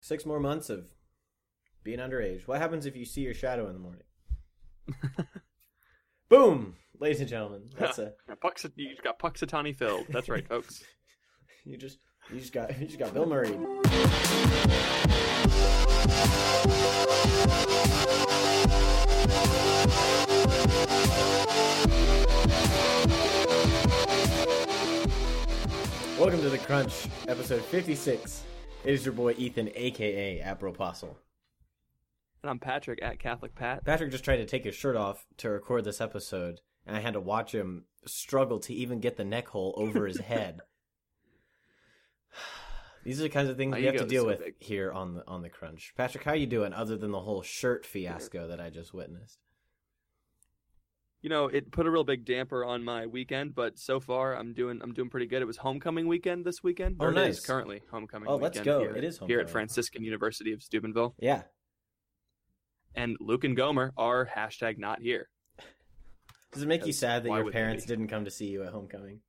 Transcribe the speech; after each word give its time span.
Six 0.00 0.24
more 0.24 0.40
months 0.40 0.70
of 0.70 0.86
being 1.82 1.98
underage. 1.98 2.46
What 2.46 2.60
happens 2.60 2.86
if 2.86 2.96
you 2.96 3.04
see 3.04 3.22
your 3.22 3.34
shadow 3.34 3.66
in 3.68 3.72
the 3.72 3.78
morning? 3.78 4.02
Boom, 6.28 6.74
ladies 7.00 7.20
and 7.20 7.28
gentlemen. 7.28 7.70
That's 7.78 7.98
a 7.98 8.12
Puxa- 8.42 8.72
you 8.76 8.90
just 8.90 9.02
got 9.02 9.18
Punxsutawney 9.18 9.76
filled. 9.76 10.06
That's 10.10 10.28
right, 10.28 10.46
folks. 10.46 10.82
you 11.64 11.76
just 11.76 11.98
you 12.32 12.38
just 12.40 12.52
got 12.52 12.78
you 12.78 12.86
just 12.86 12.98
got 12.98 13.14
Bill 13.14 13.26
Murray. 13.26 13.56
Welcome 26.18 26.40
to 26.40 26.48
the 26.48 26.58
Crunch, 26.58 27.06
episode 27.28 27.62
fifty-six. 27.62 28.42
It 28.86 28.94
is 28.94 29.04
your 29.04 29.14
boy 29.14 29.34
Ethan, 29.36 29.72
aka 29.74 30.38
Apostle. 30.38 31.18
And 32.40 32.48
I'm 32.48 32.60
Patrick 32.60 33.00
at 33.02 33.18
Catholic 33.18 33.56
Pat. 33.56 33.84
Patrick 33.84 34.12
just 34.12 34.22
tried 34.22 34.36
to 34.36 34.46
take 34.46 34.62
his 34.62 34.76
shirt 34.76 34.94
off 34.94 35.26
to 35.38 35.50
record 35.50 35.84
this 35.84 36.00
episode, 36.00 36.60
and 36.86 36.96
I 36.96 37.00
had 37.00 37.14
to 37.14 37.20
watch 37.20 37.52
him 37.52 37.86
struggle 38.06 38.60
to 38.60 38.72
even 38.72 39.00
get 39.00 39.16
the 39.16 39.24
neck 39.24 39.48
hole 39.48 39.74
over 39.76 40.06
his 40.06 40.18
head. 40.30 40.60
These 43.04 43.18
are 43.18 43.24
the 43.24 43.28
kinds 43.28 43.48
of 43.48 43.56
things 43.56 43.72
My 43.72 43.78
we 43.80 43.86
have 43.86 43.96
to 43.96 44.06
deal 44.06 44.22
so 44.22 44.28
with 44.28 44.38
big. 44.38 44.54
here 44.60 44.92
on 44.92 45.14
the 45.14 45.26
on 45.26 45.42
the 45.42 45.50
crunch. 45.50 45.92
Patrick, 45.96 46.22
how 46.22 46.34
you 46.34 46.46
doing? 46.46 46.72
Other 46.72 46.96
than 46.96 47.10
the 47.10 47.20
whole 47.22 47.42
shirt 47.42 47.84
fiasco 47.84 48.46
that 48.46 48.60
I 48.60 48.70
just 48.70 48.94
witnessed. 48.94 49.40
You 51.22 51.30
know, 51.30 51.46
it 51.46 51.70
put 51.72 51.86
a 51.86 51.90
real 51.90 52.04
big 52.04 52.24
damper 52.24 52.64
on 52.64 52.84
my 52.84 53.06
weekend, 53.06 53.54
but 53.54 53.78
so 53.78 53.98
far 54.00 54.36
I'm 54.36 54.52
doing 54.52 54.80
I'm 54.82 54.92
doing 54.92 55.08
pretty 55.08 55.26
good. 55.26 55.42
It 55.42 55.46
was 55.46 55.56
homecoming 55.56 56.06
weekend 56.06 56.44
this 56.44 56.62
weekend. 56.62 56.96
Oh, 57.00 57.06
or 57.06 57.10
it 57.10 57.16
is 57.18 57.36
nice. 57.38 57.46
currently 57.46 57.82
homecoming. 57.90 58.28
Oh, 58.28 58.36
let's 58.36 58.60
go. 58.60 58.80
Here, 58.80 58.94
It 58.94 59.04
is 59.04 59.18
here 59.26 59.40
at 59.40 59.50
Franciscan 59.50 60.04
University 60.04 60.52
of 60.52 60.62
Steubenville. 60.62 61.14
Yeah, 61.18 61.42
And 62.94 63.16
Luke 63.18 63.44
and 63.44 63.56
Gomer 63.56 63.92
are 63.96 64.26
hashtag 64.26 64.78
not 64.78 65.00
here. 65.00 65.28
does 66.52 66.62
it 66.62 66.68
make 66.68 66.86
you 66.86 66.92
sad 66.92 67.24
that 67.24 67.30
your 67.30 67.50
parents 67.50 67.86
didn't 67.86 68.08
come 68.08 68.24
to 68.24 68.30
see 68.30 68.46
you 68.48 68.62
at 68.62 68.72
homecoming? 68.72 69.20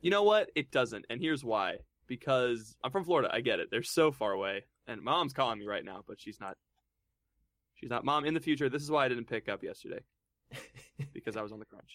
You 0.00 0.10
know 0.10 0.22
what? 0.22 0.50
It 0.54 0.70
doesn't, 0.70 1.06
and 1.08 1.20
here's 1.20 1.42
why. 1.42 1.78
Because 2.06 2.76
I'm 2.84 2.92
from 2.92 3.04
Florida. 3.04 3.28
I 3.32 3.40
get 3.40 3.58
it. 3.58 3.68
They're 3.72 3.82
so 3.82 4.12
far 4.12 4.30
away, 4.30 4.66
and 4.86 5.02
mom's 5.02 5.32
calling 5.32 5.58
me 5.58 5.66
right 5.66 5.84
now, 5.84 6.04
but 6.06 6.20
she's 6.20 6.38
not. 6.38 6.56
She's 7.74 7.90
not. 7.90 8.04
Mom, 8.04 8.24
in 8.24 8.34
the 8.34 8.40
future, 8.40 8.68
this 8.68 8.82
is 8.82 8.90
why 8.90 9.06
I 9.06 9.08
didn't 9.08 9.26
pick 9.26 9.48
up 9.48 9.64
yesterday 9.64 10.00
because 11.12 11.36
I 11.36 11.42
was 11.42 11.52
on 11.52 11.58
the 11.58 11.64
crunch. 11.66 11.90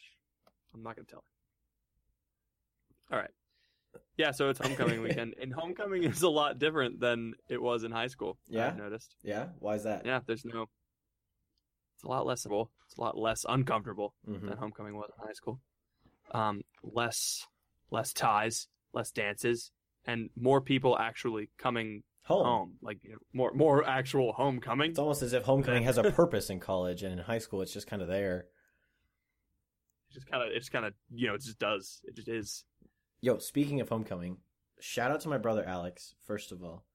I'm 0.74 0.84
not 0.84 0.96
gonna 0.96 1.06
tell 1.08 1.24
her. 3.10 3.16
All 3.16 3.22
right. 3.22 3.32
Yeah, 4.18 4.32
so 4.32 4.50
it's 4.50 4.60
homecoming 4.60 5.02
weekend, 5.04 5.34
and 5.42 5.54
homecoming 5.54 6.04
is 6.04 6.22
a 6.22 6.30
lot 6.30 6.60
different 6.60 7.00
than 7.00 7.34
it 7.50 7.62
was 7.62 7.84
in 7.84 7.92
high 7.92 8.08
school. 8.08 8.38
Yeah? 8.48 8.68
I've 8.68 8.78
noticed. 8.78 9.16
yeah, 9.24 9.48
why 9.60 9.76
is 9.76 9.84
that? 9.84 10.06
Yeah, 10.06 10.20
there's 10.26 10.46
no. 10.46 10.68
It's 11.96 12.04
a 12.04 12.08
lot 12.08 12.26
less. 12.26 12.46
It's 12.46 12.98
a 12.98 13.02
lot 13.02 13.18
less 13.18 13.46
uncomfortable 13.48 14.14
Mhm. 14.28 14.48
than 14.48 14.58
homecoming 14.58 14.96
was 14.96 15.12
in 15.18 15.26
high 15.28 15.34
school. 15.34 15.60
Um, 16.32 16.62
less, 16.84 17.46
less 17.90 18.14
ties, 18.14 18.68
less 18.94 19.12
dances, 19.12 19.72
and 20.06 20.30
more 20.36 20.62
people 20.62 20.98
actually 20.98 21.50
coming 21.58 22.04
Home. 22.24 22.46
home. 22.46 22.74
Like 22.82 23.00
more, 23.34 23.54
more 23.54 23.88
actual 23.88 24.34
homecoming. 24.34 24.92
It's 24.92 25.00
almost 25.00 25.22
as 25.22 25.34
if 25.34 25.44
homecoming 25.44 25.84
has 25.84 25.98
a 25.98 26.12
purpose 26.12 26.50
in 26.50 26.60
college, 26.60 27.04
and 27.04 27.14
in 27.14 27.20
high 27.20 27.40
school, 27.40 27.62
it's 27.62 27.74
just 27.74 27.88
kind 27.88 28.02
of 28.02 28.08
there. 28.08 28.46
It 30.10 30.14
just 30.14 30.30
kind 30.30 30.44
of, 30.44 30.50
it's 30.54 30.70
kind 30.70 30.86
of, 30.86 30.94
you 31.14 31.28
know, 31.28 31.36
it 31.36 31.42
just 31.42 31.60
does. 31.60 32.02
It 32.04 32.16
just 32.16 32.30
is. 32.30 32.64
Yo, 33.22 33.38
speaking 33.38 33.82
of 33.82 33.90
homecoming, 33.90 34.38
shout 34.80 35.12
out 35.12 35.22
to 35.22 35.30
my 35.30 35.38
brother 35.38 35.64
Alex. 35.66 36.16
First 36.26 36.52
of 36.52 36.64
all, 36.64 36.86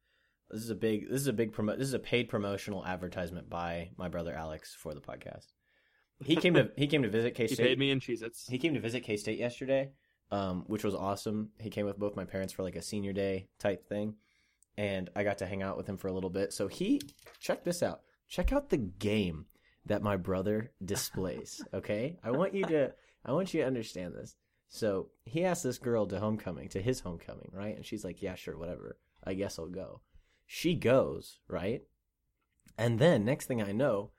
this 0.50 0.62
is 0.62 0.70
a 0.70 0.74
big, 0.74 1.08
this 1.10 1.20
is 1.20 1.26
a 1.26 1.32
big 1.32 1.52
promo, 1.52 1.76
this 1.76 1.88
is 1.88 1.94
a 1.94 1.98
paid 1.98 2.28
promotional 2.28 2.84
advertisement 2.84 3.50
by 3.50 3.90
my 3.96 4.08
brother 4.08 4.34
Alex 4.34 4.76
for 4.78 4.94
the 4.94 5.00
podcast. 5.00 5.46
He 6.24 6.36
came 6.36 6.54
to 6.54 6.70
he 6.76 6.86
came 6.86 7.02
to 7.02 7.10
visit 7.10 7.34
K 7.34 7.46
State. 7.46 7.58
He 7.58 7.64
paid 7.64 7.78
me 7.78 7.90
in 7.90 8.00
Cheez-Its. 8.00 8.46
He 8.48 8.58
came 8.58 8.74
to 8.74 8.80
visit 8.80 9.02
K 9.02 9.16
State 9.16 9.38
yesterday, 9.38 9.90
um, 10.30 10.64
which 10.66 10.84
was 10.84 10.94
awesome. 10.94 11.50
He 11.58 11.70
came 11.70 11.86
with 11.86 11.98
both 11.98 12.16
my 12.16 12.24
parents 12.24 12.52
for 12.52 12.62
like 12.62 12.76
a 12.76 12.82
senior 12.82 13.12
day 13.12 13.48
type 13.58 13.88
thing, 13.88 14.14
and 14.76 15.10
I 15.16 15.24
got 15.24 15.38
to 15.38 15.46
hang 15.46 15.62
out 15.62 15.76
with 15.76 15.86
him 15.86 15.96
for 15.96 16.08
a 16.08 16.12
little 16.12 16.30
bit. 16.30 16.52
So 16.52 16.68
he 16.68 17.00
check 17.40 17.64
this 17.64 17.82
out. 17.82 18.02
Check 18.28 18.52
out 18.52 18.70
the 18.70 18.76
game 18.76 19.46
that 19.86 20.02
my 20.02 20.16
brother 20.16 20.72
displays. 20.84 21.62
Okay, 21.74 22.18
I 22.22 22.30
want 22.30 22.54
you 22.54 22.64
to 22.64 22.92
I 23.24 23.32
want 23.32 23.52
you 23.52 23.60
to 23.60 23.66
understand 23.66 24.14
this. 24.14 24.36
So 24.68 25.10
he 25.24 25.44
asked 25.44 25.62
this 25.62 25.78
girl 25.78 26.06
to 26.06 26.18
homecoming 26.18 26.68
to 26.70 26.82
his 26.82 27.00
homecoming, 27.00 27.50
right? 27.52 27.76
And 27.76 27.84
she's 27.84 28.04
like, 28.04 28.22
"Yeah, 28.22 28.34
sure, 28.34 28.58
whatever. 28.58 28.98
I 29.24 29.34
guess 29.34 29.58
I'll 29.58 29.68
go." 29.68 30.00
She 30.46 30.74
goes, 30.74 31.38
right? 31.48 31.82
And 32.78 32.98
then 32.98 33.24
next 33.24 33.46
thing 33.46 33.62
I 33.62 33.72
know, 33.72 34.10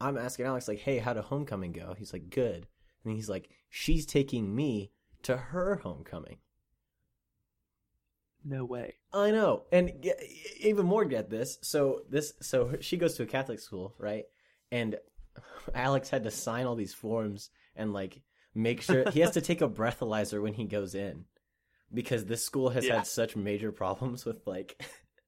I'm 0.00 0.18
asking 0.18 0.46
Alex 0.46 0.68
like, 0.68 0.80
"Hey, 0.80 0.98
how 0.98 1.14
did 1.14 1.24
homecoming 1.24 1.72
go?" 1.72 1.94
He's 1.96 2.12
like, 2.12 2.30
"Good." 2.30 2.66
And 3.04 3.14
he's 3.14 3.28
like, 3.28 3.50
"She's 3.70 4.06
taking 4.06 4.54
me 4.54 4.92
to 5.22 5.36
her 5.36 5.76
homecoming." 5.76 6.38
No 8.44 8.64
way. 8.64 8.94
I 9.12 9.30
know, 9.30 9.62
and 9.72 9.92
g- 10.02 10.12
even 10.60 10.84
more 10.86 11.04
get 11.04 11.30
this. 11.30 11.58
So 11.62 12.02
this, 12.10 12.34
so 12.42 12.76
she 12.80 12.96
goes 12.98 13.14
to 13.14 13.22
a 13.22 13.26
Catholic 13.26 13.58
school, 13.60 13.94
right? 13.98 14.24
And 14.70 14.96
Alex 15.74 16.10
had 16.10 16.24
to 16.24 16.30
sign 16.30 16.66
all 16.66 16.74
these 16.74 16.92
forms 16.94 17.50
and 17.74 17.92
like 17.92 18.20
make 18.54 18.82
sure 18.82 19.10
he 19.10 19.20
has 19.20 19.32
to 19.32 19.40
take 19.40 19.62
a 19.62 19.68
breathalyzer 19.68 20.42
when 20.42 20.54
he 20.54 20.64
goes 20.64 20.94
in 20.94 21.24
because 21.92 22.24
this 22.26 22.44
school 22.44 22.68
has 22.70 22.84
Yeah. 22.86 22.96
had 22.96 23.06
such 23.06 23.34
major 23.34 23.72
problems 23.72 24.24
with 24.24 24.46
like 24.46 24.80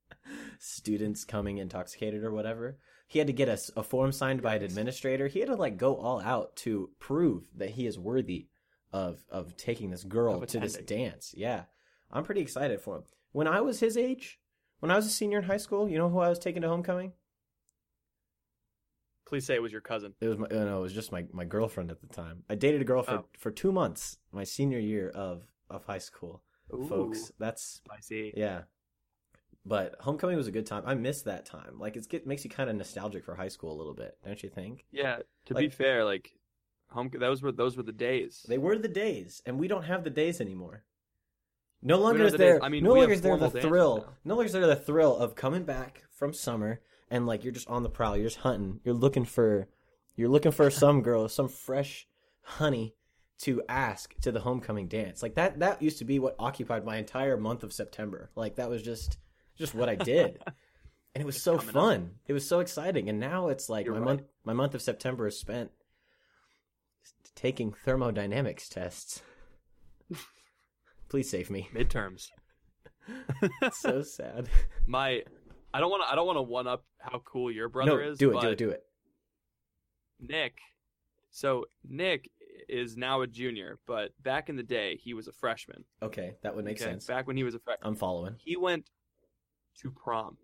students 0.59 1.25
coming 1.25 1.57
intoxicated 1.57 2.23
or 2.23 2.31
whatever. 2.31 2.77
He 3.07 3.19
had 3.19 3.27
to 3.27 3.33
get 3.33 3.47
a 3.75 3.83
form 3.83 4.11
signed 4.11 4.41
by 4.41 4.55
an 4.55 4.63
administrator. 4.63 5.27
He 5.27 5.39
had 5.39 5.47
to 5.49 5.55
like 5.55 5.77
go 5.77 5.95
all 5.95 6.19
out 6.19 6.55
to 6.57 6.89
prove 6.99 7.47
that 7.55 7.69
he 7.71 7.87
is 7.87 7.97
worthy 7.97 8.47
of 8.91 9.23
of 9.29 9.55
taking 9.57 9.89
this 9.91 10.03
girl 10.03 10.41
Of 10.43 10.49
to 10.49 10.59
this 10.59 10.75
dance. 10.77 11.33
Yeah. 11.35 11.63
I'm 12.11 12.23
pretty 12.23 12.41
excited 12.41 12.81
for 12.81 12.97
him. 12.97 13.03
When 13.31 13.47
I 13.47 13.61
was 13.61 13.79
his 13.79 13.97
age, 13.97 14.39
when 14.79 14.91
I 14.91 14.95
was 14.95 15.05
a 15.05 15.09
senior 15.09 15.39
in 15.39 15.43
high 15.45 15.57
school, 15.57 15.89
you 15.89 15.97
know 15.97 16.09
who 16.09 16.19
I 16.19 16.29
was 16.29 16.39
taking 16.39 16.61
to 16.61 16.67
homecoming? 16.69 17.13
Please 19.27 19.45
say 19.45 19.55
it 19.55 19.61
was 19.61 19.73
your 19.73 19.81
cousin. 19.81 20.13
It 20.21 20.27
was 20.29 20.37
my 20.37 20.45
uh, 20.47 20.63
no, 20.63 20.79
it 20.79 20.81
was 20.81 20.93
just 20.93 21.11
my, 21.11 21.25
my 21.33 21.43
girlfriend 21.43 21.91
at 21.91 21.99
the 21.99 22.07
time. 22.07 22.43
I 22.49 22.55
dated 22.55 22.79
a 22.81 22.85
girl 22.85 23.03
for, 23.03 23.11
Oh. 23.11 23.25
for 23.37 23.51
two 23.51 23.73
months, 23.73 24.17
my 24.31 24.45
senior 24.45 24.79
year 24.79 25.09
of, 25.09 25.43
of 25.69 25.83
high 25.83 25.97
school. 25.97 26.43
Folks, 26.87 27.29
Ooh, 27.29 27.33
that's 27.39 27.63
spicy. 27.63 28.33
yeah. 28.35 28.61
But 29.65 29.95
homecoming 29.99 30.37
was 30.37 30.47
a 30.47 30.51
good 30.51 30.65
time. 30.65 30.83
I 30.85 30.95
miss 30.95 31.23
that 31.23 31.45
time. 31.45 31.77
Like 31.77 31.97
it's 31.97 32.07
get 32.07 32.25
makes 32.25 32.45
you 32.45 32.49
kind 32.49 32.69
of 32.69 32.77
nostalgic 32.77 33.25
for 33.25 33.35
high 33.35 33.47
school 33.49 33.73
a 33.73 33.77
little 33.77 33.93
bit, 33.93 34.17
don't 34.25 34.41
you 34.41 34.49
think? 34.49 34.85
Yeah. 34.91 35.19
To 35.47 35.53
be 35.55 35.67
fair, 35.69 36.05
like 36.05 36.31
home, 36.89 37.09
those 37.19 37.41
were 37.41 37.51
those 37.51 37.75
were 37.75 37.83
the 37.83 37.91
days. 37.91 38.45
They 38.47 38.57
were 38.57 38.77
the 38.77 38.87
days, 38.87 39.41
and 39.45 39.59
we 39.59 39.67
don't 39.67 39.83
have 39.83 40.05
the 40.05 40.09
days 40.09 40.39
anymore. 40.39 40.83
No 41.81 41.99
longer 41.99 42.25
is 42.25 42.33
there. 42.33 42.63
I 42.63 42.69
mean, 42.69 42.83
no 42.83 42.93
longer 42.93 43.13
is 43.13 43.21
there 43.21 43.37
the 43.37 43.49
thrill. 43.49 43.97
now. 43.97 44.13
No 44.25 44.35
longer 44.35 44.47
is 44.47 44.53
there 44.53 44.65
the 44.67 44.75
thrill 44.75 45.15
of 45.15 45.35
coming 45.35 45.63
back 45.63 46.03
from 46.11 46.33
summer 46.33 46.81
and 47.09 47.25
like 47.25 47.43
you're 47.43 47.53
just 47.53 47.67
on 47.69 47.83
the 47.83 47.89
prowl. 47.89 48.15
You're 48.17 48.25
just 48.25 48.37
hunting. 48.37 48.79
You're 48.83 48.95
looking 48.95 49.25
for. 49.25 49.67
You're 50.15 50.29
looking 50.29 50.51
for 50.51 50.69
some 50.71 51.01
girl, 51.01 51.29
some 51.29 51.47
fresh 51.47 52.07
honey 52.41 52.95
to 53.39 53.61
ask 53.69 54.15
to 54.21 54.31
the 54.31 54.39
homecoming 54.39 54.87
dance. 54.87 55.21
Like 55.21 55.35
that. 55.35 55.59
That 55.59 55.81
used 55.81 55.99
to 55.99 56.05
be 56.05 56.17
what 56.19 56.35
occupied 56.39 56.83
my 56.83 56.97
entire 56.97 57.37
month 57.37 57.63
of 57.63 57.71
September. 57.73 58.31
Like 58.35 58.55
that 58.55 58.69
was 58.69 58.81
just 58.81 59.17
just 59.55 59.75
what 59.75 59.89
I 59.89 59.95
did. 59.95 60.39
And 61.15 61.23
it 61.23 61.25
was 61.25 61.41
so 61.41 61.53
coming 61.57 61.69
up. 61.69 61.73
fun. 61.73 62.11
It 62.27 62.33
was 62.33 62.47
so 62.47 62.59
exciting. 62.59 63.09
And 63.09 63.19
now 63.19 63.47
it's 63.47 63.69
like 63.69 63.85
You're 63.87 63.95
my 63.95 63.99
right. 64.01 64.05
month 64.05 64.21
my 64.43 64.53
month 64.53 64.75
of 64.75 64.83
September 64.83 65.25
is 65.25 65.39
spent 65.39 65.71
taking 67.33 67.73
thermodynamics 67.73 68.69
tests. 68.69 69.23
Please 71.09 71.29
save 71.29 71.49
me. 71.49 71.69
Midterms. 71.73 72.27
so 73.73 74.01
sad. 74.01 74.49
My, 74.87 75.23
I 75.73 75.79
don't 75.79 75.89
want 75.89 76.03
to. 76.03 76.11
I 76.11 76.15
don't 76.15 76.27
want 76.27 76.37
to 76.37 76.43
one 76.43 76.67
up 76.67 76.83
how 76.99 77.21
cool 77.25 77.51
your 77.51 77.69
brother 77.69 78.03
no, 78.03 78.11
is. 78.11 78.17
do 78.17 78.37
it, 78.37 78.41
do 78.41 78.49
it, 78.49 78.57
do 78.57 78.69
it. 78.69 78.83
Nick. 80.19 80.57
So 81.29 81.65
Nick 81.87 82.29
is 82.67 82.97
now 82.97 83.21
a 83.21 83.27
junior, 83.27 83.79
but 83.85 84.11
back 84.21 84.49
in 84.49 84.55
the 84.55 84.63
day 84.63 84.99
he 85.01 85.13
was 85.13 85.27
a 85.27 85.31
freshman. 85.31 85.83
Okay, 86.01 86.35
that 86.41 86.55
would 86.55 86.65
make 86.65 86.77
okay? 86.81 86.91
sense. 86.91 87.05
Back 87.05 87.27
when 87.27 87.37
he 87.37 87.43
was 87.43 87.55
a 87.55 87.59
freshman, 87.59 87.87
I'm 87.87 87.95
following. 87.95 88.35
he 88.39 88.57
went 88.57 88.89
to 89.81 89.91
prom 89.91 90.37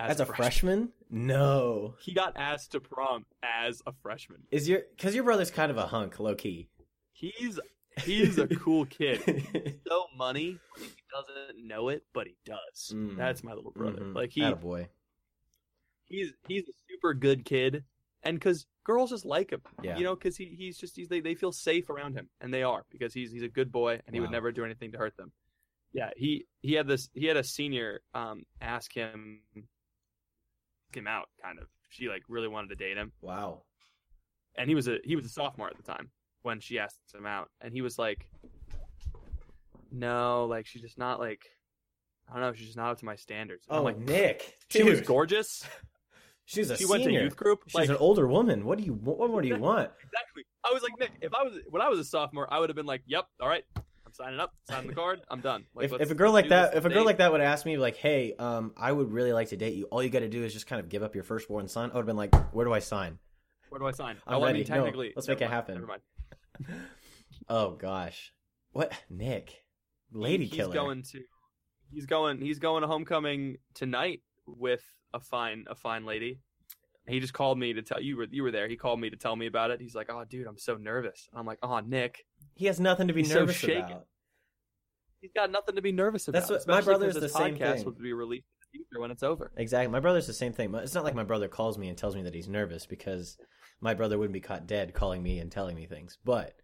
as, 0.00 0.12
As 0.12 0.20
a 0.20 0.26
freshman? 0.26 0.90
No. 1.10 1.94
He 2.00 2.14
got 2.14 2.32
asked 2.36 2.72
to 2.72 2.80
prom 2.80 3.26
as 3.42 3.82
a 3.86 3.92
freshman. 4.02 4.42
Is 4.50 4.68
your 4.68 4.82
because 4.96 5.14
your 5.14 5.24
brother's 5.24 5.50
kind 5.50 5.70
of 5.70 5.76
a 5.76 5.86
hunk, 5.86 6.18
low 6.18 6.34
key. 6.34 6.68
He's 7.12 7.60
he's 8.04 8.38
a 8.38 8.46
cool 8.48 8.86
kid. 8.86 9.20
So 9.88 10.04
money, 10.16 10.58
he 10.78 10.86
doesn't 11.12 11.66
know 11.66 11.88
it, 11.88 12.04
but 12.12 12.26
he 12.28 12.36
does. 12.44 12.92
Mm. 12.94 13.16
That's 13.16 13.42
my 13.42 13.52
little 13.54 13.72
brother. 13.72 14.00
Mhm. 14.02 14.14
Like 14.14 14.30
he 14.30 14.42
Attaboy. 14.42 14.86
he's 16.04 16.32
he's 16.46 16.62
a 16.62 16.72
super 16.88 17.12
good 17.14 17.44
kid, 17.44 17.82
and 18.22 18.38
because 18.38 18.66
girls 18.84 19.10
just 19.10 19.24
like 19.24 19.50
him, 19.50 19.62
Yeah. 19.82 19.96
you 19.98 20.04
know, 20.04 20.14
because 20.14 20.36
he, 20.36 20.54
he's 20.56 20.78
just 20.78 20.94
he's, 20.96 21.08
they 21.08 21.18
they 21.20 21.34
feel 21.34 21.50
safe 21.52 21.90
around 21.90 22.14
him, 22.14 22.28
and 22.40 22.54
they 22.54 22.62
are 22.62 22.84
because 22.90 23.12
he's 23.12 23.32
he's 23.32 23.42
a 23.42 23.48
good 23.48 23.72
boy, 23.72 24.00
and 24.06 24.14
he 24.14 24.20
would 24.20 24.30
never 24.30 24.52
do 24.52 24.64
anything 24.64 24.92
to 24.92 24.98
hurt 24.98 25.16
them. 25.16 25.32
Yeah, 25.92 26.10
he 26.16 26.46
he 26.60 26.74
had 26.74 26.86
this 26.86 27.08
he 27.14 27.26
had 27.26 27.36
a 27.36 27.42
senior 27.44 28.00
um 28.14 28.44
ask 28.60 28.92
him 28.94 29.40
him 30.92 31.06
out 31.08 31.28
kind 31.42 31.58
of. 31.58 31.66
She 31.88 32.08
like 32.08 32.22
really 32.28 32.48
wanted 32.48 32.68
to 32.68 32.76
date 32.76 32.96
him, 32.96 33.10
Wow. 33.20 33.62
and 34.56 34.68
he 34.68 34.76
was 34.76 34.86
a 34.86 34.98
he 35.02 35.16
was 35.16 35.24
a 35.24 35.28
sophomore 35.30 35.68
at 35.68 35.76
the 35.76 35.82
time 35.82 36.10
when 36.42 36.60
she 36.60 36.78
asked 36.78 36.98
him 37.14 37.26
out, 37.26 37.48
and 37.60 37.72
he 37.72 37.82
was 37.82 37.98
like, 37.98 38.28
"No, 39.90 40.46
like 40.46 40.66
she's 40.66 40.82
just 40.82 40.98
not 40.98 41.18
like." 41.20 41.42
I 42.28 42.34
don't 42.34 42.42
know. 42.42 42.52
She's 42.52 42.66
just 42.66 42.76
not 42.76 42.90
up 42.92 42.98
to 42.98 43.04
my 43.04 43.16
standards. 43.16 43.66
And 43.68 43.74
I'm 43.76 43.80
Oh, 43.80 43.84
like, 43.84 43.98
Nick. 43.98 44.56
she 44.68 44.84
was 44.84 44.98
Dude. 45.00 45.06
gorgeous. 45.08 45.66
She's 46.44 46.70
a 46.70 46.76
she 46.76 46.84
senior. 46.84 46.90
went 46.92 47.04
to 47.04 47.12
youth 47.12 47.36
group. 47.36 47.60
She's 47.66 47.74
like, 47.76 47.88
an 47.88 47.96
older 47.96 48.26
woman. 48.26 48.64
What 48.64 48.78
do 48.78 48.84
you 48.84 48.92
what 48.92 49.30
more 49.30 49.40
do 49.42 49.46
you 49.48 49.56
want? 49.56 49.90
Exactly. 50.02 50.44
I 50.64 50.72
was 50.72 50.82
like, 50.82 50.92
Nick, 50.98 51.12
if 51.20 51.32
I 51.34 51.42
was 51.44 51.58
when 51.68 51.80
I 51.82 51.88
was 51.88 51.98
a 52.00 52.04
sophomore, 52.04 52.52
I 52.52 52.58
would 52.58 52.68
have 52.68 52.74
been 52.76 52.86
like, 52.86 53.02
Yep, 53.06 53.24
all 53.40 53.48
right, 53.48 53.62
I'm 53.76 54.12
signing 54.12 54.40
up, 54.40 54.52
signing 54.68 54.88
the 54.88 54.94
card, 54.94 55.20
I'm 55.28 55.40
done. 55.40 55.64
Like, 55.76 55.86
if, 55.92 56.00
if 56.00 56.10
a 56.10 56.14
girl 56.16 56.32
like 56.32 56.48
that 56.48 56.74
if 56.76 56.84
a 56.84 56.88
girl 56.88 57.04
like 57.04 57.18
that 57.18 57.30
would 57.30 57.40
ask 57.40 57.64
me 57.66 57.76
like, 57.78 57.96
"Hey, 57.96 58.34
um, 58.38 58.72
I 58.76 58.90
would 58.90 59.12
really 59.12 59.32
like 59.32 59.48
to 59.50 59.56
date 59.56 59.74
you. 59.74 59.84
All 59.92 60.02
you 60.02 60.10
got 60.10 60.20
to 60.20 60.28
do 60.28 60.42
is 60.42 60.52
just 60.52 60.66
kind 60.66 60.80
of 60.80 60.88
give 60.88 61.04
up 61.04 61.14
your 61.14 61.22
firstborn 61.24 61.68
son." 61.68 61.90
I 61.90 61.94
would 61.94 62.00
have 62.00 62.06
been 62.06 62.16
like, 62.16 62.34
"Where 62.52 62.64
do 62.66 62.72
I 62.72 62.80
sign?" 62.80 63.18
where 63.68 63.78
do 63.78 63.86
I 63.86 63.92
sign? 63.92 64.16
I'm 64.26 64.38
oh, 64.38 64.42
I 64.42 64.46
ready. 64.46 64.58
mean, 64.60 64.66
No, 64.70 64.74
technically, 64.76 65.12
let's 65.14 65.28
make 65.28 65.40
it 65.40 65.48
happen. 65.50 65.74
Never 65.76 65.86
mind. 65.86 66.02
Oh 67.48 67.70
gosh. 67.72 68.32
What, 68.72 68.92
Nick? 69.08 69.64
Lady 70.12 70.44
he's 70.46 70.54
killer. 70.56 70.74
going 70.74 71.02
to, 71.12 71.20
he's 71.92 72.06
going, 72.06 72.40
he's 72.40 72.58
going 72.58 72.82
to 72.82 72.88
homecoming 72.88 73.56
tonight 73.74 74.20
with 74.46 74.82
a 75.14 75.20
fine, 75.20 75.64
a 75.68 75.74
fine 75.74 76.04
lady. 76.04 76.40
He 77.08 77.18
just 77.18 77.32
called 77.32 77.58
me 77.58 77.72
to 77.72 77.82
tell 77.82 78.00
you 78.00 78.16
were 78.16 78.26
you 78.30 78.42
were 78.44 78.50
there. 78.52 78.68
He 78.68 78.76
called 78.76 79.00
me 79.00 79.10
to 79.10 79.16
tell 79.16 79.34
me 79.34 79.46
about 79.46 79.70
it. 79.72 79.80
He's 79.80 79.94
like, 79.96 80.08
"Oh, 80.10 80.24
dude, 80.28 80.46
I'm 80.46 80.58
so 80.58 80.76
nervous." 80.76 81.28
I'm 81.34 81.46
like, 81.46 81.58
"Oh, 81.62 81.80
Nick, 81.80 82.24
He 82.54 82.66
has 82.66 82.78
nothing 82.78 83.08
to 83.08 83.14
be 83.14 83.22
He's 83.22 83.32
so 83.32 83.40
nervous 83.40 83.56
shaken. 83.56 83.82
about. 83.84 84.06
he's 85.20 85.32
got 85.34 85.50
nothing 85.50 85.74
to 85.76 85.82
be 85.82 85.90
nervous 85.92 86.28
about." 86.28 86.40
That's 86.46 86.50
what- 86.50 86.68
my 86.68 86.80
brother's 86.82 87.14
brother's 87.14 87.14
'cause 87.14 87.22
this 87.22 87.32
the 87.32 87.38
same 87.38 87.56
podcast 87.56 87.76
thing. 87.76 87.84
will 87.86 87.92
be 87.92 88.12
released 88.12 88.46
future 88.72 89.00
when 89.00 89.10
it's 89.10 89.22
over. 89.22 89.50
Exactly. 89.56 89.90
My 89.90 90.00
brother's 90.00 90.26
the 90.26 90.32
same 90.32 90.52
thing. 90.52 90.74
It's 90.74 90.94
not 90.94 91.04
like 91.04 91.14
my 91.14 91.24
brother 91.24 91.48
calls 91.48 91.78
me 91.78 91.88
and 91.88 91.96
tells 91.96 92.16
me 92.16 92.22
that 92.22 92.34
he's 92.34 92.48
nervous 92.48 92.86
because 92.86 93.36
my 93.80 93.94
brother 93.94 94.18
wouldn't 94.18 94.34
be 94.34 94.40
caught 94.40 94.66
dead 94.66 94.94
calling 94.94 95.22
me 95.22 95.38
and 95.38 95.50
telling 95.50 95.76
me 95.76 95.86
things. 95.86 96.18
But 96.24 96.54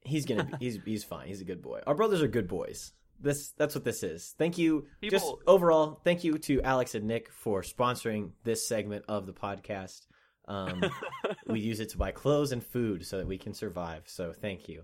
he's 0.00 0.26
gonna 0.26 0.44
be, 0.44 0.52
he's 0.60 0.78
he's 0.84 1.04
fine. 1.04 1.28
He's 1.28 1.40
a 1.40 1.46
good 1.46 1.62
boy. 1.62 1.80
Our 1.86 1.94
brothers 1.94 2.22
are 2.22 2.28
good 2.28 2.48
boys. 2.48 2.92
This 3.20 3.52
that's 3.52 3.74
what 3.74 3.84
this 3.84 4.02
is. 4.02 4.34
Thank 4.36 4.58
you. 4.58 4.86
Just 5.02 5.32
overall, 5.46 6.00
thank 6.04 6.24
you 6.24 6.38
to 6.38 6.60
Alex 6.62 6.94
and 6.94 7.06
Nick 7.06 7.30
for 7.30 7.62
sponsoring 7.62 8.30
this 8.44 8.66
segment 8.66 9.04
of 9.08 9.26
the 9.26 9.32
podcast. 9.32 10.06
Um, 10.48 10.82
we 11.46 11.60
use 11.60 11.78
it 11.80 11.90
to 11.90 11.98
buy 11.98 12.10
clothes 12.10 12.52
and 12.52 12.64
food 12.64 13.06
so 13.06 13.18
that 13.18 13.26
we 13.26 13.38
can 13.38 13.54
survive. 13.54 14.02
So 14.06 14.32
thank 14.32 14.68
you. 14.68 14.82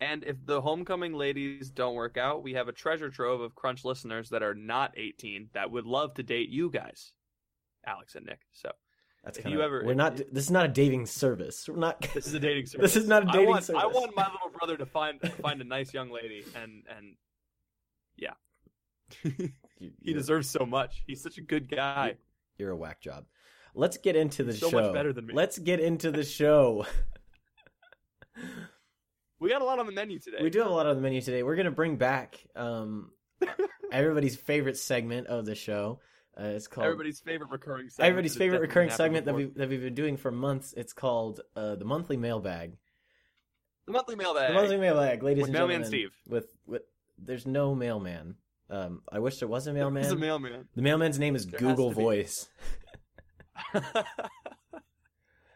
And 0.00 0.22
if 0.24 0.36
the 0.46 0.60
homecoming 0.60 1.12
ladies 1.14 1.70
don't 1.70 1.94
work 1.94 2.16
out, 2.16 2.42
we 2.42 2.54
have 2.54 2.68
a 2.68 2.72
treasure 2.72 3.10
trove 3.10 3.40
of 3.40 3.54
Crunch 3.54 3.84
listeners 3.84 4.28
that 4.30 4.42
are 4.42 4.54
not 4.54 4.92
18 4.96 5.48
that 5.54 5.70
would 5.70 5.86
love 5.86 6.14
to 6.14 6.22
date 6.22 6.50
you 6.50 6.70
guys, 6.70 7.12
Alex 7.84 8.14
and 8.14 8.24
Nick. 8.26 8.40
So 8.52 8.70
That's 9.24 9.38
If 9.38 9.44
kind 9.44 9.54
you 9.54 9.62
ever- 9.62 9.82
we're 9.84 9.94
not. 9.94 10.16
This 10.16 10.44
is 10.44 10.50
not 10.52 10.66
a 10.66 10.68
dating 10.68 11.06
service. 11.06 11.68
We're 11.68 11.76
not. 11.76 12.00
this 12.14 12.28
is 12.28 12.34
a 12.34 12.38
dating 12.40 12.66
service. 12.66 12.92
This 12.94 13.02
is 13.02 13.08
not 13.08 13.24
a 13.24 13.26
dating 13.32 13.48
want, 13.48 13.64
service. 13.64 13.82
I 13.82 13.86
want 13.86 14.14
my 14.14 14.30
little 14.30 14.50
brother 14.56 14.76
to 14.76 14.86
find 14.86 15.20
find 15.42 15.60
a 15.60 15.64
nice 15.64 15.92
young 15.92 16.10
lady, 16.10 16.44
and 16.54 16.84
and 16.96 17.16
yeah, 18.16 18.34
he 20.00 20.12
deserves 20.12 20.48
so 20.48 20.64
much. 20.64 21.02
He's 21.06 21.20
such 21.20 21.38
a 21.38 21.42
good 21.42 21.68
guy. 21.68 22.14
You're 22.56 22.70
a 22.70 22.76
whack 22.76 23.00
job. 23.00 23.24
Let's 23.74 23.96
get 23.96 24.14
into 24.16 24.44
the 24.44 24.52
so 24.52 24.70
show. 24.70 24.80
much 24.80 24.92
better 24.94 25.12
than 25.12 25.26
me. 25.26 25.34
Let's 25.34 25.58
get 25.58 25.80
into 25.80 26.10
the 26.12 26.24
show. 26.24 26.86
We 29.40 29.48
got 29.50 29.62
a 29.62 29.64
lot 29.64 29.78
on 29.78 29.86
the 29.86 29.92
menu 29.92 30.18
today. 30.18 30.38
we 30.42 30.50
do 30.50 30.58
have 30.60 30.68
a 30.68 30.72
lot 30.74 30.86
on 30.86 30.96
the 30.96 31.02
menu 31.02 31.20
today. 31.20 31.42
We're 31.42 31.56
gonna 31.56 31.70
bring 31.70 31.96
back 31.96 32.38
um, 32.56 33.10
everybody's 33.92 34.36
favorite 34.36 34.76
segment 34.76 35.26
of 35.28 35.46
the 35.46 35.54
show. 35.54 36.00
Uh, 36.38 36.44
it's 36.54 36.66
called 36.68 36.84
everybody's 36.86 37.20
favorite 37.20 37.50
recurring. 37.50 37.88
segment. 37.88 38.06
everybody's 38.08 38.36
favorite 38.36 38.60
recurring 38.60 38.90
segment 38.90 39.26
that 39.26 39.34
we 39.34 39.44
that 39.56 39.68
we've 39.68 39.82
been 39.82 39.94
doing 39.94 40.16
for 40.16 40.30
months. 40.30 40.72
It's 40.76 40.92
called 40.92 41.40
uh, 41.56 41.74
the 41.76 41.84
monthly 41.84 42.16
mailbag. 42.16 42.76
the 43.86 43.92
monthly 43.92 44.16
mailbag. 44.16 44.50
The 44.50 44.54
monthly 44.54 44.76
mailbag, 44.76 45.22
ladies 45.22 45.42
With 45.42 45.48
and 45.50 45.54
Mailman 45.54 45.82
gentlemen. 45.82 45.88
Steve. 45.88 46.10
With 46.28 46.46
with 46.66 46.82
there's 47.18 47.46
no 47.46 47.74
mailman. 47.74 48.36
Um, 48.70 49.02
I 49.10 49.18
wish 49.18 49.38
there 49.38 49.48
was 49.48 49.66
a 49.66 49.72
mailman. 49.72 50.02
He's 50.02 50.12
a 50.12 50.16
mailman. 50.16 50.68
the 50.74 50.82
mailman's 50.82 51.18
name 51.18 51.34
is 51.34 51.46
There 51.46 51.58
Google. 51.58 51.90
Voice. 51.90 52.48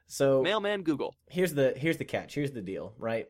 So 0.06 0.42
mailman 0.42 0.82
Google. 0.82 1.14
here's 1.30 1.54
the 1.54 1.72
here's 1.74 1.96
the 1.96 2.04
catch. 2.04 2.34
Here's 2.34 2.50
the 2.52 2.60
deal, 2.60 2.92
right? 2.98 3.28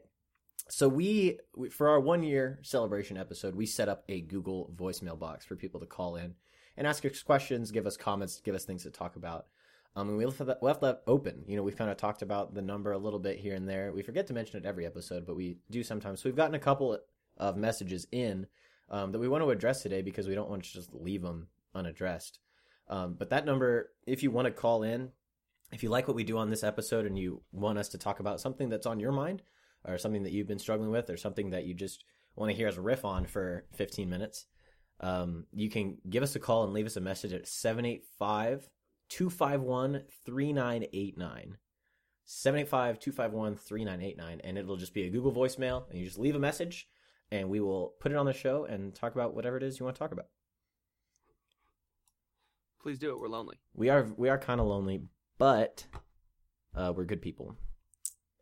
So 0.69 0.89
we, 0.89 1.39
we 1.57 1.71
for 1.71 1.89
our 1.89 2.01
one 2.01 2.23
year 2.23 2.59
celebration 2.63 3.17
episode, 3.17 3.55
we 3.55 3.67
set 3.67 3.89
up 3.89 4.05
a 4.09 4.21
Google 4.21 4.73
voicemail 4.75 5.19
box 5.19 5.45
for 5.45 5.57
people 5.57 5.81
to 5.81 5.87
call 5.87 6.17
in 6.17 6.35
and 6.77 6.87
ask 6.87 7.05
us 7.05 7.23
questions, 7.23 7.71
give 7.71 7.87
us 7.87 7.97
comments, 7.97 8.41
give 8.41 8.55
us 8.55 8.65
things 8.65 8.85
to 8.85 8.91
talk 8.91 9.17
about. 9.17 9.47
Um, 9.95 10.09
and 10.09 10.17
we 10.17 10.25
left 10.25 10.39
that, 10.39 10.63
left 10.63 10.81
that 10.81 11.03
open. 11.07 11.45
You 11.47 11.57
know, 11.57 11.63
we've 11.63 11.77
kind 11.77 11.91
of 11.91 11.99
talked 11.99 12.23
about 12.23 12.55
the 12.55 12.63
number 12.63 12.93
a 12.93 12.99
little 12.99 13.19
bit 13.19 13.39
here 13.39 13.55
and 13.55 13.69
there. 13.69 13.93
We 13.93 14.03
forget 14.03 14.27
to 14.29 14.33
mention 14.33 14.57
it 14.57 14.67
every 14.67 14.87
episode, 14.87 15.27
but 15.27 15.37
we 15.37 15.59
do 15.71 15.83
sometimes. 15.83 16.23
So 16.23 16.29
we've 16.29 16.37
gotten 16.37 16.55
a 16.55 16.61
couple 16.61 16.99
of 17.37 17.57
messages 17.57 18.07
in 18.11 18.47
um, 18.89 19.13
that 19.13 19.19
we 19.19 19.29
want 19.29 19.45
to 19.45 19.51
address 19.51 19.83
today 19.83 20.01
because 20.01 20.29
we 20.29 20.35
don't 20.35 20.49
want 20.49 20.65
to 20.65 20.73
just 20.73 20.95
leave 20.95 21.23
them 21.23 21.49
unaddressed. 21.75 22.39
Um, 22.89 23.15
but 23.19 23.31
that 23.31 23.45
number, 23.45 23.91
if 24.07 24.23
you 24.23 24.31
want 24.31 24.47
to 24.47 24.53
call 24.53 24.83
in, 24.83 25.11
if 25.73 25.83
you 25.83 25.91
like 25.91 26.09
what 26.09 26.17
we 26.17 26.25
do 26.25 26.39
on 26.39 26.51
this 26.51 26.65
episode 26.65 27.07
and 27.07 27.19
you 27.19 27.43
want 27.53 27.79
us 27.79 27.89
to 27.91 27.99
talk 27.99 28.21
about 28.21 28.41
something 28.41 28.69
that's 28.69 28.87
on 28.87 29.01
your 29.01 29.13
mind 29.13 29.43
or 29.87 29.99
something 29.99 30.23
that 30.23 30.33
you've 30.33 30.49
been 30.49 30.59
struggling 30.59 30.91
with 30.91 31.11
or 31.11 31.17
something 31.17 31.51
that 31.51 31.65
you 31.65 31.75
just 31.75 32.05
want 32.37 32.51
to 32.51 32.57
hear 32.57 32.69
us 32.69 32.77
riff 32.77 33.05
on 33.05 33.27
for 33.27 33.65
15 33.75 34.09
minutes, 34.09 34.47
um, 35.01 35.47
you 35.53 35.69
can 35.69 35.99
give 36.09 36.23
us 36.23 36.37
a 36.37 36.41
call 36.41 36.65
and 36.65 36.73
leave 36.73 36.87
us 36.87 36.97
a 36.97 37.01
message 37.01 37.33
at 37.33 37.49
785 37.49 38.69
251 39.09 40.03
3989. 40.25 41.57
785 42.25 43.01
251 43.01 43.57
3989. 43.57 44.41
And 44.45 44.57
it'll 44.57 44.77
just 44.77 44.95
be 44.95 45.05
a 45.05 45.11
Google 45.11 45.33
voicemail. 45.33 45.89
And 45.91 45.99
you 45.99 46.07
just 46.07 46.19
leave 46.19 46.37
a 46.37 46.41
message 46.41 46.89
and 47.33 47.49
we 47.49 47.61
will 47.61 47.95
put 47.99 48.13
it 48.13 48.19
on 48.19 48.27
the 48.27 48.33
show 48.33 48.67
and 48.67 48.95
talk 48.95 49.15
about 49.15 49.35
whatever 49.35 49.57
it 49.57 49.63
is 49.63 49.81
you 49.81 49.85
want 49.85 49.97
to 49.97 49.99
talk 49.99 50.13
about. 50.13 50.27
Please 52.83 52.99
do 52.99 53.11
it. 53.11 53.19
We're 53.19 53.29
lonely. 53.29 53.57
we 53.75 53.89
are 53.89 54.07
we 54.17 54.29
are 54.29 54.39
kind 54.39 54.61
of 54.61 54.67
lonely, 54.67 55.05
but 55.39 55.87
uh, 56.77 56.93
we're 56.95 57.05
good 57.05 57.23
people, 57.23 57.57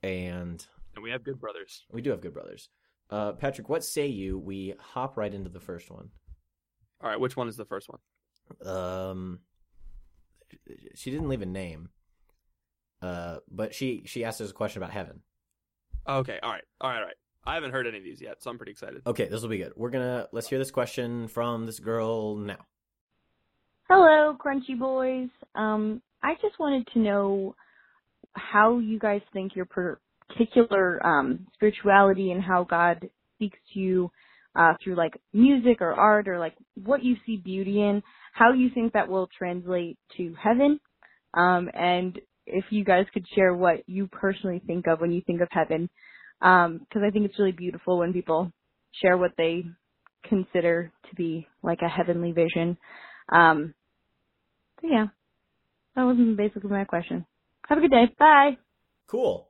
and 0.02 0.66
And 0.94 1.02
we 1.02 1.10
have 1.10 1.24
good 1.24 1.40
brothers. 1.40 1.84
we 1.90 2.02
do 2.02 2.10
have 2.10 2.20
good 2.20 2.34
brothers. 2.34 2.68
Uh, 3.10 3.32
Patrick, 3.32 3.68
what 3.68 3.84
say 3.84 4.06
you? 4.06 4.38
We 4.38 4.74
hop 4.78 5.16
right 5.16 5.32
into 5.32 5.50
the 5.50 5.60
first 5.60 5.90
one. 5.90 6.10
All 7.02 7.08
right, 7.08 7.18
which 7.18 7.36
one 7.36 7.48
is 7.48 7.56
the 7.56 7.64
first 7.64 7.88
one? 7.88 7.98
Um, 8.68 9.38
she 10.94 11.10
didn't 11.10 11.28
leave 11.28 11.42
a 11.42 11.46
name, 11.46 11.88
uh, 13.02 13.38
but 13.50 13.74
she 13.74 14.02
she 14.06 14.24
asked 14.24 14.40
us 14.40 14.50
a 14.50 14.54
question 14.54 14.82
about 14.82 14.92
heaven. 14.92 15.22
Okay, 16.08 16.38
all 16.42 16.50
right, 16.50 16.64
all 16.80 16.90
right, 16.90 16.98
all 16.98 17.04
right. 17.04 17.14
I 17.46 17.54
haven't 17.54 17.70
heard 17.72 17.86
any 17.86 17.98
of 17.98 18.04
these 18.04 18.20
yet, 18.20 18.42
so 18.42 18.50
I'm 18.50 18.58
pretty 18.58 18.72
excited. 18.72 19.02
Okay, 19.06 19.26
this 19.26 19.40
will 19.42 19.48
be 19.48 19.58
good. 19.58 19.72
We're 19.76 19.90
gonna 19.90 20.28
let's 20.32 20.48
hear 20.48 20.58
this 20.58 20.70
question 20.70 21.28
from 21.28 21.66
this 21.66 21.80
girl 21.80 22.36
now. 22.36 22.66
Hello, 23.88 24.36
Crunchy 24.38 24.78
Boys. 24.78 25.30
Um, 25.54 26.02
I 26.22 26.34
just 26.34 26.58
wanted 26.58 26.86
to 26.92 26.98
know 26.98 27.54
how 28.34 28.78
you 28.78 28.98
guys 28.98 29.22
think 29.32 29.56
your 29.56 29.64
particular 30.32 31.04
um, 31.06 31.46
spirituality 31.54 32.32
and 32.32 32.42
how 32.42 32.64
God 32.64 33.08
speaks 33.36 33.58
to 33.72 33.80
you 33.80 34.10
uh, 34.56 34.74
through 34.82 34.96
like 34.96 35.20
music 35.32 35.80
or 35.80 35.92
art 35.92 36.28
or 36.28 36.38
like 36.38 36.54
what 36.74 37.04
you 37.04 37.16
see 37.24 37.36
beauty 37.36 37.80
in, 37.80 38.02
how 38.32 38.52
you 38.52 38.68
think 38.74 38.92
that 38.92 39.08
will 39.08 39.28
translate 39.38 39.98
to 40.16 40.34
heaven, 40.42 40.80
um, 41.34 41.70
and 41.74 42.18
if 42.46 42.64
you 42.70 42.84
guys 42.84 43.06
could 43.12 43.24
share 43.34 43.54
what 43.54 43.88
you 43.88 44.08
personally 44.08 44.60
think 44.66 44.86
of 44.86 45.00
when 45.00 45.12
you 45.12 45.22
think 45.26 45.40
of 45.40 45.48
heaven, 45.50 45.88
because 46.40 47.02
I 47.06 47.10
think 47.10 47.26
it's 47.26 47.38
really 47.38 47.52
beautiful 47.52 47.98
when 47.98 48.12
people 48.12 48.50
share 49.00 49.16
what 49.16 49.32
they 49.38 49.64
consider 50.24 50.92
to 51.08 51.14
be 51.14 51.46
like 51.62 51.78
a 51.82 51.88
heavenly 51.88 52.32
vision. 52.32 52.76
Um, 53.32 53.74
so 54.80 54.88
yeah, 54.90 55.06
that 55.94 56.02
was 56.02 56.16
basically 56.36 56.70
my 56.70 56.84
question. 56.84 57.26
Have 57.68 57.78
a 57.78 57.82
good 57.82 57.90
day. 57.90 58.12
Bye. 58.18 58.56
Cool. 59.06 59.49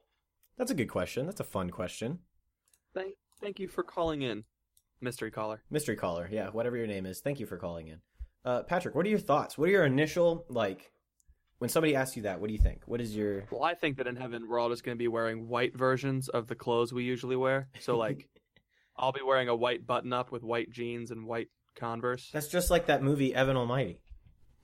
That's 0.61 0.71
a 0.71 0.75
good 0.75 0.91
question. 0.91 1.25
That's 1.25 1.41
a 1.41 1.45
fun 1.45 1.71
question. 1.71 2.19
Thank, 2.93 3.15
thank 3.41 3.59
you 3.59 3.67
for 3.67 3.83
calling 3.83 4.21
in, 4.21 4.45
mystery 5.01 5.31
caller. 5.31 5.63
Mystery 5.71 5.97
caller, 5.97 6.29
yeah, 6.31 6.51
whatever 6.51 6.77
your 6.77 6.87
name 6.87 7.07
is. 7.07 7.21
Thank 7.21 7.41
you 7.41 7.47
for 7.47 7.57
calling 7.57 7.87
in. 7.87 8.01
Uh, 8.45 8.63
Patrick, 8.65 8.95
what 8.95 9.07
are 9.07 9.09
your 9.09 9.21
thoughts? 9.21 9.57
What 9.57 9.71
are 9.71 9.73
your 9.73 9.87
initial 9.87 10.45
like 10.51 10.93
when 11.61 11.71
somebody 11.71 11.97
asks 11.97 12.15
you 12.15 12.25
that? 12.25 12.43
What 12.43 12.49
do 12.49 12.53
you 12.53 12.61
think? 12.61 12.83
What 12.85 13.01
is 13.01 13.17
your 13.17 13.47
Well, 13.51 13.65
I 13.65 13.73
think 13.73 13.97
that 13.97 14.07
in 14.07 14.17
heaven 14.17 14.51
we're 14.51 14.59
all 14.59 14.69
just 14.69 14.85
going 14.85 14.95
to 14.95 15.03
be 15.03 15.09
wearing 15.09 15.49
white 15.49 15.75
versions 15.75 16.29
of 16.29 16.47
the 16.47 16.55
clothes 16.55 16.93
we 16.93 17.05
usually 17.05 17.37
wear. 17.37 17.71
So 17.81 17.97
like, 17.97 18.29
I'll 18.99 19.13
be 19.13 19.23
wearing 19.27 19.49
a 19.49 19.57
white 19.57 19.87
button 19.87 20.13
up 20.13 20.31
with 20.31 20.43
white 20.43 20.71
jeans 20.71 21.11
and 21.11 21.25
white 21.25 21.49
Converse, 21.75 22.29
That's 22.35 22.49
just 22.49 22.71
like 22.71 22.85
that 22.89 23.03
movie 23.03 23.35
Evan 23.35 23.57
Almighty. 23.57 24.03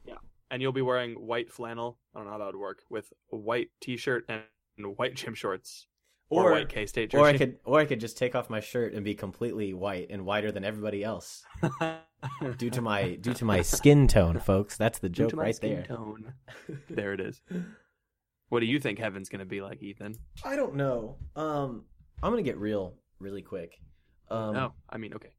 Yeah, 0.04 0.16
and 0.50 0.60
you'll 0.60 0.72
be 0.72 0.82
wearing 0.82 1.14
white 1.14 1.50
flannel. 1.50 1.96
I 2.14 2.18
don't 2.18 2.26
know 2.26 2.32
how 2.32 2.38
that 2.38 2.46
would 2.48 2.56
work 2.56 2.82
with 2.90 3.10
a 3.32 3.36
white 3.36 3.70
T-shirt 3.80 4.26
and 4.28 4.42
white 4.84 5.14
gym 5.14 5.34
shorts 5.34 5.86
or, 6.28 6.44
Or 6.44 6.52
white 6.52 6.68
K 6.68 6.86
State 6.86 7.10
jersey. 7.10 7.20
or 7.22 7.26
I 7.26 7.36
could 7.36 7.58
or 7.64 7.78
I 7.80 7.84
could 7.84 8.00
just 8.00 8.16
take 8.18 8.34
off 8.34 8.50
my 8.50 8.60
shirt 8.60 8.94
and 8.94 9.04
be 9.04 9.14
completely 9.14 9.72
white 9.74 10.08
and 10.10 10.24
whiter 10.24 10.50
than 10.52 10.64
everybody 10.64 11.04
else 11.04 11.44
due 12.58 12.70
to 12.70 12.80
my 12.82 13.14
due 13.16 13.34
to 13.34 13.44
my 13.44 13.62
skin 13.62 14.08
tone, 14.08 14.38
folks. 14.40 14.76
That's 14.76 14.98
the 14.98 15.08
Due 15.08 15.24
joke 15.24 15.30
to 15.30 15.36
my 15.36 15.42
right 15.44 15.56
skin 15.56 15.74
there. 15.74 15.82
Tone. 15.84 16.34
there 16.90 17.12
it 17.12 17.20
is. 17.20 17.40
What 18.48 18.60
do 18.60 18.66
you 18.66 18.78
think 18.78 18.98
heaven's 18.98 19.28
going 19.28 19.40
to 19.40 19.44
be 19.46 19.60
like, 19.60 19.82
Ethan? 19.82 20.14
I 20.44 20.54
don't 20.54 20.76
know. 20.76 21.16
Um, 21.34 21.84
I'm 22.22 22.30
gonna 22.32 22.42
get 22.42 22.58
real 22.58 22.94
really 23.18 23.42
quick. 23.42 23.78
Um, 24.30 24.54
no, 24.54 24.72
I 24.88 24.98
mean, 24.98 25.14
okay. 25.14 25.32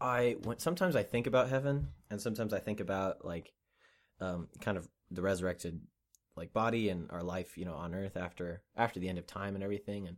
I 0.00 0.36
when 0.42 0.58
sometimes 0.58 0.96
I 0.96 1.02
think 1.02 1.26
about 1.26 1.48
heaven, 1.48 1.88
and 2.10 2.20
sometimes 2.20 2.52
I 2.52 2.58
think 2.58 2.80
about 2.80 3.24
like, 3.24 3.52
um, 4.20 4.48
kind 4.60 4.76
of 4.76 4.88
the 5.10 5.22
resurrected 5.22 5.80
like 6.36 6.52
body 6.52 6.88
and 6.88 7.10
our 7.10 7.22
life, 7.22 7.56
you 7.56 7.64
know, 7.64 7.74
on 7.74 7.94
Earth 7.94 8.16
after 8.16 8.62
after 8.76 9.00
the 9.00 9.08
end 9.08 9.18
of 9.18 9.26
time 9.26 9.54
and 9.54 9.64
everything, 9.64 10.08
and 10.08 10.16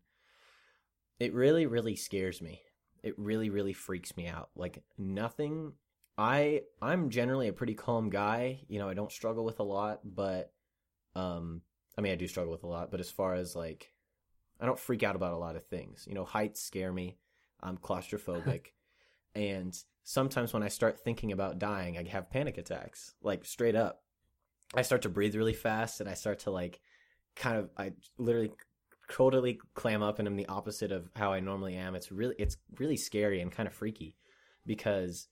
it 1.19 1.35
really 1.35 1.67
really 1.67 1.97
scares 1.97 2.41
me. 2.41 2.63
It 3.03 3.19
really 3.19 3.51
really 3.51 3.73
freaks 3.73 4.17
me 4.17 4.27
out. 4.27 4.51
Like 4.57 4.83
nothing. 4.99 5.73
I 6.17 6.63
I'm 6.81 7.11
generally 7.11 7.49
a 7.49 7.53
pretty 7.53 7.75
calm 7.75 8.11
guy. 8.11 8.61
You 8.69 8.79
know, 8.79 8.89
I 8.89 8.95
don't 8.95 9.13
struggle 9.13 9.45
with 9.45 9.61
a 9.61 9.65
lot, 9.65 10.01
but 10.05 10.53
um, 11.17 11.63
I 11.97 12.01
mean, 12.01 12.13
I 12.13 12.17
do 12.17 12.29
struggle 12.29 12.53
with 12.53 12.65
a 12.65 12.69
lot. 12.69 12.91
But 12.91 13.01
as 13.01 13.11
far 13.11 13.35
as 13.35 13.57
like, 13.57 13.93
I 14.61 14.67
don't 14.67 14.79
freak 14.79 15.03
out 15.03 15.17
about 15.17 15.33
a 15.33 15.39
lot 15.39 15.57
of 15.57 15.67
things. 15.67 16.05
You 16.07 16.15
know, 16.15 16.25
heights 16.25 16.63
scare 16.63 16.93
me. 16.93 17.19
I'm 17.61 17.79
claustrophobic. 17.79 18.67
and 19.35 19.77
sometimes 20.05 20.53
when 20.53 20.63
I 20.63 20.69
start 20.69 21.01
thinking 21.01 21.33
about 21.33 21.59
dying, 21.59 21.99
I 21.99 22.09
have 22.09 22.31
panic 22.31 22.59
attacks, 22.59 23.15
like 23.23 23.45
straight 23.45 23.77
up. 23.77 24.04
I 24.77 24.83
start 24.83 25.03
to 25.03 25.09
breathe 25.09 25.35
really 25.35 25.55
fast 25.55 26.01
and 26.01 26.09
I 26.09 26.15
start 26.15 26.41
to 26.41 26.51
like 26.51 26.81
kind 27.37 27.59
of 27.59 27.71
I 27.77 27.93
literally 28.19 28.53
totally 29.11 29.61
clam 29.75 30.03
up 30.03 30.19
and 30.19 30.27
I'm 30.27 30.37
the 30.37 30.47
opposite 30.47 30.93
of 30.93 31.11
how 31.17 31.33
I 31.33 31.41
normally 31.41 31.77
am. 31.77 31.95
It's 31.95 32.11
really 32.11 32.35
it's 32.39 32.57
really 32.79 32.97
scary 32.97 33.41
and 33.41 33.53
kind 33.53 33.67
of 33.67 33.75
freaky 33.75 34.17
because 34.67 35.29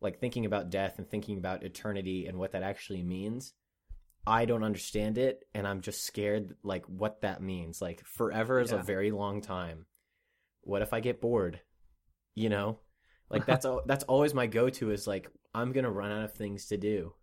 like 0.00 0.18
thinking 0.18 0.46
about 0.46 0.70
death 0.70 0.98
and 0.98 1.08
thinking 1.08 1.38
about 1.38 1.62
eternity 1.62 2.26
and 2.26 2.38
what 2.38 2.52
that 2.52 2.62
actually 2.62 3.02
means, 3.02 3.52
I 4.26 4.44
don't 4.44 4.64
understand 4.64 5.18
it 5.18 5.44
and 5.54 5.66
I'm 5.66 5.80
just 5.80 6.04
scared 6.04 6.56
like 6.62 6.86
what 6.86 7.20
that 7.20 7.42
means. 7.42 7.82
Like 7.82 8.04
forever 8.04 8.60
is 8.60 8.72
a 8.72 8.78
very 8.78 9.10
long 9.10 9.40
time. 9.40 9.86
What 10.62 10.82
if 10.82 10.92
I 10.92 11.00
get 11.00 11.20
bored? 11.20 11.60
You 12.34 12.48
know? 12.48 12.78
Like 13.28 13.46
that's 13.46 13.66
al- 13.66 13.82
that's 13.86 14.04
always 14.04 14.34
my 14.34 14.46
go-to 14.46 14.90
is 14.90 15.06
like 15.06 15.30
I'm 15.54 15.72
going 15.72 15.84
to 15.84 15.90
run 15.90 16.12
out 16.12 16.24
of 16.24 16.32
things 16.32 16.66
to 16.66 16.76
do. 16.76 17.14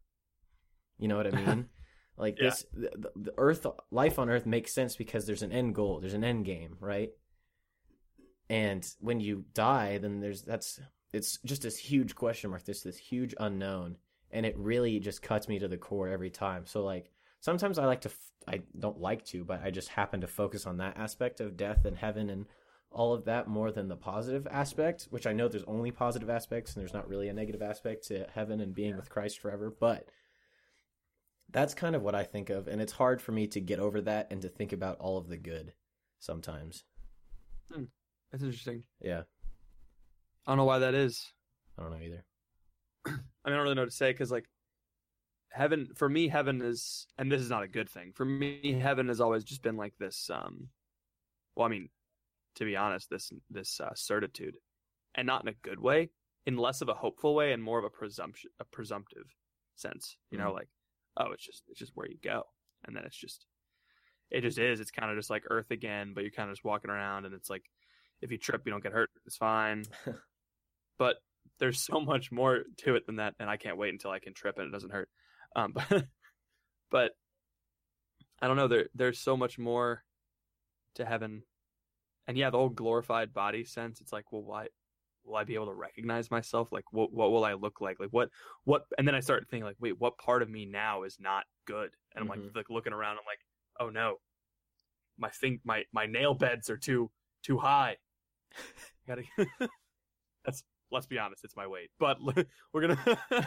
You 0.97 1.07
know 1.07 1.17
what 1.17 1.27
I 1.27 1.31
mean? 1.45 1.69
Like 2.19 2.39
Yeah. 2.39 2.49
this 2.49 2.65
the, 2.73 3.11
the- 3.15 3.33
earth 3.37 3.67
life 3.91 4.17
on 4.17 4.27
earth 4.27 4.47
makes 4.47 4.73
sense 4.73 4.95
because 4.95 5.27
there's 5.27 5.43
an 5.43 5.51
end 5.51 5.75
goal, 5.75 5.99
there's 5.99 6.15
an 6.15 6.23
end 6.23 6.45
game, 6.45 6.75
right? 6.79 7.11
And 8.49 8.87
when 8.99 9.19
you 9.19 9.45
die, 9.53 9.97
then 9.97 10.19
there's 10.19 10.41
that's 10.41 10.79
it's 11.13 11.37
just 11.45 11.61
this 11.61 11.77
huge 11.77 12.15
question 12.15 12.49
mark, 12.49 12.63
this 12.65 12.81
this 12.81 12.97
huge 12.97 13.35
unknown, 13.39 13.97
and 14.31 14.45
it 14.45 14.57
really 14.57 14.99
just 14.99 15.21
cuts 15.21 15.47
me 15.47 15.59
to 15.59 15.67
the 15.67 15.77
core 15.77 16.07
every 16.09 16.29
time. 16.29 16.65
So 16.65 16.83
like 16.83 17.11
sometimes 17.39 17.77
I 17.77 17.85
like 17.85 18.01
to 18.01 18.09
f- 18.09 18.31
I 18.47 18.61
don't 18.79 18.99
like 18.99 19.23
to, 19.25 19.43
but 19.43 19.61
I 19.63 19.69
just 19.69 19.89
happen 19.89 20.21
to 20.21 20.27
focus 20.27 20.65
on 20.65 20.77
that 20.77 20.97
aspect 20.97 21.39
of 21.41 21.57
death 21.57 21.85
and 21.85 21.97
heaven 21.97 22.29
and 22.29 22.45
all 22.89 23.13
of 23.13 23.25
that 23.25 23.47
more 23.47 23.71
than 23.71 23.89
the 23.89 23.97
positive 23.97 24.47
aspect, 24.49 25.07
which 25.11 25.27
I 25.27 25.33
know 25.33 25.49
there's 25.49 25.63
only 25.67 25.91
positive 25.91 26.29
aspects 26.29 26.73
and 26.73 26.81
there's 26.81 26.93
not 26.93 27.07
really 27.09 27.27
a 27.27 27.33
negative 27.33 27.61
aspect 27.61 28.07
to 28.07 28.25
heaven 28.33 28.61
and 28.61 28.73
being 28.73 28.95
with 28.95 29.09
Christ 29.09 29.39
forever, 29.39 29.75
but 29.77 30.07
that's 31.51 31.73
kind 31.73 31.95
of 31.95 32.01
what 32.01 32.15
I 32.15 32.23
think 32.23 32.49
of, 32.49 32.67
and 32.67 32.81
it's 32.81 32.93
hard 32.93 33.21
for 33.21 33.31
me 33.31 33.47
to 33.47 33.61
get 33.61 33.79
over 33.79 34.01
that 34.01 34.27
and 34.31 34.41
to 34.41 34.49
think 34.49 34.73
about 34.73 34.99
all 34.99 35.17
of 35.17 35.27
the 35.27 35.37
good 35.37 35.73
sometimes. 36.19 36.83
That's 38.31 38.43
interesting. 38.43 38.83
Yeah, 39.01 39.21
I 40.45 40.51
don't 40.51 40.57
know 40.57 40.65
why 40.65 40.79
that 40.79 40.93
is. 40.93 41.31
I 41.77 41.83
don't 41.83 41.91
know 41.91 42.05
either. 42.05 42.25
I 43.05 43.09
mean, 43.11 43.19
I 43.45 43.49
don't 43.49 43.59
really 43.59 43.75
know 43.75 43.81
what 43.83 43.91
to 43.91 43.95
say 43.95 44.11
because, 44.11 44.31
like, 44.31 44.45
heaven 45.51 45.89
for 45.95 46.09
me, 46.09 46.27
heaven 46.27 46.61
is, 46.61 47.07
and 47.17 47.31
this 47.31 47.41
is 47.41 47.49
not 47.49 47.63
a 47.63 47.67
good 47.67 47.89
thing. 47.89 48.11
For 48.13 48.25
me, 48.25 48.79
heaven 48.81 49.07
has 49.07 49.21
always 49.21 49.43
just 49.43 49.61
been 49.61 49.77
like 49.77 49.93
this. 49.99 50.29
Um, 50.33 50.67
well, 51.55 51.65
I 51.65 51.69
mean, 51.69 51.89
to 52.55 52.65
be 52.65 52.75
honest, 52.75 53.09
this 53.09 53.31
this 53.49 53.79
uh, 53.79 53.93
certitude, 53.95 54.57
and 55.15 55.25
not 55.25 55.43
in 55.43 55.49
a 55.49 55.67
good 55.67 55.79
way, 55.79 56.09
in 56.45 56.57
less 56.57 56.81
of 56.81 56.89
a 56.89 56.93
hopeful 56.93 57.33
way 57.33 57.53
and 57.53 57.63
more 57.63 57.79
of 57.79 57.85
a 57.85 57.89
presumption, 57.89 58.49
a 58.59 58.65
presumptive 58.65 59.25
sense. 59.75 60.17
You 60.31 60.37
know, 60.37 60.51
like, 60.51 60.67
oh, 61.17 61.31
it's 61.31 61.45
just 61.45 61.63
it's 61.69 61.79
just 61.79 61.93
where 61.95 62.07
you 62.07 62.17
go, 62.23 62.43
and 62.85 62.95
then 62.95 63.03
it's 63.05 63.17
just, 63.17 63.45
it 64.31 64.41
just 64.41 64.57
is. 64.59 64.79
It's 64.79 64.91
kind 64.91 65.11
of 65.11 65.17
just 65.17 65.29
like 65.29 65.43
Earth 65.49 65.71
again, 65.71 66.13
but 66.13 66.21
you're 66.21 66.31
kind 66.31 66.49
of 66.49 66.55
just 66.55 66.65
walking 66.65 66.91
around, 66.91 67.25
and 67.25 67.33
it's 67.33 67.49
like, 67.49 67.63
if 68.21 68.31
you 68.31 68.37
trip, 68.37 68.63
you 68.65 68.71
don't 68.71 68.83
get 68.83 68.93
hurt. 68.93 69.09
It's 69.25 69.37
fine. 69.37 69.83
but 70.97 71.17
there's 71.59 71.83
so 71.83 71.99
much 71.99 72.31
more 72.31 72.63
to 72.77 72.95
it 72.95 73.05
than 73.05 73.17
that, 73.17 73.35
and 73.39 73.49
I 73.49 73.57
can't 73.57 73.77
wait 73.77 73.93
until 73.93 74.11
I 74.11 74.19
can 74.19 74.33
trip 74.33 74.57
and 74.57 74.67
it 74.67 74.71
doesn't 74.71 74.91
hurt. 74.91 75.09
Um, 75.55 75.73
but, 75.89 76.05
but 76.91 77.11
I 78.41 78.47
don't 78.47 78.57
know. 78.57 78.67
There, 78.67 78.87
there's 78.93 79.19
so 79.19 79.37
much 79.37 79.57
more 79.57 80.03
to 80.95 81.05
heaven, 81.05 81.43
and 82.27 82.37
yeah, 82.37 82.49
the 82.49 82.57
whole 82.57 82.69
glorified 82.69 83.33
body 83.33 83.63
sense. 83.63 84.01
It's 84.01 84.13
like, 84.13 84.31
well, 84.31 84.43
why? 84.43 84.67
Will 85.27 85.35
I 85.35 85.43
be 85.43 85.55
able 85.55 85.65
to 85.67 85.73
recognize 85.73 86.31
myself? 86.31 86.71
Like, 86.71 86.85
what, 86.91 87.11
what 87.11 87.31
will 87.31 87.43
I 87.43 87.53
look 87.53 87.81
like? 87.81 87.99
Like, 87.99 88.09
what, 88.11 88.29
what? 88.63 88.85
And 88.97 89.05
then 89.07 89.13
I 89.13 89.19
start 89.19 89.45
thinking, 89.49 89.65
like, 89.65 89.75
wait, 89.79 89.99
what 89.99 90.17
part 90.17 90.41
of 90.41 90.49
me 90.49 90.65
now 90.65 91.03
is 91.03 91.17
not 91.19 91.43
good? 91.65 91.89
And 92.15 92.21
I'm 92.23 92.29
like, 92.29 92.39
Mhm. 92.39 92.55
like 92.55 92.69
looking 92.69 92.93
around. 92.93 93.17
I'm 93.17 93.25
like, 93.25 93.41
oh 93.79 93.89
no, 93.89 94.15
my 95.17 95.29
thing, 95.29 95.59
my 95.63 95.83
my 95.91 96.05
nail 96.05 96.33
beds 96.33 96.69
are 96.69 96.77
too 96.77 97.11
too 97.43 97.57
high. 97.57 97.97
Gotta. 99.05 99.23
That's 100.45 100.63
let's 100.91 101.07
be 101.07 101.19
honest, 101.19 101.43
it's 101.43 101.55
my 101.55 101.67
weight, 101.67 101.91
but 101.99 102.17
we're 102.73 102.81
gonna 102.87 103.19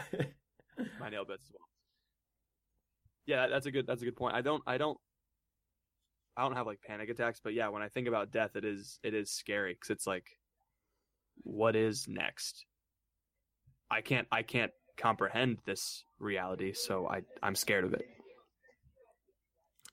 my 0.99 1.09
nail 1.09 1.25
beds 1.25 1.43
as 1.45 1.51
well. 1.51 1.67
Yeah, 3.25 3.47
that's 3.47 3.65
a 3.65 3.71
good 3.71 3.87
that's 3.87 4.01
a 4.01 4.05
good 4.05 4.15
point. 4.15 4.35
I 4.35 4.41
don't 4.41 4.61
I 4.67 4.77
don't 4.77 4.97
I 6.37 6.43
don't 6.43 6.55
have 6.55 6.67
like 6.67 6.81
panic 6.81 7.09
attacks, 7.09 7.39
but 7.43 7.53
yeah, 7.53 7.67
when 7.69 7.81
I 7.81 7.89
think 7.89 8.07
about 8.07 8.31
death, 8.31 8.55
it 8.55 8.65
is 8.65 8.99
it 9.03 9.13
is 9.13 9.31
scary 9.31 9.73
because 9.73 9.89
it's 9.89 10.07
like, 10.07 10.27
what 11.43 11.75
is 11.75 12.07
next? 12.07 12.65
I 13.89 14.01
can't 14.01 14.27
I 14.31 14.43
can't 14.43 14.71
comprehend 14.97 15.57
this 15.65 16.03
reality, 16.19 16.73
so 16.73 17.07
I 17.07 17.21
I'm 17.43 17.55
scared 17.55 17.83
of 17.83 17.93
it. 17.93 18.03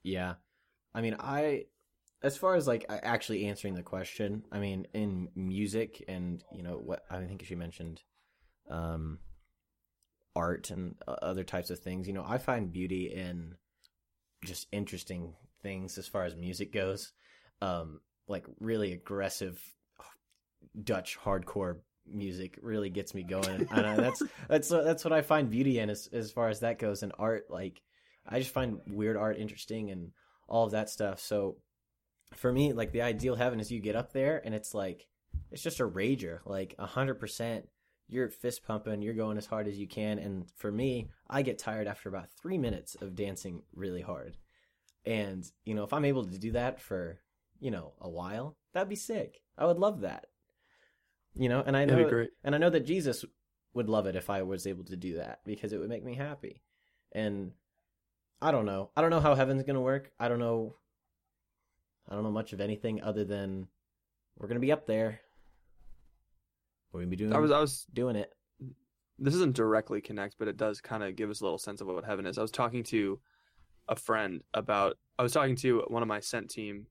Yeah. 0.03 0.35
I 0.95 1.01
mean, 1.01 1.17
I 1.19 1.65
as 2.23 2.37
far 2.37 2.55
as 2.55 2.67
like 2.67 2.87
actually 2.89 3.47
answering 3.47 3.75
the 3.75 3.83
question, 3.83 4.45
I 4.51 4.59
mean, 4.59 4.87
in 4.93 5.29
music 5.35 6.05
and, 6.09 6.43
you 6.53 6.63
know, 6.63 6.77
what 6.77 7.05
I 7.11 7.25
think 7.25 7.45
she 7.45 7.55
mentioned 7.55 8.03
um 8.71 9.19
art 10.37 10.71
and 10.71 10.95
uh, 11.07 11.17
other 11.23 11.45
types 11.45 11.71
of 11.71 11.79
things, 11.81 12.07
you 12.07 12.13
know, 12.13 12.25
I 12.27 12.39
find 12.39 12.73
beauty 12.73 13.13
in 13.13 13.55
just 14.45 14.69
interesting 14.71 15.35
things 15.63 15.99
as 15.99 16.07
far 16.07 16.25
as 16.25 16.37
music 16.37 16.73
goes. 16.73 17.13
Um 17.61 18.01
like 18.29 18.47
really 18.61 18.93
aggressive 18.93 19.61
Dutch 20.83 21.19
hardcore 21.19 21.79
music 22.07 22.59
really 22.63 22.91
gets 22.91 23.15
me 23.15 23.23
going. 23.23 23.69
and 23.71 23.87
uh, 23.87 23.97
that's 23.97 24.23
that's 24.49 24.69
that's 24.69 25.05
what 25.05 25.13
I 25.13 25.23
find 25.23 25.51
beauty 25.51 25.79
in 25.79 25.91
as 25.91 26.09
as 26.13 26.31
far 26.31 26.49
as 26.49 26.61
that 26.61 26.79
goes 26.79 27.03
and 27.03 27.13
art 27.19 27.47
like 27.51 27.83
I 28.27 28.39
just 28.39 28.53
find 28.53 28.81
weird 28.87 29.17
art 29.17 29.39
interesting 29.39 29.91
and 29.91 30.13
all 30.49 30.65
of 30.65 30.73
that 30.73 30.91
stuff. 30.91 31.21
So 31.21 31.57
for 32.35 32.53
me, 32.53 32.73
like 32.73 32.93
the 32.93 33.03
ideal 33.03 33.37
heaven 33.37 33.61
is 33.61 33.71
you 33.71 33.81
get 33.81 33.97
up 33.97 34.13
there 34.13 34.41
and 34.45 34.55
it's 34.55 34.75
like 34.75 35.07
it's 35.51 35.63
just 35.63 35.81
a 35.81 35.89
rager, 35.89 36.41
like 36.45 36.75
a 36.79 36.87
hundred 36.87 37.15
percent. 37.15 37.69
You're 38.11 38.31
fist 38.31 38.65
pumping, 38.67 39.03
you're 39.03 39.13
going 39.13 39.37
as 39.37 39.45
hard 39.45 39.69
as 39.69 39.79
you 39.79 39.87
can, 39.87 40.19
and 40.19 40.51
for 40.57 40.73
me, 40.73 41.11
I 41.29 41.43
get 41.43 41.59
tired 41.59 41.87
after 41.87 42.09
about 42.09 42.31
three 42.41 42.57
minutes 42.57 42.97
of 43.03 43.15
dancing 43.15 43.61
really 43.75 44.01
hard. 44.01 44.39
And 45.05 45.45
you 45.67 45.75
know, 45.75 45.85
if 45.85 45.93
I'm 45.93 46.07
able 46.07 46.25
to 46.25 46.39
do 46.39 46.53
that 46.53 46.81
for 46.81 47.21
you 47.61 47.71
know 47.71 47.93
a 48.01 48.09
while, 48.09 48.57
that'd 48.73 48.89
be 48.89 48.97
sick. 48.97 49.43
I 49.59 49.67
would 49.67 49.79
love 49.79 50.01
that. 50.01 50.27
You 51.39 51.49
know, 51.49 51.63
and 51.65 51.77
I 51.77 51.85
know 51.85 52.27
and 52.43 52.55
I 52.55 52.59
know 52.59 52.71
that 52.71 52.85
Jesus 52.85 53.25
would 53.73 53.89
love 53.89 54.07
it 54.07 54.17
if 54.17 54.29
I 54.29 54.43
was 54.43 54.67
able 54.67 54.85
to 54.85 54.97
do 54.97 55.17
that 55.17 55.41
because 55.47 55.73
it 55.73 55.79
would 55.79 55.89
make 55.89 56.05
me 56.05 56.17
happy. 56.17 56.63
And 57.13 57.53
I 58.43 58.51
don't 58.51 58.67
know. 58.67 58.91
I 58.97 59.01
don't 59.03 59.11
know 59.11 59.21
how 59.21 59.37
heaven's 59.37 59.63
gonna 59.63 59.81
work. 59.81 60.11
I 60.19 60.29
don't 60.29 60.41
know. 60.41 60.75
I 62.09 62.15
don't 62.15 62.25
know 62.25 62.33
much 62.33 62.53
of 62.53 62.61
anything 62.61 63.01
other 63.03 63.25
than 63.25 63.69
we're 64.37 64.49
gonna 64.49 64.59
be 64.59 64.73
up 64.73 64.87
there. 64.87 65.21
We're 66.93 67.01
gonna 67.01 67.11
be 67.11 67.17
doing 67.17 67.33
I 67.33 67.39
was 67.39 67.53
I 67.53 67.61
was 67.61 67.87
doing 67.95 68.17
it. 68.17 68.33
this 69.19 69.35
isn't 69.35 69.55
directly 69.55 70.01
connect, 70.01 70.39
but 70.41 70.49
it 70.49 70.57
does 70.57 70.81
kind 70.81 71.05
of 71.05 71.15
give 71.15 71.31
us 71.31 71.41
a 71.41 71.45
little 71.45 71.59
sense 71.59 71.81
of 71.81 71.87
what 71.87 72.05
heaven 72.05 72.27
is. 72.27 72.37
I 72.37 72.43
was 72.43 72.51
talking 72.51 72.83
to 72.85 73.21
a 73.89 73.95
friend 73.95 74.43
about. 74.55 74.99
I 75.21 75.23
was 75.23 75.33
talking 75.33 75.57
to 75.57 75.85
one 75.87 76.03
of 76.03 76.09
my 76.09 76.19
sent 76.19 76.51
team 76.51 76.87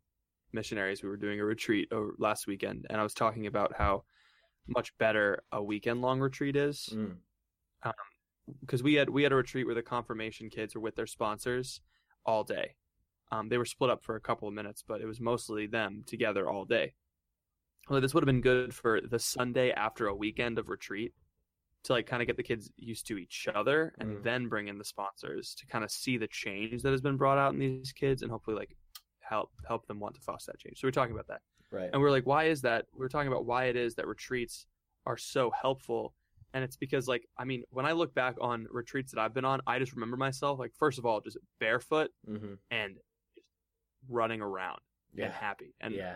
missionaries. 0.53 1.03
We 1.03 1.09
were 1.09 1.17
doing 1.17 1.41
a 1.41 1.45
retreat 1.45 1.89
over 1.91 2.15
last 2.17 2.47
weekend, 2.47 2.87
and 2.89 2.99
I 2.99 3.03
was 3.03 3.13
talking 3.13 3.47
about 3.47 3.73
how 3.77 4.03
much 4.67 4.95
better 4.97 5.43
a 5.51 5.61
weekend 5.63 6.01
long 6.01 6.19
retreat 6.19 6.55
is. 6.55 6.89
Mm. 6.93 7.17
because 8.61 8.81
we 8.83 8.93
had 8.95 9.09
we 9.09 9.23
had 9.23 9.31
a 9.31 9.35
retreat 9.35 9.65
where 9.65 9.75
the 9.75 9.81
confirmation 9.81 10.49
kids 10.49 10.73
were 10.75 10.81
with 10.81 10.95
their 10.95 11.07
sponsors 11.07 11.81
all 12.25 12.43
day. 12.43 12.75
Um, 13.31 13.49
they 13.49 13.57
were 13.57 13.65
split 13.65 13.89
up 13.89 14.03
for 14.03 14.15
a 14.15 14.21
couple 14.21 14.47
of 14.47 14.53
minutes, 14.53 14.83
but 14.87 15.01
it 15.01 15.05
was 15.05 15.19
mostly 15.19 15.67
them 15.67 16.03
together 16.05 16.49
all 16.49 16.63
day. 16.65 16.93
Well, 17.89 17.99
this 18.01 18.13
would 18.13 18.21
have 18.23 18.27
been 18.27 18.41
good 18.41 18.73
for 18.73 19.01
the 19.01 19.19
Sunday 19.19 19.71
after 19.71 20.07
a 20.07 20.15
weekend 20.15 20.59
of 20.59 20.69
retreat 20.69 21.13
to 21.83 21.93
like 21.93 22.05
kind 22.07 22.21
of 22.21 22.27
get 22.27 22.35
the 22.37 22.43
kids 22.43 22.69
used 22.77 23.07
to 23.07 23.17
each 23.17 23.47
other 23.53 23.93
and 23.99 24.17
Mm. 24.17 24.23
then 24.23 24.47
bring 24.49 24.67
in 24.67 24.77
the 24.77 24.83
sponsors 24.85 25.53
to 25.55 25.65
kind 25.67 25.83
of 25.83 25.91
see 25.91 26.17
the 26.17 26.27
change 26.27 26.81
that 26.83 26.91
has 26.91 27.01
been 27.01 27.17
brought 27.17 27.37
out 27.37 27.53
in 27.53 27.59
these 27.59 27.91
kids 27.93 28.21
and 28.23 28.31
hopefully 28.31 28.57
like 28.57 28.75
help 29.19 29.51
help 29.67 29.85
them 29.87 29.99
want 29.99 30.15
to 30.15 30.21
foster 30.21 30.51
that 30.51 30.59
change. 30.59 30.79
So 30.79 30.87
we're 30.87 30.91
talking 30.91 31.13
about 31.13 31.27
that. 31.27 31.41
Right. 31.71 31.89
And 31.91 32.01
we 32.01 32.07
are 32.07 32.11
like, 32.11 32.25
why 32.25 32.45
is 32.45 32.61
that? 32.61 32.85
We 32.97 33.05
are 33.05 33.09
talking 33.09 33.27
about 33.27 33.45
why 33.45 33.65
it 33.65 33.75
is 33.75 33.95
that 33.95 34.07
retreats 34.07 34.65
are 35.05 35.17
so 35.17 35.51
helpful. 35.51 36.13
And 36.53 36.63
it's 36.63 36.77
because, 36.77 37.07
like, 37.07 37.27
I 37.37 37.43
mean, 37.43 37.63
when 37.71 37.85
I 37.85 37.91
look 37.91 38.13
back 38.15 38.35
on 38.39 38.67
retreats 38.71 39.11
that 39.11 39.19
I've 39.19 39.33
been 39.33 39.45
on, 39.45 39.59
I 39.67 39.79
just 39.79 39.93
remember 39.93 40.15
myself, 40.17 40.59
like, 40.59 40.71
first 40.77 40.97
of 40.97 41.05
all, 41.05 41.19
just 41.21 41.37
barefoot 41.59 42.09
mm-hmm. 42.27 42.53
and 42.71 42.95
just 43.35 43.47
running 44.09 44.41
around 44.41 44.79
Yeah. 45.13 45.25
and 45.25 45.33
happy. 45.33 45.75
And 45.81 45.93
yeah. 45.93 46.15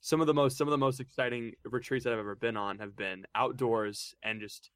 some 0.00 0.20
of 0.20 0.26
the 0.26 0.34
most 0.34 0.58
some 0.58 0.68
of 0.68 0.72
the 0.72 0.78
most 0.78 1.00
exciting 1.00 1.52
retreats 1.64 2.04
that 2.04 2.12
I've 2.12 2.18
ever 2.18 2.34
been 2.36 2.56
on 2.56 2.78
have 2.80 2.94
been 2.94 3.24
outdoors 3.34 4.14
and 4.22 4.40
just 4.40 4.70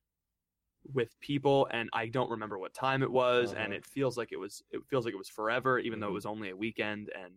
with 0.94 1.18
people 1.20 1.66
and 1.72 1.90
I 1.92 2.06
don't 2.06 2.30
remember 2.30 2.58
what 2.58 2.72
time 2.72 3.02
it 3.02 3.10
was 3.10 3.50
and 3.50 3.58
Uh-huh. 3.66 3.72
it 3.74 3.84
feels 3.84 4.16
like 4.16 4.30
it 4.30 4.36
was 4.38 4.62
it 4.70 4.80
feels 4.88 5.04
like 5.04 5.14
it 5.14 5.18
was 5.18 5.28
forever 5.28 5.80
even 5.80 5.98
though 5.98 6.06
Mhm. 6.06 6.10
it 6.10 6.14
was 6.14 6.26
only 6.26 6.50
a 6.50 6.56
weekend 6.56 7.10
and 7.10 7.34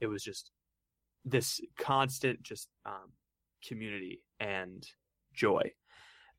it 0.00 0.08
was 0.08 0.22
just 0.24 0.50
this 1.24 1.60
constant 1.78 2.42
just 2.42 2.68
um, 2.86 3.12
community 3.66 4.22
and 4.40 4.86
joy. 5.34 5.62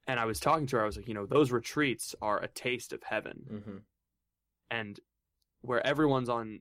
And 0.08 0.20
I 0.20 0.26
was 0.26 0.40
talking 0.40 0.66
to 0.68 0.78
her 0.78 0.84
I 0.84 0.86
was 0.86 0.98
like, 0.98 1.08
you 1.08 1.14
know, 1.14 1.26
those 1.26 1.52
retreats 1.52 2.16
are 2.22 2.42
a 2.42 2.48
taste 2.48 2.94
of 2.94 3.04
heaven 3.04 3.42
Mm-hmm. 3.52 3.78
and 4.72 5.00
where 5.62 5.86
everyone's 5.86 6.30
on 6.30 6.60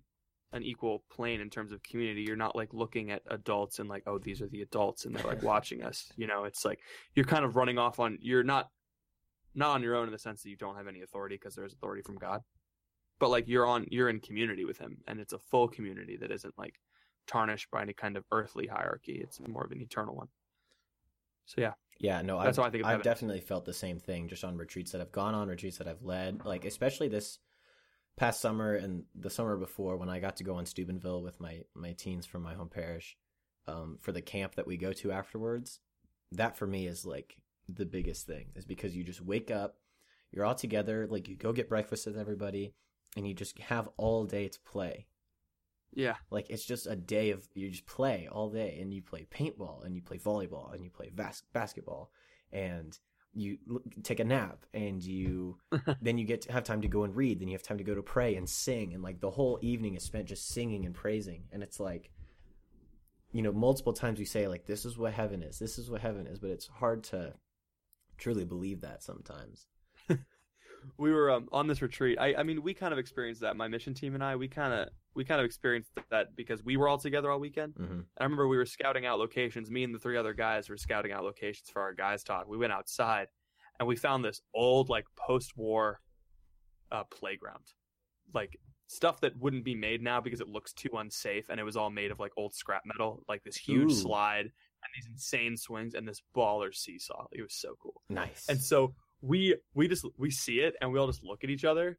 an 0.53 0.63
equal 0.63 1.05
plane 1.11 1.41
in 1.41 1.51
terms 1.51 1.73
of 1.73 1.83
community 1.83 2.23
you're 2.23 2.35
not 2.35 2.57
like 2.57 2.73
looking 2.73 3.11
at 3.11 3.23
adults 3.31 3.79
and 3.81 3.89
like 3.89 4.03
oh 4.07 4.19
these 4.19 4.41
are 4.41 4.49
the 4.49 4.63
adults 4.63 5.05
and 5.05 5.15
they're 5.15 5.23
like 5.27 5.43
watching 5.55 5.83
us 5.83 6.11
you 6.17 6.27
know 6.27 6.45
it's 6.45 6.65
like 6.65 6.79
you're 7.15 7.27
kind 7.27 7.45
of 7.45 7.55
running 7.55 7.77
off 7.79 8.01
on 8.01 8.17
you're 8.23 8.43
not 8.43 8.69
not 9.55 9.71
on 9.75 9.83
your 9.83 9.95
own 9.95 10.07
in 10.07 10.13
the 10.13 10.19
sense 10.19 10.43
that 10.43 10.49
you 10.49 10.57
don't 10.57 10.75
have 10.77 10.89
any 10.89 11.03
authority 11.03 11.37
because 11.37 11.55
there's 11.55 11.75
authority 11.75 12.01
from 12.03 12.17
god 12.17 12.41
but 13.21 13.29
like 13.29 13.47
you're 13.47 13.67
on 13.67 13.87
you're 13.91 14.09
in 14.09 14.21
community 14.21 14.65
with 14.65 14.79
him 14.79 14.97
and 15.07 15.21
it's 15.21 15.35
a 15.35 15.39
full 15.39 15.69
community 15.69 16.17
that 16.17 16.31
isn't 16.31 16.55
like 16.57 16.77
tarnished 17.29 17.71
by 17.71 17.83
any 17.83 17.93
kind 17.93 18.17
of 18.17 18.25
earthly 18.33 18.67
hierarchy. 18.67 19.21
It's 19.23 19.41
more 19.47 19.65
of 19.65 19.71
an 19.71 19.81
eternal 19.81 20.17
one. 20.17 20.29
So 21.47 21.61
yeah. 21.61 21.75
Yeah, 22.01 22.23
no, 22.23 22.41
That's 22.41 22.59
I've, 22.59 22.67
I 22.67 22.71
think 22.71 22.85
I've 22.85 23.03
definitely 23.03 23.41
felt 23.41 23.65
the 23.65 23.73
same 23.73 23.99
thing 23.99 24.29
just 24.29 24.45
on 24.45 24.57
retreats 24.57 24.93
that 24.93 25.01
I've 25.01 25.11
gone 25.11 25.35
on, 25.35 25.49
retreats 25.49 25.79
that 25.79 25.89
I've 25.89 26.03
led, 26.03 26.45
like 26.45 26.65
especially 26.65 27.09
this 27.09 27.39
past 28.17 28.41
summer 28.41 28.75
and 28.75 29.05
the 29.15 29.31
summer 29.31 29.57
before 29.57 29.97
when 29.97 30.09
I 30.09 30.21
got 30.21 30.37
to 30.37 30.45
go 30.45 30.55
on 30.57 30.67
Steubenville 30.67 31.23
with 31.23 31.41
my 31.41 31.63
my 31.75 31.93
teens 31.93 32.27
from 32.27 32.43
my 32.43 32.55
home 32.55 32.69
parish 32.69 33.17
um, 33.67 33.99
for 34.01 34.13
the 34.13 34.23
camp 34.23 34.55
that 34.57 34.67
we 34.67 34.77
go 34.77 34.93
to 34.95 35.11
afterwards. 35.11 35.81
That 36.33 36.57
for 36.57 36.67
me 36.67 36.87
is 36.87 37.05
like 37.05 37.37
the 37.69 37.87
biggest 37.87 38.27
thing 38.27 38.47
is 38.55 38.65
because 38.65 38.97
you 38.97 39.03
just 39.03 39.21
wake 39.21 39.51
up, 39.51 39.77
you're 40.31 40.45
all 40.45 40.55
together, 40.55 41.07
like 41.09 41.29
you 41.29 41.37
go 41.37 41.53
get 41.53 41.69
breakfast 41.69 42.07
with 42.07 42.19
everybody, 42.19 42.75
and 43.17 43.27
you 43.27 43.35
just 43.35 43.59
have 43.59 43.89
all 43.97 44.25
day 44.25 44.49
to 44.49 44.59
play. 44.61 45.07
Yeah 45.95 46.17
Like 46.31 46.51
it's 46.51 46.65
just 46.65 46.87
a 46.87 46.97
day 46.97 47.31
of 47.31 47.47
you 47.55 47.71
just 47.71 47.87
play 47.87 48.29
all 48.31 48.51
day, 48.51 48.79
and 48.81 48.93
you 48.93 49.03
play 49.03 49.27
paintball, 49.31 49.85
and 49.85 49.95
you 49.95 50.03
play 50.03 50.19
volleyball, 50.19 50.73
and 50.73 50.85
you 50.85 50.91
play 50.91 51.11
bas- 51.15 51.45
basketball, 51.53 52.11
and 52.53 52.99
you 53.35 53.59
l- 53.71 53.83
take 54.03 54.21
a 54.21 54.25
nap, 54.25 54.65
and 54.75 55.03
you 55.03 55.59
then 56.03 56.19
you 56.19 56.25
get 56.25 56.43
to 56.43 56.53
have 56.53 56.65
time 56.65 56.83
to 56.83 56.89
go 56.89 57.05
and 57.05 57.17
read, 57.17 57.41
then 57.41 57.49
you 57.49 57.55
have 57.55 57.63
time 57.63 57.79
to 57.79 57.85
go 57.85 57.95
to 57.95 58.03
pray 58.03 58.37
and 58.37 58.49
sing, 58.49 58.93
and 58.95 59.03
like 59.03 59.21
the 59.21 59.31
whole 59.31 59.59
evening 59.63 59.95
is 59.95 60.03
spent 60.03 60.27
just 60.27 60.49
singing 60.49 60.85
and 60.87 60.95
praising, 60.95 61.45
and 61.53 61.63
it's 61.63 61.81
like, 61.81 62.11
you 63.33 63.43
know, 63.43 63.53
multiple 63.53 63.93
times 63.93 64.19
we 64.19 64.25
say 64.25 64.49
like 64.49 64.67
this 64.67 64.85
is 64.85 64.99
what 64.99 65.13
heaven 65.13 65.43
is, 65.43 65.59
this 65.59 65.79
is 65.79 65.91
what 65.91 66.01
heaven 66.01 66.27
is, 66.27 66.39
but 66.39 66.51
it's 66.51 66.67
hard 66.67 67.05
to 67.05 67.35
truly 68.19 68.45
believe 68.45 68.81
that 68.83 69.03
sometimes. 69.03 69.67
we 70.99 71.13
were 71.13 71.31
um, 71.31 71.49
on 71.53 71.67
this 71.67 71.83
retreat. 71.83 72.19
I, 72.21 72.35
I 72.35 72.43
mean, 72.43 72.63
we 72.63 72.75
kind 72.75 72.93
of 72.93 72.99
experienced 72.99 73.41
that. 73.43 73.57
My 73.57 73.69
mission 73.69 73.95
team 73.95 74.15
and 74.15 74.23
I, 74.25 74.37
we 74.37 74.49
kind 74.49 74.73
of 74.73 74.89
we 75.19 75.25
kind 75.25 75.41
of 75.41 75.45
experienced 75.45 75.91
that 76.11 76.37
because 76.37 76.65
we 76.65 76.77
were 76.77 76.87
all 76.87 76.97
together 76.97 77.29
all 77.29 77.41
weekend. 77.41 77.75
hmm 77.77 78.03
I 78.17 78.23
remember 78.23 78.47
we 78.47 78.57
were 78.57 78.65
scouting 78.65 79.05
out 79.05 79.19
locations. 79.19 79.69
Me 79.69 79.83
and 79.83 79.93
the 79.93 79.99
three 79.99 80.17
other 80.17 80.33
guys 80.33 80.71
were 80.71 80.77
scouting 80.77 81.11
out 81.11 81.25
locations 81.25 81.69
for 81.71 81.83
our 81.83 81.93
guys 81.93 82.23
talk. 82.23 82.47
We 82.49 82.57
went 82.57 82.73
outside, 82.73 83.27
and 83.81 83.89
we 83.89 83.97
found 83.97 84.25
this 84.25 84.41
old 84.55 84.89
like 84.89 85.07
post-war 85.17 86.01
uh, 86.93 87.03
playground, 87.11 87.65
like 88.33 88.61
stuff 88.87 89.21
that 89.23 89.37
wouldn't 89.37 89.65
be 89.65 89.75
made 89.75 90.01
now 90.03 90.21
because 90.21 90.41
it 90.41 90.49
looks 90.49 90.73
too 90.73 90.91
unsafe. 90.95 91.49
And 91.49 91.59
it 91.59 91.65
was 91.65 91.77
all 91.77 91.91
made 91.91 92.13
of 92.13 92.21
like 92.21 92.33
old 92.37 92.55
scrap 92.55 92.83
metal, 92.87 93.25
like 93.29 93.43
this 93.43 93.57
huge 93.57 93.91
Ooh. 93.91 93.95
slide 93.95 94.47
and 94.47 94.91
these 94.95 95.09
insane 95.11 95.57
swings 95.57 95.95
and 95.95 96.07
this 96.07 96.23
baller 96.37 96.73
seesaw. 96.73 97.27
It 97.33 97.43
was 97.43 97.55
so 97.55 97.75
cool. 97.83 98.03
Nice. 98.09 98.47
And 98.49 98.61
so 98.61 98.95
we 99.21 99.57
we 99.75 99.89
just 99.89 100.07
we 100.17 100.31
see 100.31 100.61
it 100.61 100.77
and 100.81 100.93
we 100.93 100.99
all 101.01 101.09
just 101.09 101.25
look 101.25 101.43
at 101.43 101.51
each 101.51 101.65
other 101.65 101.99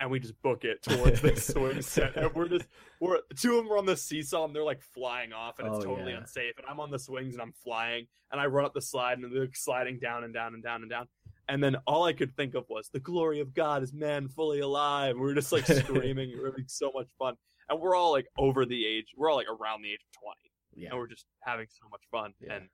and 0.00 0.10
we 0.10 0.18
just 0.20 0.40
book 0.42 0.64
it 0.64 0.82
towards 0.82 1.20
the 1.20 1.36
swing 1.40 1.82
set. 1.82 2.16
And 2.16 2.34
we're 2.34 2.48
just 2.48 2.66
we're 3.00 3.20
two 3.36 3.58
of 3.58 3.64
them 3.64 3.72
are 3.72 3.78
on 3.78 3.86
the 3.86 3.96
seesaw 3.96 4.44
and 4.44 4.54
they're 4.54 4.64
like 4.64 4.82
flying 4.82 5.32
off 5.32 5.58
and 5.58 5.68
it's 5.68 5.78
Oh, 5.78 5.82
totally 5.82 6.12
yeah. 6.12 6.18
unsafe. 6.18 6.54
And 6.58 6.66
I'm 6.68 6.80
on 6.80 6.90
the 6.90 6.98
swings 6.98 7.34
and 7.34 7.42
I'm 7.42 7.52
flying 7.52 8.06
and 8.32 8.40
I 8.40 8.46
run 8.46 8.64
up 8.64 8.74
the 8.74 8.82
slide 8.82 9.18
and 9.18 9.34
they're 9.34 9.48
sliding 9.54 9.98
down 9.98 10.24
and 10.24 10.34
down 10.34 10.54
and 10.54 10.62
down 10.62 10.82
and 10.82 10.90
down. 10.90 11.06
And 11.48 11.62
then 11.62 11.76
all 11.86 12.04
I 12.04 12.12
could 12.14 12.34
think 12.36 12.54
of 12.54 12.64
was 12.68 12.88
the 12.92 13.00
glory 13.00 13.40
of 13.40 13.54
God 13.54 13.82
is 13.82 13.92
man 13.92 14.28
fully 14.28 14.60
alive. 14.60 15.14
We 15.16 15.20
were 15.22 15.34
just 15.34 15.52
like 15.52 15.66
screaming. 15.66 16.30
We 16.30 16.40
were 16.40 16.46
having 16.46 16.64
so 16.68 16.90
much 16.94 17.08
fun. 17.18 17.34
And 17.68 17.80
we're 17.80 17.94
all 17.94 18.12
like 18.12 18.26
over 18.38 18.64
the 18.66 18.86
age, 18.86 19.06
we're 19.16 19.30
all 19.30 19.36
like 19.36 19.48
around 19.48 19.82
the 19.82 19.90
age 19.92 20.00
of 20.00 20.20
20 20.22 20.36
yeah. 20.76 20.88
and 20.90 20.98
we're 20.98 21.06
just 21.06 21.26
having 21.40 21.66
so 21.70 21.88
much 21.90 22.02
fun. 22.10 22.32
Yeah. 22.40 22.54
And 22.56 22.68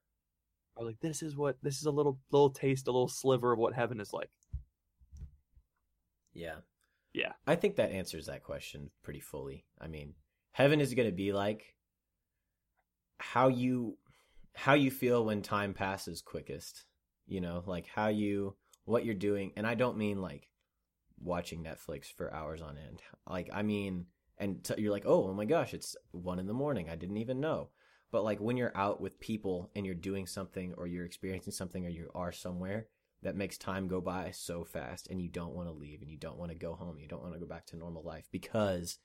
I 0.76 0.80
was 0.83 0.87
like, 0.88 1.00
this 1.00 1.22
is 1.22 1.37
what 1.37 1.56
this 1.62 1.78
is 1.78 1.85
a 1.87 1.90
little 1.90 2.18
little 2.30 2.50
taste, 2.50 2.87
a 2.88 2.92
little 2.92 3.09
sliver 3.09 3.52
of 3.52 3.59
what 3.59 3.74
heaven 3.74 4.00
is 4.00 4.12
like. 4.12 4.30
Yeah. 6.33 6.56
Yeah. 7.12 7.32
I 7.46 7.56
think 7.56 7.76
that 7.76 7.92
answers 7.92 8.26
that 8.26 8.44
question 8.44 8.90
pretty 9.02 9.20
fully. 9.20 9.64
I 9.80 9.88
mean, 9.88 10.14
heaven 10.52 10.80
is 10.80 10.94
going 10.94 11.08
to 11.08 11.14
be 11.14 11.32
like 11.32 11.74
how 13.18 13.48
you 13.48 13.96
how 14.54 14.74
you 14.74 14.90
feel 14.90 15.24
when 15.24 15.42
time 15.42 15.74
passes 15.74 16.22
quickest. 16.22 16.84
You 17.26 17.40
know, 17.40 17.62
like 17.66 17.86
how 17.86 18.08
you 18.08 18.56
what 18.84 19.04
you're 19.04 19.14
doing, 19.14 19.52
and 19.56 19.66
I 19.66 19.74
don't 19.74 19.98
mean 19.98 20.20
like 20.20 20.48
watching 21.22 21.62
Netflix 21.62 22.06
for 22.12 22.32
hours 22.34 22.60
on 22.62 22.76
end. 22.76 23.02
Like 23.28 23.50
I 23.52 23.62
mean, 23.62 24.06
and 24.38 24.64
t- 24.64 24.74
you're 24.78 24.90
like, 24.92 25.06
"Oh, 25.06 25.28
oh 25.28 25.34
my 25.34 25.44
gosh, 25.44 25.74
it's 25.74 25.96
1 26.12 26.38
in 26.38 26.46
the 26.46 26.52
morning. 26.52 26.88
I 26.88 26.96
didn't 26.96 27.18
even 27.18 27.40
know." 27.40 27.68
But 28.10 28.24
like 28.24 28.40
when 28.40 28.56
you're 28.56 28.76
out 28.76 29.00
with 29.00 29.20
people 29.20 29.70
and 29.76 29.86
you're 29.86 29.94
doing 29.94 30.26
something 30.26 30.74
or 30.76 30.88
you're 30.88 31.04
experiencing 31.04 31.52
something 31.52 31.86
or 31.86 31.90
you 31.90 32.10
are 32.14 32.32
somewhere 32.32 32.88
that 33.22 33.37
makes 33.37 33.59
time 33.59 33.87
go 33.87 34.00
by 34.00 34.30
so 34.30 34.64
fast 34.64 35.09
and 35.09 35.20
you 35.20 35.28
don't 35.28 35.54
want 35.54 35.68
to 35.68 35.72
leave 35.74 36.00
and 36.00 36.11
you 36.11 36.16
don't 36.16 36.38
want 36.38 36.50
to 36.50 36.56
go 36.56 36.74
home 36.74 36.98
you 36.98 37.09
don't 37.09 37.22
want 37.22 37.35
to 37.35 37.40
go 37.40 37.46
back 37.46 37.66
to 37.66 37.76
normal 37.76 38.02
life 38.02 38.28
because 38.30 38.98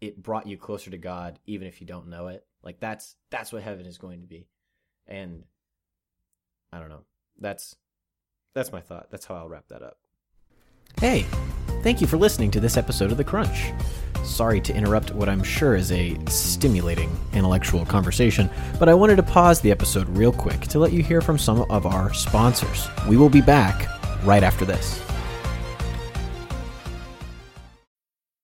it 0.00 0.22
brought 0.22 0.46
you 0.46 0.56
closer 0.56 0.90
to 0.90 0.98
god 0.98 1.38
even 1.46 1.66
if 1.68 1.80
you 1.80 1.86
don't 1.86 2.08
know 2.08 2.28
it. 2.28 2.46
Like 2.62 2.80
that's 2.80 3.16
that's 3.30 3.52
what 3.52 3.62
heaven 3.62 3.86
is 3.86 3.98
going 3.98 4.20
to 4.22 4.26
be. 4.26 4.48
And 5.06 5.44
i 6.72 6.78
don't 6.78 6.88
know. 6.88 7.04
That's 7.38 7.76
that's 8.54 8.72
my 8.72 8.80
thought. 8.80 9.10
That's 9.10 9.26
how 9.26 9.36
i'll 9.36 9.48
wrap 9.48 9.68
that 9.68 9.82
up. 9.82 9.98
Hey 11.00 11.26
thank 11.82 12.00
you 12.00 12.06
for 12.06 12.16
listening 12.16 12.50
to 12.50 12.60
this 12.60 12.76
episode 12.76 13.10
of 13.10 13.16
the 13.16 13.24
crunch 13.24 13.72
sorry 14.24 14.60
to 14.60 14.74
interrupt 14.74 15.14
what 15.14 15.28
i'm 15.28 15.42
sure 15.42 15.74
is 15.74 15.90
a 15.92 16.16
stimulating 16.28 17.10
intellectual 17.32 17.86
conversation 17.86 18.50
but 18.78 18.88
I 18.88 18.94
wanted 18.94 19.16
to 19.16 19.22
pause 19.22 19.60
the 19.60 19.70
episode 19.70 20.08
real 20.08 20.32
quick 20.32 20.60
to 20.62 20.78
let 20.78 20.92
you 20.92 21.02
hear 21.02 21.20
from 21.20 21.36
some 21.36 21.70
of 21.70 21.84
our 21.84 22.14
sponsors. 22.14 22.88
We 23.06 23.18
will 23.18 23.28
be 23.28 23.42
back 23.42 23.86
right 24.24 24.42
after 24.42 24.64
this. 24.64 25.02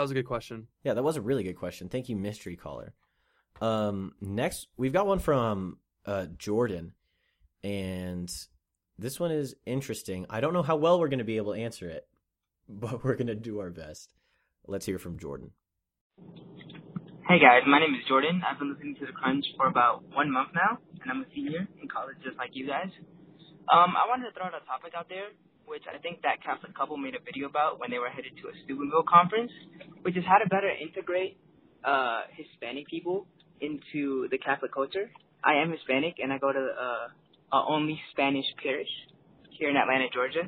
That 0.00 0.04
was 0.04 0.12
a 0.12 0.14
good 0.14 0.28
question. 0.28 0.66
Yeah, 0.82 0.94
that 0.94 1.02
was 1.02 1.16
a 1.16 1.20
really 1.20 1.42
good 1.42 1.58
question. 1.58 1.90
Thank 1.90 2.08
you, 2.08 2.16
mystery 2.16 2.56
caller. 2.56 2.94
Um, 3.60 4.14
next 4.18 4.68
we've 4.78 4.94
got 4.94 5.06
one 5.06 5.18
from 5.18 5.76
uh, 6.06 6.24
Jordan, 6.38 6.94
and 7.62 8.32
this 8.96 9.20
one 9.20 9.30
is 9.30 9.54
interesting. 9.66 10.24
I 10.30 10.40
don't 10.40 10.54
know 10.54 10.62
how 10.62 10.76
well 10.76 10.98
we're 10.98 11.10
going 11.10 11.18
to 11.18 11.26
be 11.26 11.36
able 11.36 11.52
to 11.52 11.60
answer 11.60 11.86
it, 11.90 12.08
but 12.66 13.04
we're 13.04 13.14
going 13.14 13.26
to 13.26 13.34
do 13.34 13.60
our 13.60 13.68
best. 13.68 14.14
Let's 14.66 14.86
hear 14.86 14.98
from 14.98 15.18
Jordan. 15.18 15.50
Hey 17.28 17.38
guys, 17.38 17.60
my 17.66 17.78
name 17.78 17.94
is 17.94 18.00
Jordan. 18.08 18.40
I've 18.50 18.58
been 18.58 18.72
listening 18.72 18.94
to 19.00 19.04
The 19.04 19.12
Crunch 19.12 19.44
for 19.58 19.66
about 19.66 20.02
one 20.14 20.32
month 20.32 20.48
now, 20.54 20.78
and 21.02 21.10
I'm 21.10 21.20
a 21.20 21.26
senior 21.34 21.68
in 21.82 21.88
college 21.88 22.16
just 22.24 22.38
like 22.38 22.52
you 22.54 22.66
guys. 22.66 22.88
Um, 23.68 23.92
I 24.00 24.08
wanted 24.08 24.30
to 24.30 24.32
throw 24.32 24.46
out 24.46 24.54
a 24.56 24.64
topic 24.64 24.94
out 24.96 25.10
there, 25.10 25.28
which 25.70 25.84
I 25.86 25.98
think 25.98 26.22
that 26.22 26.42
Catholic 26.42 26.74
couple 26.76 26.96
made 26.96 27.14
a 27.14 27.22
video 27.24 27.46
about 27.46 27.78
when 27.78 27.90
they 27.90 28.00
were 28.00 28.10
headed 28.10 28.32
to 28.42 28.48
a 28.48 28.52
Steubenville 28.64 29.06
conference, 29.06 29.52
which 30.02 30.16
is 30.16 30.24
how 30.26 30.38
to 30.38 30.48
better 30.50 30.68
integrate 30.68 31.38
uh, 31.84 32.22
Hispanic 32.34 32.88
people 32.88 33.26
into 33.60 34.26
the 34.30 34.38
Catholic 34.38 34.74
culture. 34.74 35.08
I 35.44 35.62
am 35.62 35.70
Hispanic, 35.70 36.16
and 36.18 36.32
I 36.32 36.38
go 36.38 36.52
to 36.52 36.58
uh, 36.58 37.56
a 37.56 37.64
only 37.68 38.00
Spanish 38.10 38.44
parish 38.60 38.90
here 39.50 39.70
in 39.70 39.76
Atlanta, 39.76 40.10
Georgia. 40.12 40.42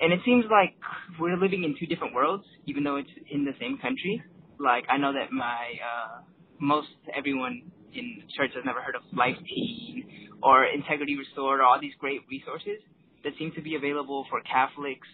And 0.00 0.12
it 0.12 0.20
seems 0.24 0.46
like 0.50 0.74
we're 1.20 1.36
living 1.36 1.64
in 1.64 1.76
two 1.78 1.86
different 1.86 2.14
worlds, 2.14 2.44
even 2.64 2.82
though 2.82 2.96
it's 2.96 3.12
in 3.30 3.44
the 3.44 3.52
same 3.60 3.76
country. 3.76 4.22
Like 4.58 4.84
I 4.88 4.96
know 4.96 5.12
that 5.12 5.32
my 5.32 5.76
uh, 5.84 6.20
most 6.58 6.88
everyone 7.14 7.60
in 7.92 8.22
church 8.36 8.52
has 8.54 8.64
never 8.64 8.80
heard 8.80 8.96
of 8.96 9.02
Life 9.12 9.36
Teen 9.46 10.32
or 10.42 10.64
Integrity 10.64 11.16
Restored 11.16 11.60
or 11.60 11.64
all 11.64 11.78
these 11.80 11.94
great 12.00 12.20
resources 12.30 12.80
that 13.26 13.34
seem 13.38 13.50
to 13.56 13.60
be 13.60 13.74
available 13.74 14.24
for 14.30 14.40
Catholics 14.42 15.08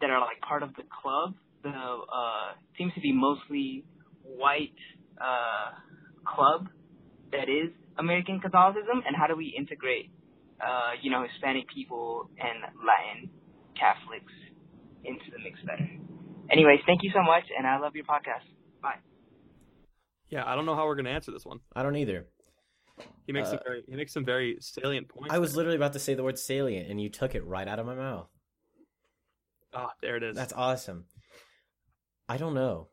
that 0.00 0.10
are 0.10 0.20
like 0.20 0.40
part 0.40 0.64
of 0.64 0.74
the 0.74 0.82
club. 1.00 1.34
The 1.62 1.70
uh, 1.70 2.58
seems 2.76 2.92
to 2.94 3.00
be 3.00 3.12
mostly 3.12 3.84
white 4.22 4.74
uh, 5.16 5.78
club 6.26 6.66
that 7.30 7.48
is 7.48 7.70
American 7.98 8.40
Catholicism, 8.40 9.02
and 9.06 9.16
how 9.16 9.28
do 9.28 9.36
we 9.36 9.54
integrate, 9.56 10.10
uh, 10.60 10.98
you 11.00 11.10
know, 11.10 11.24
Hispanic 11.24 11.64
people 11.72 12.28
and 12.36 12.66
Latin 12.82 13.30
Catholics 13.78 14.32
into 15.04 15.24
the 15.30 15.38
mix 15.38 15.58
better? 15.64 15.88
Anyways, 16.50 16.80
thank 16.84 17.02
you 17.02 17.10
so 17.14 17.22
much, 17.22 17.44
and 17.56 17.66
I 17.66 17.78
love 17.78 17.94
your 17.94 18.04
podcast. 18.04 18.46
Bye. 18.82 18.98
Yeah, 20.30 20.42
I 20.44 20.56
don't 20.56 20.66
know 20.66 20.74
how 20.74 20.86
we're 20.86 20.96
gonna 20.96 21.10
answer 21.10 21.30
this 21.30 21.46
one. 21.46 21.60
I 21.74 21.84
don't 21.84 21.96
either. 21.96 22.26
He 23.26 23.32
makes 23.32 23.48
Uh, 23.48 23.52
some 23.52 23.60
very 23.64 23.82
he 23.88 23.96
makes 23.96 24.12
some 24.12 24.24
very 24.24 24.58
salient 24.60 25.08
points. 25.08 25.34
I 25.34 25.38
was 25.38 25.52
there. 25.52 25.58
literally 25.58 25.76
about 25.76 25.92
to 25.94 25.98
say 25.98 26.14
the 26.14 26.22
word 26.22 26.38
salient, 26.38 26.88
and 26.90 27.00
you 27.00 27.08
took 27.10 27.34
it 27.34 27.44
right 27.44 27.66
out 27.68 27.78
of 27.78 27.86
my 27.86 27.94
mouth. 27.94 28.28
ah 29.74 29.92
there 30.00 30.16
it 30.16 30.22
is. 30.22 30.34
That's 30.36 30.52
awesome. 30.52 31.04
I 32.28 32.36
don't 32.38 32.54
know. 32.54 32.88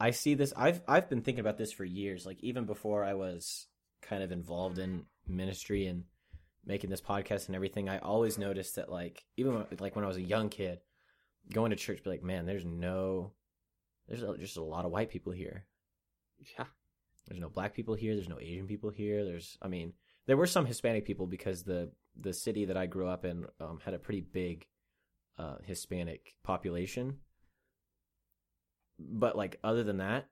I 0.00 0.10
see 0.12 0.34
this. 0.34 0.52
I've 0.56 0.82
I've 0.88 1.08
been 1.08 1.22
thinking 1.22 1.40
about 1.40 1.58
this 1.58 1.72
for 1.72 1.84
years. 1.84 2.24
Like 2.26 2.42
even 2.42 2.64
before 2.64 3.04
I 3.04 3.14
was 3.14 3.66
kind 4.02 4.22
of 4.22 4.32
involved 4.32 4.78
in 4.78 5.04
ministry 5.26 5.86
and 5.86 6.04
making 6.64 6.90
this 6.90 7.00
podcast 7.00 7.46
and 7.46 7.56
everything. 7.56 7.88
I 7.88 7.98
always 7.98 8.38
noticed 8.38 8.76
that 8.76 8.90
like 8.90 9.24
even 9.36 9.54
when, 9.54 9.66
like 9.80 9.96
when 9.96 10.04
I 10.04 10.08
was 10.08 10.16
a 10.18 10.22
young 10.22 10.48
kid, 10.50 10.80
going 11.52 11.70
to 11.70 11.76
church, 11.76 12.02
be 12.04 12.10
like, 12.10 12.22
man, 12.22 12.46
there's 12.46 12.64
no, 12.64 13.32
there's 14.06 14.22
just 14.38 14.56
a 14.56 14.62
lot 14.62 14.84
of 14.84 14.90
white 14.90 15.10
people 15.10 15.32
here. 15.32 15.64
yeah. 16.58 16.66
There's 17.28 17.40
no 17.40 17.50
black 17.50 17.74
people 17.74 17.94
here. 17.94 18.14
There's 18.14 18.28
no 18.28 18.40
Asian 18.40 18.66
people 18.66 18.90
here. 18.90 19.24
There's, 19.24 19.58
I 19.60 19.68
mean, 19.68 19.92
there 20.26 20.36
were 20.36 20.46
some 20.46 20.66
Hispanic 20.66 21.04
people 21.04 21.26
because 21.26 21.62
the 21.62 21.90
the 22.20 22.32
city 22.32 22.64
that 22.64 22.76
I 22.76 22.86
grew 22.86 23.06
up 23.06 23.24
in 23.24 23.46
um, 23.60 23.78
had 23.84 23.94
a 23.94 23.98
pretty 23.98 24.20
big 24.20 24.66
uh, 25.38 25.56
Hispanic 25.64 26.34
population. 26.42 27.18
But 28.98 29.36
like 29.36 29.58
other 29.62 29.84
than 29.84 29.98
that, 29.98 30.26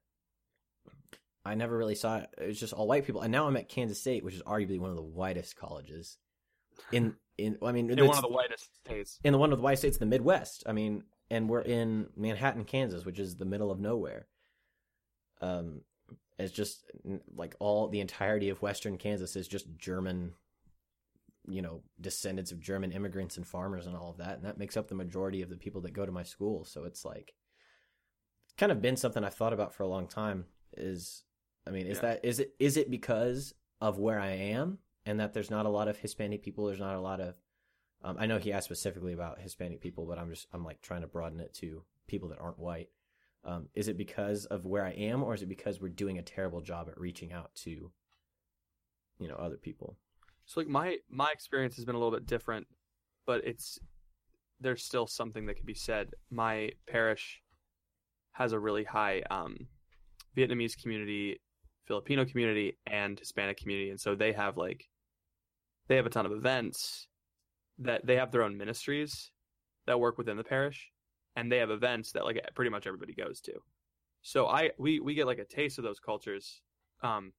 I 1.45 1.55
never 1.55 1.77
really 1.77 1.95
saw 1.95 2.19
it. 2.19 2.29
It 2.39 2.47
was 2.49 2.61
just 2.61 2.73
all 2.73 2.89
white 2.89 3.07
people. 3.07 3.21
And 3.21 3.31
now 3.31 3.47
I'm 3.47 3.57
at 3.57 3.69
Kansas 3.69 4.01
State, 4.01 4.25
which 4.25 4.35
is 4.35 4.43
arguably 4.43 4.81
one 4.81 4.91
of 4.91 4.97
the 4.97 5.03
whitest 5.03 5.57
colleges 5.57 6.19
in 6.91 7.15
in. 7.39 7.59
I 7.63 7.73
mean, 7.73 7.91
In 7.91 8.07
one 8.07 8.17
of 8.17 8.23
the 8.23 8.29
whitest 8.29 8.75
states. 8.85 9.21
in 9.23 9.33
the 9.33 9.39
one 9.39 9.53
of 9.53 9.59
the 9.59 9.63
white 9.63 9.79
states, 9.79 9.99
the 9.99 10.07
Midwest. 10.07 10.65
I 10.67 10.73
mean, 10.73 11.05
and 11.31 11.49
we're 11.49 11.61
in 11.61 12.09
Manhattan, 12.17 12.65
Kansas, 12.65 13.05
which 13.05 13.19
is 13.19 13.37
the 13.37 13.45
middle 13.45 13.71
of 13.71 13.79
nowhere. 13.79 14.27
Um, 15.41 15.83
it's 16.38 16.53
just 16.53 16.85
like 17.35 17.55
all 17.59 17.88
the 17.88 18.01
entirety 18.01 18.49
of 18.49 18.62
Western 18.62 18.99
Kansas 18.99 19.37
is 19.37 19.49
just 19.49 19.66
German, 19.79 20.35
you 21.49 21.62
know, 21.62 21.83
descendants 22.01 22.53
of 22.53 22.61
German 22.61 22.92
immigrants 22.92 23.37
and 23.37 23.47
farmers 23.47 23.87
and 23.87 23.97
all 23.97 24.11
of 24.11 24.19
that, 24.19 24.37
and 24.37 24.45
that 24.45 24.59
makes 24.59 24.77
up 24.77 24.88
the 24.88 24.95
majority 24.95 25.42
of 25.42 25.49
the 25.49 25.57
people 25.57 25.81
that 25.83 25.92
go 25.92 26.05
to 26.05 26.12
my 26.12 26.23
school. 26.23 26.64
So 26.64 26.85
it's 26.85 27.05
like, 27.05 27.35
kind 28.59 28.73
of 28.73 28.83
been 28.83 28.97
something 28.97 29.25
I've 29.25 29.35
thought 29.35 29.53
about 29.53 29.75
for 29.75 29.83
a 29.83 29.88
long 29.88 30.07
time. 30.09 30.47
Is, 30.77 31.25
I 31.66 31.71
mean, 31.71 31.87
is 31.87 31.99
Yeah. 31.99 32.03
that 32.03 32.25
is 32.25 32.40
it 32.40 32.55
is 32.59 32.77
it 32.77 32.90
because 32.90 33.55
of 33.81 33.99
where 33.99 34.19
I 34.19 34.33
am 34.33 34.79
and 35.05 35.21
that 35.21 35.33
there's 35.33 35.51
not 35.51 35.66
a 35.66 35.71
lot 35.71 35.88
of 35.88 35.99
Hispanic 35.99 36.42
people? 36.42 36.66
There's 36.66 36.81
not 36.81 36.97
a 36.97 37.01
lot 37.01 37.21
of 37.21 37.37
um, 38.03 38.16
I 38.19 38.27
know 38.27 38.38
he 38.38 38.53
asked 38.53 38.66
specifically 38.66 39.14
about 39.14 39.40
Hispanic 39.40 39.81
people, 39.81 40.07
but 40.07 40.19
I'm 40.19 40.31
just 40.31 40.47
I'm 40.53 40.64
like 40.64 40.81
trying 40.83 41.01
to 41.01 41.07
broaden 41.07 41.40
it 41.40 41.55
to 41.55 41.83
people 42.07 42.29
that 42.29 42.40
aren't 42.40 42.59
white. 42.59 42.90
Um, 43.47 43.69
is 43.75 43.87
it 43.87 43.97
because 43.97 44.45
of 44.47 44.67
where 44.67 44.85
I 44.85 44.91
am, 44.91 45.23
or 45.23 45.33
is 45.33 45.43
it 45.43 45.49
because 45.49 45.81
we're 45.81 45.89
doing 45.89 46.19
a 46.19 46.23
terrible 46.23 46.61
job 46.61 46.89
at 46.89 46.99
reaching 46.99 47.33
out 47.33 47.55
to, 47.63 47.93
you 49.21 49.29
know, 49.29 49.37
other 49.37 49.57
people? 49.57 49.97
So 50.47 50.61
like 50.61 50.69
my 50.69 50.97
my 51.09 51.31
experience 51.31 51.77
has 51.77 51.85
been 51.85 51.95
a 51.95 51.99
little 51.99 52.17
bit 52.17 52.27
different, 52.27 52.67
but 53.25 53.45
it's 53.45 53.79
there's 54.61 54.85
still 54.85 55.07
something 55.07 55.47
that 55.47 55.57
can 55.57 55.67
be 55.67 55.75
said. 55.75 56.11
My 56.31 56.71
parish 56.89 57.41
has 58.33 58.53
a 58.53 58.59
really 58.59 58.85
high 58.85 59.23
um, 59.31 59.69
Vietnamese 60.37 60.81
community, 60.81 61.41
Filipino 61.87 62.25
community, 62.25 62.77
and 62.87 63.19
Hispanic 63.19 63.59
community, 63.59 63.91
and 63.91 64.01
so 64.01 64.15
they 64.15 64.33
have 64.33 64.57
like 64.57 64.89
they 65.89 65.97
have 65.97 66.07
a 66.07 66.11
ton 66.11 66.27
of 66.27 66.33
events 66.33 67.07
that 67.79 68.05
they 68.07 68.17
have 68.17 68.33
their 68.33 68.43
own 68.43 68.57
ministries 68.57 69.31
that 69.87 70.01
work 70.01 70.19
within 70.19 70.37
the 70.37 70.45
parish, 70.45 70.91
and 71.37 71.53
they 71.53 71.59
have 71.59 71.70
events 71.70 72.12
that 72.12 72.25
like 72.25 72.40
pretty 72.55 72.70
much 72.70 72.87
everybody 72.87 73.14
goes 73.14 73.40
to. 73.42 73.53
So 74.22 74.46
I 74.46 74.70
we 74.79 74.99
we 74.99 75.14
get 75.14 75.27
like 75.27 75.38
a 75.38 75.44
taste 75.44 75.79
of 75.79 75.85
those 75.85 76.01
cultures. 76.01 76.62
Um, 77.03 77.33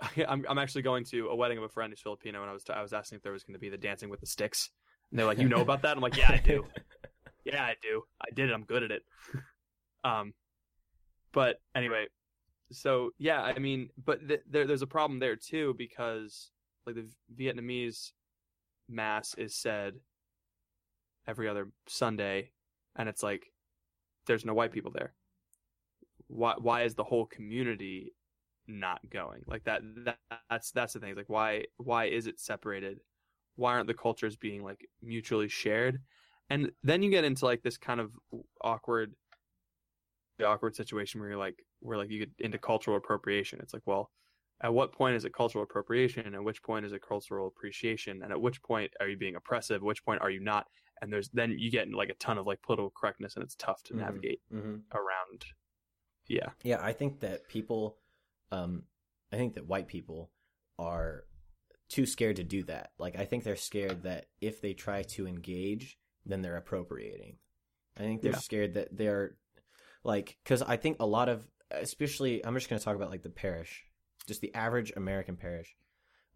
I'm 0.28 0.44
I'm 0.48 0.58
actually 0.58 0.82
going 0.82 1.04
to 1.06 1.28
a 1.28 1.36
wedding 1.36 1.58
of 1.58 1.64
a 1.64 1.68
friend 1.68 1.92
who's 1.92 2.00
Filipino, 2.00 2.40
and 2.40 2.50
I 2.50 2.52
was 2.52 2.64
t- 2.64 2.72
I 2.72 2.82
was 2.82 2.92
asking 2.92 3.16
if 3.16 3.22
there 3.22 3.32
was 3.32 3.44
going 3.44 3.54
to 3.54 3.60
be 3.60 3.68
the 3.68 3.78
dancing 3.78 4.08
with 4.08 4.20
the 4.20 4.26
sticks, 4.26 4.70
and 5.10 5.18
they're 5.18 5.26
like, 5.26 5.38
"You 5.38 5.48
know 5.48 5.60
about 5.60 5.82
that?" 5.82 5.96
I'm 5.96 6.02
like, 6.02 6.16
"Yeah, 6.16 6.32
I 6.32 6.38
do. 6.38 6.64
yeah, 7.44 7.62
I 7.62 7.76
do. 7.82 8.02
I 8.20 8.30
did 8.34 8.50
it. 8.50 8.52
I'm 8.52 8.64
good 8.64 8.82
at 8.82 8.90
it." 8.90 9.02
um, 10.04 10.34
but 11.32 11.60
anyway, 11.74 12.06
so 12.72 13.10
yeah, 13.18 13.42
I 13.42 13.58
mean, 13.58 13.90
but 14.04 14.26
th- 14.26 14.42
there 14.50 14.66
there's 14.66 14.82
a 14.82 14.86
problem 14.86 15.20
there 15.20 15.36
too 15.36 15.74
because 15.78 16.50
like 16.86 16.96
the 16.96 17.06
Vietnamese 17.36 18.12
mass 18.88 19.34
is 19.36 19.54
said 19.54 19.94
every 21.26 21.48
other 21.48 21.68
Sunday, 21.86 22.50
and 22.96 23.08
it's 23.08 23.22
like 23.22 23.46
there's 24.26 24.44
no 24.44 24.54
white 24.54 24.72
people 24.72 24.90
there. 24.92 25.14
Why 26.28 26.54
why 26.58 26.82
is 26.82 26.94
the 26.94 27.04
whole 27.04 27.26
community 27.26 28.12
not 28.66 29.00
going? 29.10 29.42
Like 29.46 29.64
that, 29.64 29.82
that 30.04 30.18
that's 30.50 30.70
that's 30.72 30.94
the 30.94 31.00
thing. 31.00 31.14
Like 31.14 31.28
why 31.28 31.64
why 31.76 32.06
is 32.06 32.26
it 32.26 32.40
separated? 32.40 33.00
Why 33.56 33.72
aren't 33.72 33.86
the 33.86 33.94
cultures 33.94 34.36
being 34.36 34.62
like 34.62 34.88
mutually 35.02 35.48
shared? 35.48 36.00
And 36.50 36.70
then 36.82 37.02
you 37.02 37.10
get 37.10 37.24
into 37.24 37.44
like 37.44 37.62
this 37.62 37.76
kind 37.76 38.00
of 38.00 38.12
awkward 38.62 39.14
the 40.38 40.46
awkward 40.46 40.76
situation 40.76 41.20
where 41.20 41.30
you're 41.30 41.38
like 41.38 41.64
where 41.80 41.96
like 41.96 42.10
you 42.10 42.20
get 42.20 42.30
into 42.38 42.58
cultural 42.58 42.96
appropriation. 42.96 43.60
It's 43.62 43.74
like 43.74 43.86
well 43.86 44.10
at 44.62 44.72
what 44.72 44.92
point 44.92 45.16
is 45.16 45.24
it 45.24 45.34
cultural 45.34 45.64
appropriation? 45.64 46.34
At 46.34 46.42
which 46.42 46.62
point 46.62 46.86
is 46.86 46.92
it 46.92 47.02
cultural 47.06 47.46
appreciation? 47.46 48.22
And 48.22 48.32
at 48.32 48.40
which 48.40 48.62
point 48.62 48.90
are 49.00 49.08
you 49.08 49.16
being 49.16 49.36
oppressive? 49.36 49.76
At 49.76 49.82
which 49.82 50.04
point 50.04 50.22
are 50.22 50.30
you 50.30 50.40
not 50.40 50.66
and 51.00 51.12
there's 51.12 51.28
then 51.30 51.54
you 51.58 51.70
get 51.70 51.90
like 51.92 52.08
a 52.08 52.14
ton 52.14 52.38
of 52.38 52.46
like 52.46 52.62
political 52.62 52.90
correctness 52.90 53.34
and 53.36 53.44
it's 53.44 53.54
tough 53.56 53.82
to 53.84 53.94
Mhm. 53.94 53.98
navigate 53.98 54.40
Mm-hmm. 54.52 54.76
around 54.96 55.44
yeah 56.28 56.50
Yeah, 56.64 56.78
I 56.82 56.92
think 56.92 57.20
that 57.20 57.48
people, 57.48 57.98
um, 58.50 58.84
I 59.32 59.36
think 59.36 59.54
that 59.54 59.66
white 59.66 59.86
people 59.86 60.30
are 60.78 61.24
too 61.88 62.04
scared 62.06 62.36
to 62.36 62.44
do 62.44 62.64
that. 62.64 62.90
Like, 62.98 63.16
I 63.16 63.24
think 63.24 63.44
they're 63.44 63.54
scared 63.56 64.02
that 64.02 64.26
if 64.40 64.60
they 64.60 64.74
try 64.74 65.02
to 65.02 65.26
engage, 65.26 65.98
then 66.24 66.42
they're 66.42 66.56
appropriating. 66.56 67.38
I 67.96 68.00
think 68.00 68.22
they're 68.22 68.32
Yeah. 68.32 68.38
scared 68.38 68.74
that 68.74 68.96
they're 68.96 69.36
like 70.02 70.36
because 70.42 70.62
I 70.62 70.76
think 70.76 70.96
a 71.00 71.06
lot 71.06 71.28
of, 71.28 71.46
especially, 71.70 72.44
I'm 72.44 72.54
just 72.54 72.68
going 72.68 72.78
to 72.78 72.84
talk 72.84 72.96
about 72.96 73.10
like 73.10 73.22
the 73.22 73.30
parish, 73.30 73.84
just 74.26 74.40
the 74.40 74.54
average 74.54 74.92
American 74.96 75.36
parish. 75.36 75.76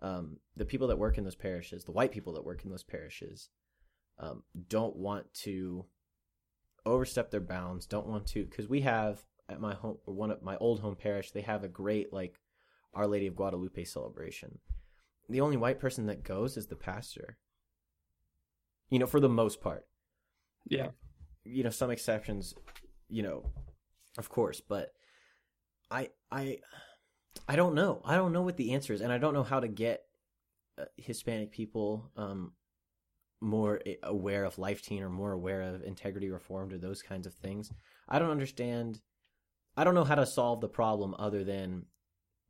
Um, 0.02 0.38
the 0.56 0.64
people 0.64 0.88
that 0.88 0.98
work 0.98 1.18
in 1.18 1.24
those 1.24 1.34
parishes, 1.36 1.84
the 1.84 1.92
white 1.92 2.10
people 2.12 2.32
that 2.34 2.44
work 2.44 2.64
in 2.64 2.70
those 2.70 2.82
parishes, 2.84 3.50
um, 4.20 4.42
don't 4.68 4.94
want 4.96 5.32
to 5.42 5.84
overstep 6.86 7.30
their 7.30 7.40
bounds. 7.40 7.86
Don't 7.86 8.06
want 8.06 8.26
to 8.28 8.44
because 8.44 8.68
we 8.68 8.82
have 8.82 9.20
at 9.48 9.60
my 9.60 9.74
home, 9.74 9.98
one 10.04 10.30
of 10.30 10.42
my 10.42 10.56
old 10.58 10.80
home 10.80 10.94
parish, 10.96 11.32
they 11.32 11.40
have 11.40 11.64
a 11.64 11.68
great 11.68 12.12
like 12.12 12.38
Our 12.94 13.06
Lady 13.06 13.26
of 13.26 13.34
Guadalupe 13.34 13.82
celebration. 13.84 14.58
The 15.28 15.40
only 15.40 15.56
white 15.56 15.80
person 15.80 16.06
that 16.06 16.22
goes 16.22 16.56
is 16.56 16.66
the 16.66 16.76
pastor. 16.76 17.36
You 18.90 18.98
know, 18.98 19.06
for 19.06 19.20
the 19.20 19.28
most 19.28 19.60
part 19.60 19.86
Yeah. 20.68 20.88
you 21.44 21.62
know 21.62 21.70
some 21.70 21.90
exceptions 21.90 22.54
you 23.08 23.22
know 23.22 23.44
of 24.18 24.28
course 24.28 24.60
but 24.60 24.92
i 25.90 26.10
i 26.30 26.58
i 27.48 27.54
don't 27.56 27.74
know 27.74 28.02
i 28.04 28.16
don't 28.16 28.32
know 28.32 28.42
what 28.42 28.56
the 28.56 28.72
answer 28.72 28.92
is 28.92 29.00
and 29.00 29.12
i 29.12 29.18
don't 29.18 29.32
know 29.34 29.42
how 29.44 29.60
to 29.60 29.68
get 29.68 30.02
uh, 30.78 30.84
hispanic 30.96 31.50
people 31.52 32.10
um 32.16 32.52
more 33.40 33.80
aware 34.02 34.44
of 34.44 34.58
life 34.58 34.82
teen 34.82 35.02
or 35.02 35.08
more 35.08 35.32
aware 35.32 35.62
of 35.62 35.82
integrity 35.82 36.28
restored 36.28 36.72
or 36.72 36.78
those 36.78 37.02
kinds 37.02 37.26
of 37.26 37.34
things 37.34 37.72
i 38.08 38.18
don't 38.18 38.30
understand 38.30 39.00
i 39.76 39.84
don't 39.84 39.94
know 39.94 40.04
how 40.04 40.14
to 40.14 40.26
solve 40.26 40.60
the 40.60 40.68
problem 40.68 41.14
other 41.18 41.42
than 41.42 41.86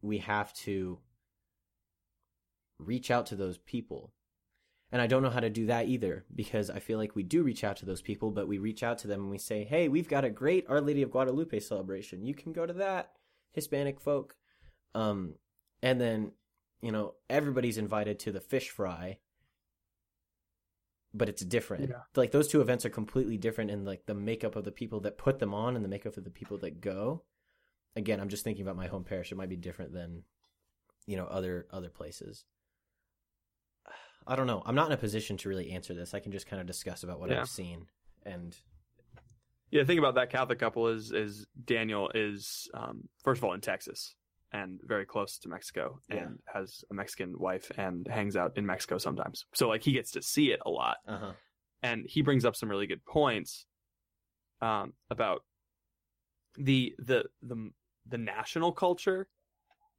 we 0.03 0.19
have 0.19 0.53
to 0.53 0.99
reach 2.79 3.11
out 3.11 3.27
to 3.27 3.37
those 3.37 3.59
people 3.59 4.13
and 4.93 5.01
I 5.01 5.07
don't 5.07 5.23
know 5.23 5.31
how 5.31 5.41
to 5.41 5.51
do 5.51 5.67
that 5.67 5.87
either 5.87 6.25
because 6.35 6.69
I 6.69 6.81
feel 6.81 6.99
like 6.99 7.15
we 7.15 7.23
do 7.23 7.43
reach 7.43 7.63
out 7.63 7.77
to 7.79 7.87
those 7.87 8.03
people, 8.03 8.31
but 8.31 8.49
we 8.49 8.59
reach 8.59 8.83
out 8.83 8.99
to 8.99 9.07
them 9.07 9.21
and 9.21 9.31
we 9.31 9.39
say, 9.39 9.65
hey, 9.65 9.89
we've 9.89 10.09
got 10.09 10.25
a 10.25 10.31
great 10.31 10.67
Our 10.69 10.81
Lady 10.81 11.03
of 11.03 11.13
Guadalupe 11.13 11.59
celebration. 11.61 12.25
You 12.25 12.35
can 12.35 12.53
go 12.53 12.67
to 12.67 12.73
that, 12.75 13.13
Hispanic 13.53 14.01
folk. 14.01 14.35
Um, 14.95 15.35
and 15.81 16.01
then, 16.01 16.33
you 16.83 16.91
know, 16.91 17.15
everybody's 17.29 17.79
invited 17.79 18.19
to 18.21 18.33
the 18.33 18.41
fish 18.41 18.71
fry, 18.71 19.19
but 21.13 21.29
it's 21.29 21.45
different. 21.45 21.91
Yeah. 21.91 22.03
Like 22.15 22.31
those 22.31 22.49
two 22.49 22.61
events 22.61 22.85
are 22.85 22.91
completely 22.91 23.37
different 23.37 23.71
in 23.71 23.85
like 23.85 24.07
the 24.07 24.15
makeup 24.15 24.57
of 24.57 24.65
the 24.65 24.73
people 24.73 25.01
that 25.01 25.19
put 25.19 25.39
them 25.39 25.55
on 25.55 25.77
and 25.77 25.85
the 25.85 25.89
makeup 25.89 26.17
of 26.17 26.25
the 26.25 26.31
people 26.31 26.59
that 26.59 26.81
go. 26.81 27.25
Again, 27.97 28.21
I'm 28.21 28.29
just 28.29 28.45
thinking 28.45 28.63
about 28.63 28.77
my 28.77 28.87
home 28.87 29.05
parish. 29.05 29.33
It 29.33 29.37
might 29.37 29.49
be 29.49 29.57
different 29.57 29.93
than, 29.93 30.23
you 31.07 31.17
know, 31.17 31.27
other 31.27 31.67
other 31.73 31.89
places. 31.89 32.45
I 34.27 34.37
don't 34.37 34.47
know. 34.47 34.63
I'm 34.65 34.77
not 34.77 34.87
in 34.87 34.93
a 34.93 34.97
position 34.97 35.37
to 35.39 35.49
really 35.49 35.73
answer 35.73 35.95
this. 35.95 36.15
I 36.15 36.21
can 36.21 36.31
just 36.31 36.47
kind 36.47 36.61
of 36.61 36.67
discuss 36.67 37.03
about 37.03 37.19
what 37.19 37.31
Yeah. 37.31 37.41
I've 37.41 37.49
seen. 37.49 37.87
And 38.25 38.57
Yeah, 39.71 39.83
the 39.83 39.87
thing 39.87 39.99
about 39.99 40.15
that 40.15 40.31
Catholic 40.31 40.59
couple 40.61 40.89
is 40.89 41.11
is 41.11 41.47
Daniel 41.65 42.11
is 42.15 42.71
um, 42.75 43.09
first 43.25 43.41
of 43.41 43.45
all 43.45 43.55
in 43.55 43.61
Texas 43.61 44.15
and 44.53 44.81
very 44.83 45.07
close 45.07 45.39
to 45.39 45.49
Mexico 45.49 46.01
and 46.09 46.39
has 46.53 46.85
a 46.91 46.95
Mexican 46.95 47.39
wife 47.39 47.71
and 47.77 48.07
hangs 48.09 48.37
out 48.37 48.53
in 48.57 48.67
Mexico 48.67 48.99
sometimes. 48.99 49.45
So 49.55 49.69
like 49.69 49.83
he 49.83 49.93
gets 49.93 50.11
to 50.13 50.23
see 50.23 50.51
it 50.51 50.61
a 50.67 50.71
lot. 50.71 50.97
uh 51.07 51.19
huh. 51.19 51.33
and 51.83 52.05
he 52.07 52.23
brings 52.23 52.45
up 52.45 52.57
some 52.57 52.69
really 52.69 52.87
good 52.87 53.05
points 53.05 53.67
um, 54.61 54.93
about 55.11 55.43
the 56.57 56.95
the 56.99 57.25
the 57.43 57.71
the 58.09 58.19
national 58.19 58.73
culture, 58.73 59.29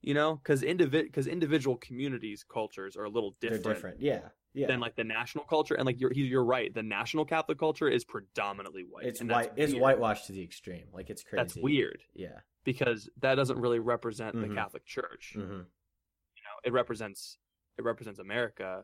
you 0.02 0.14
know, 0.14 0.36
because 0.36 0.62
individ 0.62 1.04
because 1.04 1.28
individual 1.28 1.78
communities' 1.78 2.44
cultures 2.44 2.96
are 2.96 3.06
a 3.06 3.10
little 3.10 3.36
different, 3.40 3.64
They're 3.64 3.74
different. 3.74 4.02
Yeah. 4.02 4.30
Yeah. 4.54 4.68
than 4.68 4.80
like 4.82 4.96
the 4.96 5.04
national 5.04 5.46
culture. 5.46 5.76
And 5.76 5.86
like 5.86 6.00
you're 6.00 6.12
you're 6.12 6.44
right, 6.44 6.74
the 6.74 6.84
national 6.84 7.26
Catholic 7.26 7.58
culture 7.58 7.88
is 7.88 8.04
predominantly 8.04 8.84
white. 8.90 9.06
it's 9.06 9.22
white. 9.24 9.52
It's 9.56 9.74
whitewashed 9.74 10.28
to 10.28 10.34
the 10.34 10.44
extreme. 10.44 10.88
Like 10.94 11.10
it's 11.10 11.24
crazy. 11.24 11.38
That's 11.44 11.56
weird 11.56 12.04
Yeah. 12.14 12.40
because 12.66 13.10
that 13.22 13.36
doesn't 13.36 13.58
really 13.60 13.80
represent 13.80 14.36
Mhm. 14.36 14.50
the 14.50 14.56
Catholic 14.56 14.86
Church. 14.86 15.32
hmm 15.36 15.42
You 15.42 15.48
know, 15.48 16.58
it 16.66 16.74
represents 16.74 17.38
it 17.78 17.84
represents 17.84 18.20
America. 18.20 18.84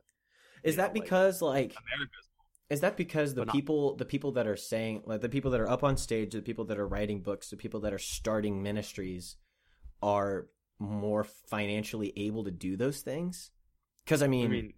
Is 0.64 0.78
that 0.78 0.94
know, 0.96 1.02
because 1.02 1.42
like 1.42 1.76
America's 1.76 2.30
is 2.70 2.82
that 2.82 2.98
because 2.98 3.34
the 3.34 3.46
people 3.46 3.96
the 3.96 4.06
people 4.06 4.32
that 4.34 4.48
are 4.48 4.58
saying 4.58 5.04
like 5.06 5.22
the 5.22 5.30
people 5.30 5.52
that 5.52 5.60
are 5.62 5.70
up 5.70 5.84
on 5.84 5.98
stage, 5.98 6.34
the 6.34 6.42
people 6.42 6.66
that 6.66 6.78
are 6.78 6.88
writing 6.88 7.22
books, 7.22 7.50
the 7.50 7.58
people 7.58 7.80
that 7.82 7.94
are 7.94 7.98
starting 8.00 8.62
ministries 8.64 9.38
are 10.02 10.48
more 10.80 11.24
financially 11.24 12.14
able 12.18 12.44
to 12.46 12.52
do 12.52 12.76
those 12.78 13.02
things? 13.02 13.52
Because 14.06 14.22
I 14.22 14.28
mean, 14.28 14.46
I 14.46 14.50
mean, 14.50 14.74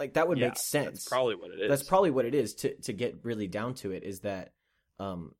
like 0.00 0.14
that 0.14 0.26
would 0.26 0.38
yeah, 0.38 0.48
make 0.48 0.56
sense. 0.56 0.86
That's 0.86 1.08
probably 1.08 1.36
what 1.36 1.50
it 1.52 1.60
is. 1.60 1.68
That's 1.68 1.82
probably 1.84 2.10
what 2.10 2.24
it 2.24 2.34
is. 2.34 2.54
To 2.56 2.74
to 2.82 2.92
get 2.92 3.20
really 3.22 3.46
down 3.46 3.74
to 3.74 3.92
it 3.92 4.02
is 4.02 4.20
that 4.20 4.52
um, 4.98 5.34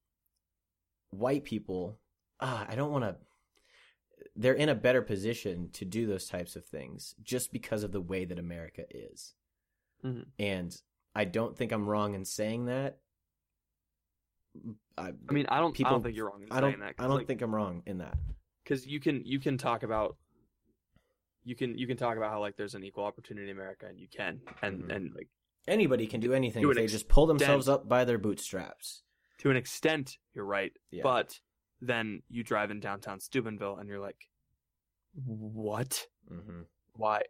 white 1.11 1.43
people. 1.45 1.99
Ah, 2.41 2.67
I 2.69 2.75
don't 2.77 2.93
want 2.93 3.05
to. 3.05 3.17
They're 4.37 4.55
in 4.55 4.69
a 4.69 4.75
better 4.75 5.03
position 5.03 5.71
to 5.73 5.85
do 5.85 6.07
those 6.07 6.27
types 6.29 6.55
of 6.57 6.65
things 6.67 7.15
just 7.23 7.53
because 7.53 7.83
of 7.83 7.91
the 7.93 8.01
way 8.01 8.25
that 8.27 8.39
America 8.39 8.85
is, 8.91 9.35
Mhm. 10.05 10.27
and 10.39 10.77
I 11.15 11.25
don't 11.25 11.57
think 11.57 11.73
I'm 11.73 11.89
wrong 11.89 12.15
in 12.15 12.25
saying 12.25 12.67
that. 12.67 12.99
I, 14.97 15.13
I 15.29 15.33
mean, 15.33 15.47
I 15.49 15.59
don't. 15.59 15.71
I 15.71 15.77
people- 15.77 15.93
don't 15.93 16.03
think 16.03 16.17
you're 16.17 16.27
wrong 16.31 16.43
in 16.43 16.53
I 16.53 16.61
saying 16.61 16.73
don't. 16.73 16.81
that. 16.81 16.95
I 16.99 17.07
don't 17.09 17.27
think 17.27 17.43
I'm 17.43 17.55
wrong 17.55 17.83
in 17.87 17.99
that. 17.99 18.17
because 18.63 18.87
you 18.87 19.01
can 19.01 19.25
you 19.25 19.41
can 19.41 19.59
talk 19.59 19.83
about 19.83 20.17
you 21.45 21.55
can 21.57 21.77
you 21.79 21.87
can 21.87 21.97
talk 21.97 22.17
about 22.17 22.31
how 22.31 22.41
like 22.41 22.57
there's 22.57 22.75
an 22.75 22.85
equal 22.85 23.05
opportunity 23.05 23.49
in 23.51 23.57
America 23.57 23.87
and 23.87 23.99
you 23.99 24.09
can 24.09 24.41
and 24.63 24.85
Mhm. 24.85 24.95
and 24.97 25.15
like 25.15 25.29
Anybody 25.69 26.07
can 26.07 26.21
do 26.21 26.33
anything 26.33 26.63
if 26.65 26.71
an 26.71 26.75
they 26.77 26.87
just 26.87 27.07
pull 27.09 27.27
themselves 27.27 27.69
up 27.69 27.87
by 27.89 28.05
their 28.05 28.19
bootstraps. 28.19 29.03
to 29.39 29.51
an 29.51 29.57
extent 29.57 30.19
you're 30.35 30.45
right, 30.45 30.73
Yeah. 30.91 31.03
but 31.03 31.41
then 31.81 32.23
you 32.29 32.43
drive 32.43 32.71
in 32.71 32.81
downtown 32.81 33.21
Steubenville 33.21 33.77
and 33.77 33.89
you're 33.89 34.01
like, 34.01 34.29
what? 35.25 36.07
hmm 36.29 36.63
Why? 36.95 37.23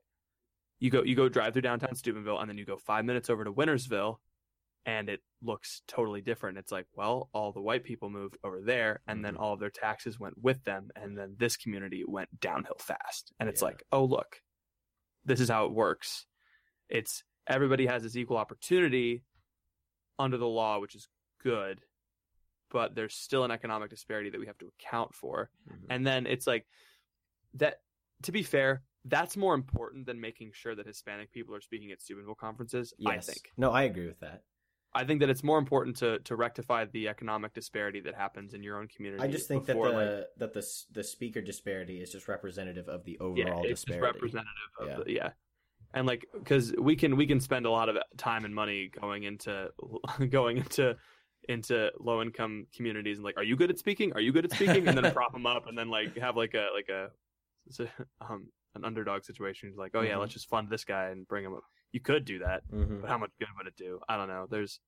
You 0.78 0.90
go 0.90 1.02
you 1.02 1.14
go 1.14 1.28
drive 1.28 1.52
through 1.52 1.62
downtown 1.62 1.94
Steubenville 1.94 2.38
and 2.38 2.48
then 2.48 2.56
you 2.58 2.64
go 2.64 2.76
five 2.76 3.04
minutes 3.04 3.28
over 3.30 3.44
to 3.44 3.52
Wintersville, 3.52 4.18
and 4.86 5.08
it 5.08 5.20
looks 5.42 5.82
totally 5.86 6.20
different. 6.20 6.58
It's 6.58 6.72
like, 6.72 6.86
well, 6.94 7.28
all 7.32 7.52
the 7.52 7.60
white 7.60 7.84
people 7.84 8.10
moved 8.10 8.38
over 8.44 8.60
there, 8.60 9.02
and 9.06 9.24
then 9.24 9.34
Mhm. 9.34 9.40
all 9.40 9.52
of 9.54 9.60
their 9.60 9.70
taxes 9.70 10.18
went 10.18 10.38
with 10.38 10.64
them, 10.64 10.90
and 10.96 11.16
then 11.16 11.36
this 11.38 11.56
community 11.56 12.04
went 12.04 12.40
downhill 12.40 12.78
fast. 12.78 13.32
And 13.38 13.48
it's 13.48 13.60
Yeah. 13.60 13.68
like, 13.68 13.82
oh 13.92 14.04
look, 14.04 14.42
this 15.24 15.40
is 15.40 15.48
how 15.48 15.66
it 15.66 15.72
works. 15.72 16.26
It's 16.88 17.24
everybody 17.46 17.86
has 17.86 18.02
this 18.02 18.16
equal 18.16 18.36
opportunity 18.36 19.24
under 20.18 20.36
the 20.36 20.48
law, 20.48 20.78
which 20.78 20.94
is 20.94 21.08
good, 21.38 21.84
but 22.70 22.94
there's 22.94 23.14
still 23.14 23.44
an 23.44 23.50
economic 23.50 23.90
disparity 23.90 24.30
that 24.30 24.40
we 24.40 24.46
have 24.46 24.58
to 24.58 24.68
account 24.68 25.14
for. 25.14 25.50
Mhm. 25.68 25.86
And 25.90 26.06
then 26.06 26.26
it's 26.26 26.46
like 26.46 26.66
that. 27.54 27.82
To 28.24 28.32
be 28.32 28.42
fair, 28.42 28.84
that's 29.06 29.34
more 29.34 29.54
important 29.54 30.04
than 30.04 30.20
making 30.20 30.52
sure 30.52 30.74
that 30.74 30.86
Hispanic 30.86 31.32
people 31.32 31.54
are 31.54 31.60
speaking 31.62 31.90
at 31.90 32.02
Steubenville 32.02 32.34
conferences. 32.34 32.92
I 33.06 33.14
Yes. 33.14 33.26
think. 33.26 33.50
No, 33.56 33.70
I 33.72 33.84
agree 33.84 34.06
with 34.06 34.20
that. 34.20 34.44
I 34.92 35.04
think 35.04 35.20
that 35.20 35.30
it's 35.30 35.44
more 35.44 35.58
important 35.58 35.96
to 35.98 36.18
to 36.20 36.34
rectify 36.36 36.84
the 36.86 37.08
economic 37.08 37.52
disparity 37.54 38.00
that 38.00 38.14
happens 38.14 38.54
in 38.54 38.62
your 38.62 38.78
own 38.78 38.88
community. 38.88 39.22
I 39.22 39.28
just 39.28 39.46
think 39.46 39.66
that 39.66 39.74
the 39.76 39.88
like, 39.88 40.26
that 40.38 40.52
the 40.54 40.66
the 40.92 41.04
speaker 41.04 41.40
disparity 41.40 42.00
is 42.02 42.10
just 42.10 42.26
representative 42.28 42.88
of 42.88 43.04
the 43.04 43.12
yeah, 43.12 43.24
overall 43.26 43.60
it's 43.62 43.70
just 43.70 43.86
disparity. 43.86 44.18
representative 44.18 44.70
of 44.80 44.88
Yeah. 44.88 44.96
the 45.04 45.12
yeah. 45.12 45.30
And 45.94 46.06
like, 46.06 46.24
because 46.32 46.72
we 46.78 46.96
can 46.96 47.16
we 47.16 47.26
can 47.26 47.40
spend 47.40 47.66
a 47.66 47.70
lot 47.70 47.88
of 47.88 47.96
time 48.16 48.44
and 48.44 48.54
money 48.54 48.88
going 49.00 49.24
into 49.24 49.70
going 50.30 50.56
into 50.58 50.96
into 51.48 51.90
low 51.98 52.20
income 52.22 52.66
communities 52.76 53.16
and 53.18 53.24
like, 53.24 53.36
are 53.36 53.42
you 53.44 53.56
good 53.56 53.70
at 53.70 53.78
speaking? 53.78 54.12
Are 54.14 54.20
you 54.20 54.32
good 54.32 54.44
at 54.44 54.52
speaking? 54.52 54.86
And 54.88 54.96
then 54.98 55.12
prop 55.14 55.32
them 55.32 55.46
up 55.46 55.66
and 55.68 55.76
then 55.78 55.88
like 55.88 56.16
have 56.18 56.36
like 56.36 56.54
a 56.54 56.66
like 56.74 56.88
a 56.88 57.10
um 58.20 58.48
an 58.74 58.84
underdog 58.84 59.24
situation. 59.24 59.68
It's 59.68 59.78
like, 59.78 59.92
oh 59.94 60.00
yeah, 60.02 60.14
Mhm. 60.14 60.20
let's 60.20 60.32
just 60.32 60.48
fund 60.48 60.68
this 60.68 60.84
guy 60.84 61.06
and 61.10 61.26
bring 61.28 61.44
him 61.44 61.54
up. 61.54 61.62
You 61.92 62.00
could 62.00 62.24
do 62.24 62.38
that, 62.40 62.62
hmm 62.70 63.00
but 63.00 63.10
how 63.10 63.18
much 63.18 63.30
good 63.38 63.48
would 63.56 63.66
it 63.66 63.76
do? 63.76 64.00
I 64.08 64.16
don't 64.16 64.28
know. 64.28 64.46
There's 64.48 64.80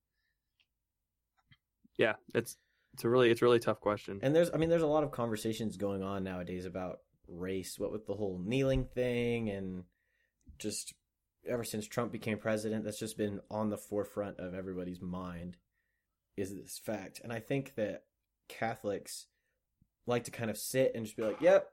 yeah, 1.97 2.13
it's 2.33 2.57
it's 2.93 3.03
a 3.03 3.09
really 3.09 3.29
it's 3.31 3.41
a 3.41 3.45
really 3.45 3.59
tough 3.59 3.79
question. 3.79 4.19
And 4.21 4.35
there's, 4.35 4.49
I 4.53 4.57
mean, 4.57 4.69
there's 4.69 4.81
a 4.83 4.87
lot 4.87 5.03
of 5.03 5.11
conversations 5.11 5.77
going 5.77 6.03
on 6.03 6.23
nowadays 6.23 6.65
about 6.65 6.99
race. 7.27 7.79
What 7.79 7.91
with 7.91 8.05
the 8.05 8.13
whole 8.13 8.39
kneeling 8.43 8.85
thing, 8.85 9.49
and 9.49 9.83
just 10.59 10.93
ever 11.47 11.63
since 11.63 11.87
Trump 11.87 12.11
became 12.11 12.37
president, 12.37 12.85
that's 12.85 12.99
just 12.99 13.17
been 13.17 13.41
on 13.49 13.69
the 13.69 13.77
forefront 13.77 14.39
of 14.39 14.53
everybody's 14.53 15.01
mind. 15.01 15.57
Is 16.37 16.55
this 16.55 16.79
fact? 16.83 17.19
And 17.23 17.31
I 17.31 17.39
think 17.39 17.75
that 17.75 18.03
Catholics 18.47 19.27
like 20.05 20.23
to 20.25 20.31
kind 20.31 20.49
of 20.49 20.57
sit 20.57 20.93
and 20.95 21.05
just 21.05 21.17
be 21.17 21.23
like, 21.23 21.41
"Yep, 21.41 21.69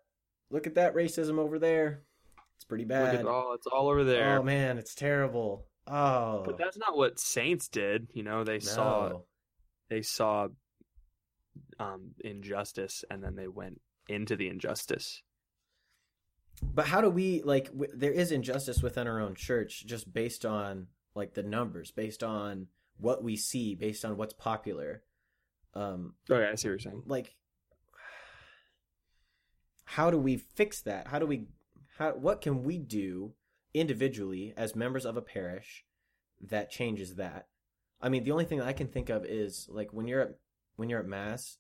look 0.51 0.67
at 0.67 0.75
that 0.75 0.95
racism 0.95 1.39
over 1.39 1.59
there. 1.59 2.03
It's 2.61 2.67
pretty 2.67 2.85
Look 2.85 2.91
bad. 2.91 3.15
at 3.15 3.25
all 3.27 3.55
it's 3.55 3.67
all 3.67 3.89
over 3.89 4.05
there. 4.05 4.39
Oh 4.39 4.43
man, 4.43 4.77
it's 4.77 4.95
terrible. 4.95 5.65
Oh, 5.87 6.43
But 6.45 6.59
that's 6.59 6.77
not 6.77 6.95
what 6.95 7.19
saints 7.19 7.69
did. 7.69 8.09
You 8.13 8.23
know, 8.23 8.45
they 8.45 8.61
saw 8.61 9.21
they 9.89 10.03
saw 10.03 10.49
um, 11.79 12.11
injustice 12.23 13.03
and 13.11 13.25
then 13.25 13.35
they 13.35 13.49
went 13.49 13.81
into 14.11 14.37
the 14.37 14.49
injustice. 14.49 15.23
But 16.63 16.87
how 16.87 17.01
do 17.01 17.09
we 17.09 17.41
like? 17.43 17.69
W- 17.73 17.91
there 17.95 18.13
is 18.13 18.31
injustice 18.31 18.83
within 18.83 19.07
our 19.09 19.19
own 19.23 19.35
church, 19.37 19.87
just 19.87 20.13
based 20.13 20.45
on 20.45 20.89
like 21.15 21.33
the 21.33 21.43
numbers, 21.43 21.91
based 21.91 22.23
on 22.23 22.67
what 22.99 23.25
we 23.25 23.37
see, 23.37 23.75
based 23.75 24.05
on 24.05 24.19
what's 24.19 24.35
popular. 24.35 25.03
Um, 25.75 26.13
Oh 26.29 26.39
yeah, 26.39 26.51
I 26.53 26.57
see 26.57 26.69
what 26.69 26.73
you're 26.73 26.79
saying. 26.81 27.05
like 27.07 27.35
how 29.85 30.11
do 30.11 30.19
we 30.19 30.37
fix 30.37 30.83
that? 30.83 31.09
How 31.09 31.19
do 31.19 31.27
we 31.27 31.47
how 32.01 32.13
what 32.13 32.41
can 32.41 32.65
we 32.65 32.79
do 32.79 33.35
individually 33.75 34.55
as 34.57 34.75
members 34.75 35.05
of 35.05 35.17
a 35.17 35.23
parish 35.23 35.85
that 36.41 36.71
changes 36.71 37.17
that? 37.17 37.47
I 38.01 38.09
mean, 38.09 38.25
the 38.25 38.33
only 38.33 38.47
thing 38.47 38.59
that 38.59 38.67
I 38.67 38.73
can 38.73 38.89
think 38.89 39.11
of 39.11 39.27
is 39.27 39.69
like 39.71 39.93
when 39.93 40.09
you're 40.09 40.23
at 40.23 40.31
when 40.77 40.89
you're 40.89 41.01
at 41.01 41.07
mass, 41.07 41.59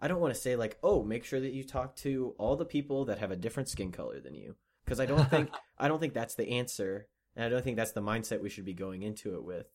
I 0.00 0.08
don't 0.08 0.20
want 0.20 0.34
to 0.34 0.40
say 0.40 0.56
like, 0.56 0.78
"Oh, 0.82 1.04
make 1.04 1.24
sure 1.24 1.40
that 1.40 1.52
you 1.52 1.62
talk 1.62 1.94
to 1.96 2.34
all 2.38 2.56
the 2.56 2.64
people 2.64 3.04
that 3.04 3.18
have 3.18 3.30
a 3.30 3.36
different 3.36 3.68
skin 3.68 3.92
color 3.92 4.18
than 4.18 4.34
you." 4.34 4.56
Because 4.82 4.98
I 4.98 5.04
don't 5.04 5.28
think 5.28 5.50
I 5.78 5.88
don't 5.88 6.00
think 6.00 6.14
that's 6.14 6.34
the 6.34 6.48
answer, 6.48 7.06
and 7.36 7.44
I 7.44 7.50
don't 7.50 7.62
think 7.62 7.76
that's 7.76 7.92
the 7.92 8.00
mindset 8.00 8.40
we 8.40 8.48
should 8.48 8.64
be 8.64 8.72
going 8.72 9.02
into 9.02 9.34
it 9.34 9.44
with. 9.44 9.66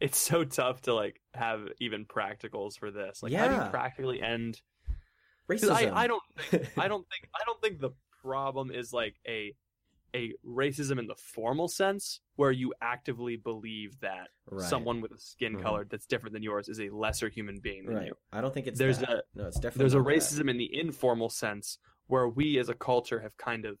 It's 0.00 0.18
so 0.18 0.44
tough 0.44 0.82
to 0.82 0.92
like 0.92 1.22
have 1.32 1.66
even 1.80 2.04
practicals 2.04 2.78
for 2.78 2.90
this. 2.90 3.22
Like, 3.22 3.32
how 3.32 3.48
do 3.48 3.54
you 3.54 3.70
practically 3.70 4.20
end? 4.20 4.60
Racism. 5.50 5.70
I, 5.92 6.04
I 6.04 6.06
don't 6.06 6.22
think 6.50 6.62
I 6.78 6.88
don't 6.88 7.06
think 7.08 7.28
I 7.34 7.44
don't 7.46 7.60
think 7.60 7.80
the 7.80 7.90
problem 8.22 8.70
is 8.70 8.92
like 8.92 9.16
a 9.28 9.54
a 10.14 10.32
racism 10.46 10.98
in 11.00 11.06
the 11.08 11.16
formal 11.16 11.66
sense 11.66 12.20
where 12.36 12.52
you 12.52 12.72
actively 12.80 13.36
believe 13.36 13.98
that 14.00 14.28
Right. 14.48 14.62
someone 14.68 15.00
with 15.00 15.10
a 15.12 15.18
skin 15.18 15.56
Mhm. 15.56 15.62
color 15.62 15.84
that's 15.90 16.06
different 16.06 16.34
than 16.34 16.42
yours 16.42 16.68
is 16.68 16.78
a 16.80 16.88
lesser 16.90 17.28
human 17.28 17.58
being 17.58 17.84
than 17.86 17.96
right. 17.96 18.06
you. 18.06 18.14
I 18.32 18.40
don't 18.40 18.54
think 18.54 18.68
it's 18.68 18.78
There's 18.78 18.98
that. 19.00 19.10
a- 19.10 19.22
no. 19.34 19.46
It's 19.48 19.56
definitely 19.58 19.80
There's 19.80 19.94
a 19.94 19.98
not 19.98 20.04
that. 20.06 20.14
racism 20.14 20.48
in 20.50 20.56
the 20.56 20.78
informal 20.78 21.30
sense 21.30 21.78
where 22.06 22.28
we 22.28 22.58
as 22.58 22.68
a 22.68 22.74
culture 22.74 23.20
have 23.20 23.36
kind 23.38 23.64
of 23.64 23.76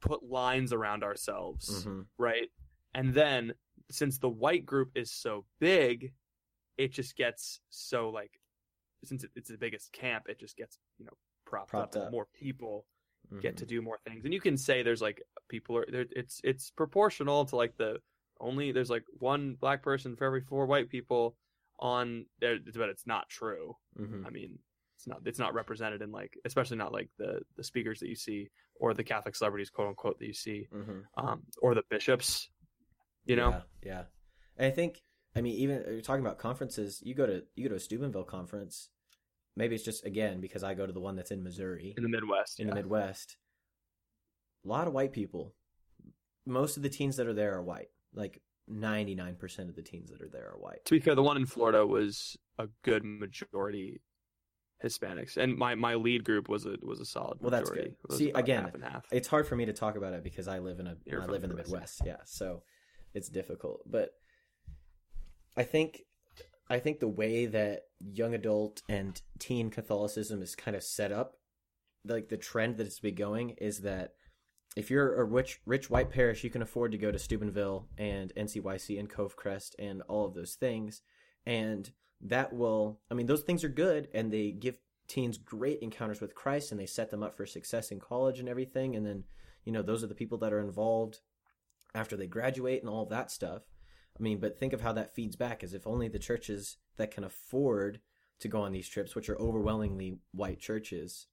put 0.00 0.22
lines 0.22 0.72
around 0.72 1.02
ourselves, 1.02 1.86
Mhm. 1.86 2.06
right? 2.18 2.50
And 2.94 3.14
then 3.14 3.54
since 3.90 4.18
the 4.18 4.28
white 4.28 4.66
group 4.66 4.90
is 4.96 5.10
so 5.10 5.46
big, 5.60 6.12
it 6.76 6.92
just 6.92 7.16
gets 7.16 7.60
so 7.70 8.10
like 8.10 8.37
since 9.04 9.24
it's 9.36 9.48
the 9.50 9.58
biggest 9.58 9.92
camp, 9.92 10.24
it 10.28 10.38
just 10.40 10.56
gets, 10.56 10.78
you 10.98 11.04
know, 11.06 11.12
propped, 11.46 11.70
Propped 11.70 11.96
up, 11.96 12.06
up. 12.06 12.12
more 12.12 12.26
people 12.34 12.86
get 13.40 13.54
Mhm. 13.54 13.58
to 13.58 13.66
do 13.66 13.82
more 13.82 13.98
things. 14.06 14.24
And 14.24 14.32
you 14.32 14.40
can 14.40 14.56
say 14.56 14.82
there's 14.82 15.02
like 15.02 15.22
people 15.48 15.76
are 15.76 15.86
there 15.90 16.06
it's 16.12 16.40
it's 16.44 16.70
proportional 16.70 17.44
to 17.46 17.56
like 17.56 17.76
the 17.76 18.00
only 18.40 18.72
there's 18.72 18.90
like 18.90 19.04
one 19.18 19.54
black 19.54 19.82
person 19.82 20.16
for 20.16 20.24
every 20.24 20.40
four 20.40 20.66
white 20.66 20.88
people 20.88 21.36
on 21.78 22.24
there 22.40 22.58
but 22.74 22.88
it's 22.88 23.06
not 23.06 23.28
true. 23.28 23.76
Mhm. 23.98 24.26
I 24.26 24.30
mean, 24.30 24.58
it's 24.96 25.06
not 25.06 25.20
it's 25.26 25.38
not 25.38 25.54
represented 25.54 26.00
in 26.02 26.10
like 26.10 26.38
especially 26.44 26.76
not 26.78 26.92
like 26.92 27.10
the 27.18 27.42
the 27.56 27.64
speakers 27.64 28.00
that 28.00 28.08
you 28.08 28.16
see 28.16 28.48
or 28.76 28.94
the 28.94 29.04
Catholic 29.04 29.34
celebrities 29.36 29.70
quote 29.70 29.88
unquote 29.88 30.18
that 30.18 30.26
you 30.26 30.32
see 30.32 30.66
Mhm. 30.72 31.04
um 31.16 31.46
or 31.60 31.74
the 31.74 31.82
bishops. 31.90 32.50
You 33.26 33.36
know, 33.36 33.50
Yeah, 33.50 33.62
yeah. 33.82 34.04
And 34.56 34.66
I 34.66 34.70
think 34.70 35.02
I 35.38 35.40
mean 35.40 35.54
even 35.54 35.84
you're 35.86 36.00
talking 36.00 36.24
about 36.24 36.38
conferences. 36.38 37.00
You 37.02 37.14
go 37.14 37.26
to 37.26 37.42
you 37.54 37.64
go 37.64 37.70
to 37.70 37.76
a 37.76 37.80
Steubenville 37.80 38.24
conference. 38.24 38.88
Maybe 39.56 39.74
it's 39.74 39.84
just 39.84 40.04
again 40.04 40.40
because 40.40 40.62
I 40.62 40.74
go 40.74 40.86
to 40.86 40.92
the 40.92 41.00
one 41.00 41.16
that's 41.16 41.30
in 41.30 41.42
Missouri 41.42 41.94
in 41.96 42.02
the 42.02 42.08
Midwest. 42.08 42.60
in 42.60 42.66
yeah. 42.66 42.74
the 42.74 42.80
Midwest. 42.80 43.36
A 44.64 44.68
lot 44.68 44.86
of 44.86 44.92
white 44.92 45.12
people. 45.12 45.54
Most 46.44 46.76
of 46.76 46.82
the 46.82 46.88
teens 46.88 47.16
that 47.16 47.26
are 47.26 47.34
there 47.34 47.54
are 47.54 47.62
white. 47.62 47.88
Like 48.14 48.40
ninety 48.66 49.14
nine 49.14 49.36
percent 49.36 49.68
of 49.68 49.76
the 49.76 49.82
teens 49.82 50.10
that 50.10 50.20
are 50.20 50.28
there 50.28 50.50
are 50.52 50.58
white. 50.58 50.84
To 50.86 50.94
be 50.94 51.00
fair, 51.00 51.14
the 51.14 51.22
one 51.22 51.36
in 51.36 51.46
Florida 51.46 51.86
was 51.86 52.36
a 52.58 52.68
good 52.82 53.04
majority 53.04 54.00
Hispanics, 54.82 55.36
and 55.36 55.56
my, 55.56 55.74
my 55.74 55.96
lead 55.96 56.22
group 56.24 56.48
was 56.48 56.64
a 56.64 56.76
was 56.82 57.00
a 57.00 57.04
solid. 57.04 57.38
Well, 57.40 57.50
that's 57.50 57.70
good. 57.70 57.96
See, 58.10 58.30
again, 58.30 58.62
half 58.62 58.92
half. 58.92 59.06
It's 59.10 59.26
hard 59.26 59.46
for 59.46 59.56
me 59.56 59.66
to 59.66 59.72
talk 59.72 59.96
about 59.96 60.12
it 60.12 60.22
because 60.22 60.46
I 60.46 60.60
live 60.60 60.78
in 60.78 60.86
a 60.86 60.96
You're 61.04 61.22
I 61.22 61.26
live 61.26 61.42
in 61.42 61.50
the 61.50 61.56
the 61.56 61.62
Midwest. 61.62 62.02
Yeah, 62.04 62.18
so 62.24 62.62
it's 63.12 63.28
difficult. 63.28 63.80
But 63.86 64.10
I 65.58 65.64
think 65.64 66.04
I 66.70 66.78
think 66.78 67.00
the 67.00 67.08
way 67.08 67.46
that 67.46 67.82
young 67.98 68.32
adult 68.32 68.82
and 68.88 69.20
teen 69.40 69.70
Catholicism 69.70 70.40
is 70.40 70.54
kind 70.54 70.76
of 70.76 70.84
set 70.84 71.10
up, 71.10 71.34
like 72.04 72.28
the 72.28 72.36
trend 72.36 72.76
that 72.76 72.86
it's 72.86 73.00
been 73.00 73.16
going 73.16 73.50
is 73.58 73.80
that 73.80 74.12
if 74.76 74.88
you're 74.88 75.20
a 75.20 75.24
rich 75.24 75.60
rich 75.66 75.90
white 75.90 76.10
parish, 76.10 76.44
you 76.44 76.50
can 76.50 76.62
afford 76.62 76.92
to 76.92 76.98
go 76.98 77.10
to 77.10 77.18
Steubenville 77.18 77.88
and 77.98 78.32
NCYC 78.36 79.00
and 79.00 79.10
Covecrest 79.10 79.72
and 79.80 80.00
all 80.02 80.26
of 80.26 80.34
those 80.34 80.54
things, 80.54 81.02
and 81.44 81.90
that 82.20 82.52
will 82.52 83.00
I 83.10 83.14
mean 83.14 83.26
those 83.26 83.42
things 83.42 83.64
are 83.64 83.68
good 83.68 84.06
and 84.14 84.32
they 84.32 84.52
give 84.52 84.78
teens 85.08 85.38
great 85.38 85.80
encounters 85.80 86.20
with 86.20 86.36
Christ 86.36 86.70
and 86.70 86.80
they 86.80 86.86
set 86.86 87.10
them 87.10 87.24
up 87.24 87.36
for 87.36 87.46
success 87.46 87.90
in 87.90 87.98
college 87.98 88.38
and 88.38 88.48
everything 88.48 88.94
and 88.94 89.04
then 89.04 89.24
you 89.64 89.72
know 89.72 89.82
those 89.82 90.04
are 90.04 90.08
the 90.08 90.14
people 90.14 90.38
that 90.38 90.52
are 90.52 90.60
involved 90.60 91.20
after 91.94 92.16
they 92.16 92.26
graduate 92.28 92.80
and 92.80 92.88
all 92.88 93.06
that 93.06 93.30
stuff. 93.32 93.62
I 94.18 94.22
mean, 94.22 94.38
but 94.38 94.58
think 94.58 94.72
of 94.72 94.80
how 94.80 94.92
that 94.92 95.14
feeds 95.14 95.36
back 95.36 95.62
as 95.62 95.74
if 95.74 95.86
only 95.86 96.08
the 96.08 96.18
churches 96.18 96.76
that 96.96 97.10
can 97.10 97.24
afford 97.24 98.00
to 98.40 98.48
go 98.48 98.60
on 98.60 98.72
these 98.72 98.88
trips, 98.88 99.14
which 99.14 99.28
are 99.28 99.38
overwhelmingly 99.38 100.18
white 100.32 100.60
churches, 100.60 101.26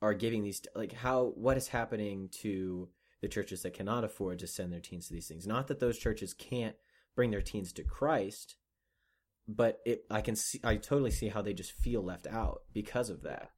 are 0.00 0.14
giving 0.14 0.42
these 0.42 0.62
like 0.74 0.92
how 0.92 1.32
what 1.36 1.56
is 1.56 1.68
happening 1.68 2.28
to 2.40 2.88
the 3.20 3.28
churches 3.28 3.62
that 3.62 3.74
cannot 3.74 4.04
afford 4.04 4.40
to 4.40 4.46
send 4.46 4.72
their 4.72 4.80
teens 4.80 5.06
to 5.06 5.14
these 5.14 5.28
things. 5.28 5.46
Not 5.46 5.68
that 5.68 5.78
those 5.78 5.98
churches 5.98 6.34
can't 6.34 6.74
bring 7.14 7.30
their 7.30 7.40
teens 7.40 7.72
to 7.74 7.84
Christ, 7.84 8.56
but 9.46 9.80
it 9.86 10.04
I 10.10 10.20
can 10.20 10.34
see 10.36 10.60
I 10.64 10.76
totally 10.76 11.12
see 11.12 11.28
how 11.28 11.42
they 11.42 11.54
just 11.54 11.72
feel 11.72 12.02
left 12.02 12.26
out 12.26 12.62
because 12.72 13.10
of 13.10 13.22
that. 13.22 13.50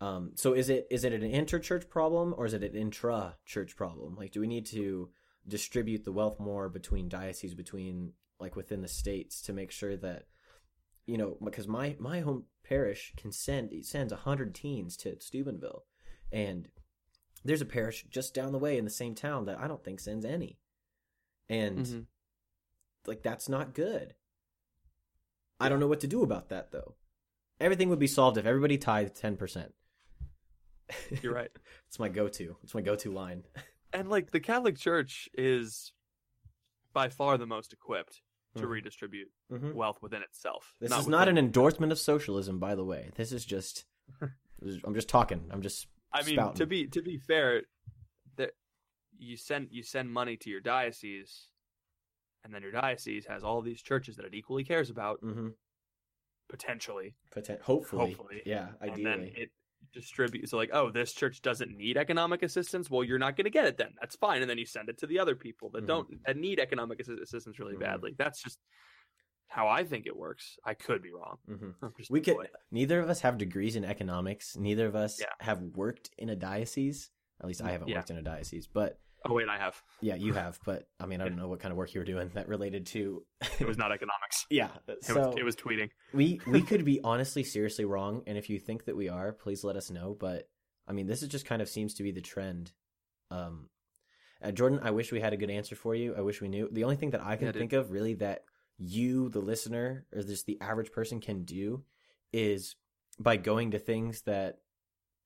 Um, 0.00 0.32
so 0.34 0.52
is 0.52 0.68
it 0.68 0.86
is 0.90 1.04
it 1.04 1.12
an 1.12 1.22
inter-church 1.22 1.88
problem 1.88 2.34
or 2.36 2.44
is 2.46 2.52
it 2.52 2.62
an 2.62 2.74
intra-church 2.74 3.76
problem? 3.76 4.16
Like, 4.16 4.32
do 4.32 4.40
we 4.40 4.46
need 4.46 4.66
to 4.66 5.10
distribute 5.48 6.04
the 6.04 6.12
wealth 6.12 6.38
more 6.40 6.68
between 6.68 7.08
dioceses, 7.08 7.54
between 7.54 8.12
like 8.40 8.56
within 8.56 8.82
the 8.82 8.88
states, 8.88 9.40
to 9.42 9.52
make 9.52 9.70
sure 9.70 9.96
that 9.96 10.24
you 11.06 11.16
know 11.16 11.36
because 11.44 11.68
my 11.68 11.96
my 11.98 12.20
home 12.20 12.44
parish 12.64 13.12
can 13.16 13.30
send 13.32 13.72
it 13.72 13.84
sends 13.86 14.12
hundred 14.12 14.54
teens 14.54 14.96
to 14.98 15.20
Steubenville, 15.20 15.84
and 16.32 16.68
there's 17.44 17.60
a 17.62 17.66
parish 17.66 18.04
just 18.10 18.34
down 18.34 18.52
the 18.52 18.58
way 18.58 18.76
in 18.76 18.84
the 18.84 18.90
same 18.90 19.14
town 19.14 19.44
that 19.46 19.58
I 19.60 19.68
don't 19.68 19.84
think 19.84 20.00
sends 20.00 20.24
any, 20.24 20.58
and 21.48 21.78
Mhm. 21.86 22.06
like 23.06 23.22
that's 23.22 23.48
not 23.48 23.74
good. 23.74 24.14
I 25.60 25.68
don't 25.68 25.80
know 25.80 25.86
what 25.86 26.00
to 26.00 26.06
do 26.06 26.22
about 26.22 26.48
that 26.50 26.72
though. 26.72 26.96
Everything 27.60 27.88
would 27.88 27.98
be 27.98 28.06
solved 28.06 28.36
if 28.36 28.44
everybody 28.46 28.76
tithed 28.78 29.14
ten 29.16 29.36
percent. 29.36 29.72
You're 31.22 31.34
right. 31.34 31.50
it's 31.88 31.98
my 31.98 32.08
go-to. 32.08 32.56
It's 32.62 32.74
my 32.74 32.80
go-to 32.82 33.12
line. 33.12 33.44
and 33.96 34.08
like 34.10 34.30
the 34.30 34.40
Catholic 34.40 34.76
Church 34.76 35.28
is 35.34 35.92
by 36.92 37.08
far 37.08 37.36
the 37.38 37.46
most 37.46 37.72
equipped 37.72 38.22
to 38.56 38.62
Mhm. 38.64 38.68
redistribute 38.70 39.30
Mhm. 39.50 39.74
wealth 39.74 40.00
within 40.02 40.22
itself. 40.22 40.74
This 40.80 40.90
Not 40.90 41.00
is 41.00 41.08
not 41.08 41.28
an 41.28 41.36
endorsement 41.38 41.92
of 41.92 41.98
socialism, 41.98 42.58
by 42.58 42.74
the 42.74 42.84
way. 42.84 43.10
This 43.16 43.32
is 43.32 43.44
just. 43.44 43.84
I'm 44.84 44.94
just 44.94 45.08
talking. 45.08 45.48
I'm 45.50 45.60
just. 45.62 45.88
I 46.12 46.22
mean, 46.22 46.36
spouting. 46.36 46.56
to 46.58 46.66
be 46.66 46.86
to 46.88 47.02
be 47.02 47.18
fair, 47.18 47.64
that 48.36 48.52
you 49.18 49.36
send 49.36 49.68
you 49.70 49.82
send 49.82 50.10
money 50.12 50.36
to 50.38 50.48
your 50.50 50.60
diocese, 50.60 51.50
and 52.44 52.54
then 52.54 52.62
your 52.62 52.72
diocese 52.72 53.26
has 53.26 53.44
all 53.44 53.60
these 53.60 53.82
churches 53.82 54.16
that 54.16 54.24
it 54.24 54.34
equally 54.34 54.64
cares 54.64 54.88
about, 54.90 55.20
hmm 55.20 55.50
potentially, 56.48 57.16
Potent- 57.32 57.60
hopefully. 57.62 58.12
Hopefully. 58.12 58.42
Yeah, 58.46 58.68
and 58.80 58.92
ideally. 58.92 59.04
then 59.04 59.22
it 59.36 59.50
distributes. 60.00 60.50
So 60.50 60.56
like, 60.56 60.70
oh, 60.72 60.90
this 60.90 61.12
church 61.12 61.42
doesn't 61.42 61.76
need 61.76 61.96
economic 61.96 62.42
assistance. 62.42 62.90
Well, 62.90 63.02
you're 63.02 63.18
not 63.18 63.36
going 63.36 63.44
to 63.44 63.50
get 63.50 63.64
it 63.66 63.76
then. 63.78 63.94
That's 64.00 64.14
fine. 64.16 64.42
And 64.42 64.50
then 64.50 64.58
you 64.58 64.66
send 64.66 64.88
it 64.88 64.98
to 64.98 65.06
the 65.06 65.18
other 65.18 65.34
people 65.34 65.70
that 65.70 65.84
Mhm. 65.84 65.86
don't 65.88 66.24
that 66.26 66.36
need 66.36 66.60
economic 66.60 66.98
assi- 66.98 67.20
assistance 67.20 67.58
really 67.58 67.74
Mhm. 67.74 67.80
badly. 67.80 68.14
That's 68.16 68.42
just 68.42 68.58
how 69.48 69.68
I 69.68 69.84
think 69.84 70.06
it 70.06 70.16
works. 70.16 70.58
I 70.64 70.74
could 70.74 71.02
be 71.02 71.12
wrong. 71.12 71.38
hmm 71.46 71.70
We 72.10 72.20
could. 72.20 72.36
boy. 72.36 72.46
Neither 72.70 73.00
of 73.00 73.08
us 73.08 73.20
have 73.20 73.38
degrees 73.38 73.76
in 73.76 73.84
economics. 73.84 74.56
Neither 74.56 74.86
of 74.86 74.94
us 74.96 75.20
Yeah. 75.20 75.26
have 75.40 75.62
worked 75.62 76.10
in 76.18 76.28
a 76.28 76.36
diocese. 76.36 77.10
At 77.40 77.46
least 77.46 77.62
I 77.62 77.70
haven't 77.70 77.88
Yeah. 77.88 77.96
worked 77.98 78.10
in 78.10 78.16
a 78.18 78.22
diocese. 78.22 78.66
But 78.66 79.00
Oh 79.28 79.34
wait, 79.34 79.48
I 79.48 79.58
have. 79.58 79.74
yeah, 80.00 80.14
you 80.14 80.32
have. 80.42 80.58
But 80.64 80.88
I 81.00 81.06
mean, 81.06 81.20
I 81.20 81.24
don't 81.24 81.36
know 81.36 81.48
what 81.48 81.60
kind 81.60 81.72
of 81.72 81.78
work 81.78 81.94
you 81.94 82.00
were 82.00 82.04
doing 82.06 82.30
that 82.34 82.48
related 82.48 82.86
to. 82.86 83.24
It 83.60 83.66
was 83.66 83.78
not 83.78 83.92
economics. 83.92 84.46
yeah. 84.50 84.68
It 84.88 84.98
So 85.02 85.28
was 85.28 85.36
it 85.38 85.44
was 85.44 85.56
tweeting. 85.56 85.90
we 86.12 86.40
we 86.46 86.62
could 86.62 86.84
be 86.84 87.00
honestly 87.04 87.42
seriously 87.44 87.84
wrong 87.84 88.22
and 88.26 88.38
if 88.38 88.48
you 88.50 88.58
think 88.58 88.84
that 88.84 88.96
we 88.96 89.08
are 89.08 89.32
please 89.32 89.64
let 89.64 89.76
us 89.76 89.90
know 89.90 90.16
but 90.18 90.48
i 90.86 90.92
mean 90.92 91.06
this 91.06 91.22
is 91.22 91.28
just 91.28 91.44
kind 91.46 91.60
of 91.60 91.68
seems 91.68 91.94
to 91.94 92.02
be 92.04 92.12
the 92.12 92.20
trend 92.20 92.72
um 93.30 93.68
uh, 94.42 94.52
jordan 94.52 94.78
i 94.82 94.90
wish 94.92 95.10
we 95.10 95.20
had 95.20 95.32
a 95.32 95.36
good 95.36 95.50
answer 95.50 95.74
for 95.74 95.94
you 95.94 96.14
i 96.16 96.20
wish 96.20 96.40
we 96.40 96.48
knew 96.48 96.68
the 96.70 96.84
only 96.84 96.94
thing 96.96 97.10
that 97.10 97.20
i 97.22 97.34
can 97.36 97.46
Yeah, 97.46 97.52
think 97.52 97.72
of 97.72 97.90
really 97.90 98.14
that 98.14 98.44
you 98.78 99.28
the 99.30 99.40
listener 99.40 100.06
or 100.14 100.22
just 100.22 100.46
the 100.46 100.58
average 100.60 100.92
person 100.92 101.20
can 101.20 101.44
do 101.44 101.82
is 102.32 102.76
by 103.18 103.36
going 103.36 103.72
to 103.72 103.78
things 103.78 104.22
that 104.22 104.58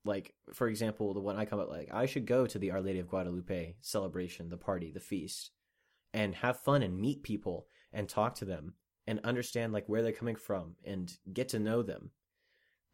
like 0.05 0.35
for 0.55 0.69
example 0.69 1.13
the 1.13 1.21
one 1.21 1.37
i 1.37 1.45
come 1.45 1.61
up 1.61 1.69
like 1.69 1.89
i 1.93 2.07
should 2.07 2.27
go 2.27 2.47
to 2.47 2.59
the 2.59 2.71
our 2.71 2.81
lady 2.81 2.99
of 2.99 3.09
guadalupe 3.09 3.77
celebration 3.81 4.49
the 4.49 4.57
party 4.57 4.91
the 4.91 5.01
feast 5.01 5.51
and 6.13 6.35
have 6.37 6.59
fun 6.59 6.83
and 6.83 6.99
meet 6.99 7.23
people 7.23 7.67
and 7.93 8.09
talk 8.09 8.35
to 8.35 8.45
them 8.45 8.75
and 9.07 9.21
understand 9.25 9.73
like 9.73 9.89
where 9.89 10.03
they're 10.03 10.13
coming 10.13 10.37
from 10.37 10.75
and 10.85 11.17
get 11.33 11.49
to 11.51 11.59
know 11.59 11.83
them. 11.83 12.11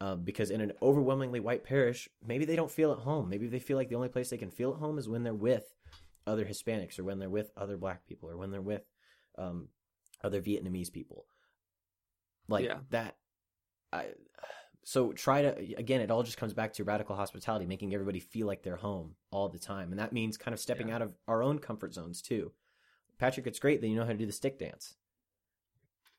Uh, 0.00 0.14
because 0.14 0.50
in 0.50 0.60
an 0.60 0.72
overwhelmingly 0.82 1.40
white 1.40 1.64
parish, 1.64 2.08
maybe 2.26 2.44
they 2.44 2.56
don't 2.56 2.70
feel 2.70 2.92
at 2.92 2.98
home. 2.98 3.30
Maybe 3.30 3.46
they 3.46 3.58
feel 3.58 3.78
like 3.78 3.88
the 3.88 3.94
only 3.94 4.10
place 4.10 4.28
they 4.28 4.36
can 4.36 4.50
feel 4.50 4.72
at 4.72 4.78
home 4.78 4.98
is 4.98 5.08
when 5.08 5.22
they're 5.22 5.32
with 5.34 5.74
other 6.26 6.44
Hispanics 6.44 6.98
or 6.98 7.04
when 7.04 7.18
they're 7.18 7.30
with 7.30 7.50
other 7.56 7.78
Black 7.78 8.06
people 8.06 8.28
or 8.28 8.36
when 8.36 8.50
they're 8.50 8.60
with 8.60 8.84
um, 9.38 9.68
other 10.22 10.42
Vietnamese 10.42 10.92
people. 10.92 11.26
Like 12.48 12.66
Yeah. 12.66 12.78
that. 12.90 13.16
I 13.92 14.08
so 14.88 15.12
try 15.12 15.42
to 15.42 15.48
again 15.76 16.00
it 16.00 16.12
all 16.12 16.22
just 16.22 16.36
comes 16.38 16.54
back 16.54 16.72
to 16.72 16.84
radical 16.84 17.16
hospitality 17.16 17.66
making 17.66 17.92
everybody 17.92 18.20
feel 18.20 18.46
like 18.46 18.62
they're 18.62 18.76
home 18.76 19.16
all 19.32 19.48
the 19.48 19.58
time. 19.58 19.90
And 19.90 19.98
that 19.98 20.12
means 20.12 20.36
kind 20.38 20.54
of 20.54 20.60
stepping 20.60 20.88
Yeah. 20.90 20.94
out 20.94 21.02
of 21.02 21.12
our 21.26 21.42
own 21.42 21.58
comfort 21.58 21.92
zones 21.92 22.22
too. 22.22 22.52
Patrick 23.18 23.48
it's 23.48 23.58
great 23.58 23.80
that 23.80 23.88
you 23.88 23.96
know 23.96 24.04
how 24.04 24.12
to 24.12 24.16
do 24.18 24.26
the 24.26 24.32
stick 24.32 24.60
dance. 24.60 24.94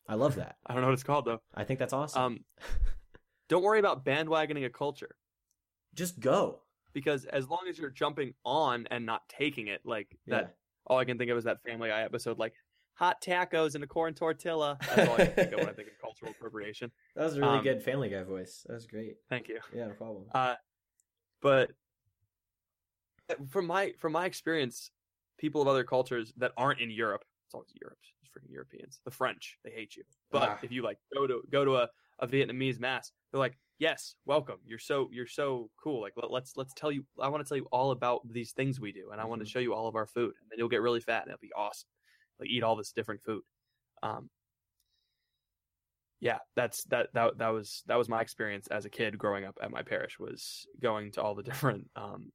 I 0.05 0.15
love 0.15 0.36
that. 0.36 0.57
I 0.65 0.74
don't 0.74 0.82
know 0.82 0.89
what 0.89 0.95
it's 0.95 1.03
called 1.03 1.24
though. 1.24 1.41
i 1.55 1.63
think 1.63 1.80
that's 1.80 1.93
awesome. 1.93 2.22
Um, 2.22 2.39
don't 3.47 3.63
worry 3.63 3.80
about 3.80 4.03
bandwagoning 4.03 4.65
a 4.65 4.70
culture. 4.70 5.15
Just 5.95 6.20
go. 6.20 6.59
Because 6.91 7.24
as 7.24 7.47
long 7.47 7.68
as 7.70 7.78
you're 7.80 7.89
jumping 7.89 8.34
on 8.43 8.86
and 8.91 9.05
not 9.05 9.30
taking 9.30 9.68
it, 9.68 9.80
like 9.86 10.18
that, 10.28 10.41
Yeah. 10.43 10.49
all 10.88 10.97
I 10.97 11.05
can 11.05 11.18
think 11.18 11.32
of 11.32 11.38
is 11.38 11.45
that 11.45 11.63
Family 11.63 11.88
Guy 11.88 12.01
episode, 12.01 12.38
like 12.38 12.53
hot 12.98 13.22
tacos 13.22 13.76
and 13.76 13.84
a 13.84 13.88
corn 13.88 14.14
tortilla. 14.14 14.78
That's 14.95 15.08
all 15.10 15.16
I 15.16 15.26
can 15.26 15.34
think 15.36 15.52
of 15.54 15.60
when 15.60 15.70
I 15.70 15.74
think 15.74 15.88
of 15.89 15.93
cultural 16.02 16.32
appropriation. 16.32 16.91
that 17.16 17.24
was 17.24 17.38
a 17.38 17.41
really 17.41 17.58
Um, 17.60 17.64
good 17.64 17.84
family 17.84 18.10
guy 18.10 18.24
voice 18.24 18.64
that 18.68 18.74
was 18.74 18.88
great 18.88 19.18
Thank 19.30 19.48
you. 19.50 19.60
yeah 19.74 19.88
no 19.88 19.93
problem 19.93 20.26
Uh, 20.34 20.56
but 21.41 21.72
from 23.50 23.68
my 23.68 23.93
from 24.00 24.14
my 24.14 24.26
experience, 24.26 24.91
people 25.38 25.62
of 25.62 25.68
other 25.68 25.84
cultures 25.84 26.34
that 26.38 26.52
aren't 26.58 26.80
in 26.80 26.89
Europe, 26.89 27.24
it's 27.45 27.54
always 27.54 27.70
Europe, 27.82 27.98
it's 28.22 28.32
freaking 28.32 28.52
Europeans. 28.52 29.02
The 29.06 29.12
French, 29.12 29.58
they 29.64 29.72
hate 29.72 29.95
you. 29.95 30.04
But 30.32 30.50
Ah. 30.50 30.60
if 30.64 30.72
you 30.72 30.82
like 30.82 30.98
go 31.14 31.28
to 31.28 31.43
go 31.52 31.66
to 31.66 31.76
a, 31.78 31.89
a 32.20 32.28
Vietnamese 32.28 32.80
mass, 32.80 33.12
they're 33.32 33.39
like, 33.39 33.58
yes, 33.80 34.16
welcome. 34.26 34.58
You're 34.66 34.80
so 34.80 35.10
you're 35.12 35.28
so 35.28 35.70
cool. 35.84 36.02
Like 36.02 36.14
let, 36.16 36.32
let's 36.32 36.56
let's 36.56 36.74
tell 36.74 36.91
you. 36.91 37.06
I 37.20 37.28
want 37.28 37.43
to 37.45 37.48
tell 37.50 37.58
you 37.58 37.68
all 37.72 37.91
about 37.91 38.22
these 38.32 38.54
things 38.54 38.80
we 38.80 38.91
do, 38.93 39.12
and 39.12 39.20
I 39.22 39.26
want 39.26 39.41
to 39.41 39.48
show 39.48 39.60
you 39.60 39.74
all 39.74 39.88
of 39.88 39.95
our 39.95 40.08
food, 40.08 40.34
and 40.41 40.50
then 40.50 40.58
you'll 40.58 40.70
get 40.70 40.82
really 40.82 41.02
fat, 41.02 41.24
and 41.24 41.32
it'll 41.32 41.41
be 41.41 41.54
awesome. 41.56 41.89
Like 42.40 42.50
eat 42.50 42.64
all 42.64 42.76
this 42.76 42.92
different 42.92 43.22
food. 43.24 43.42
Um, 44.04 44.30
yeah, 46.20 46.40
that's 46.56 46.84
that 46.86 47.08
that 47.14 47.38
that 47.38 47.50
was 47.50 47.84
that 47.88 47.98
was 47.98 48.10
my 48.10 48.22
experience 48.22 48.68
as 48.68 48.86
a 48.86 48.90
kid 48.90 49.18
growing 49.18 49.46
up 49.46 49.58
at 49.62 49.72
my 49.72 49.84
parish 49.84 50.18
was 50.20 50.66
going 50.82 51.12
to 51.14 51.22
all 51.22 51.36
the 51.36 51.44
different 51.52 51.90
um, 51.96 52.32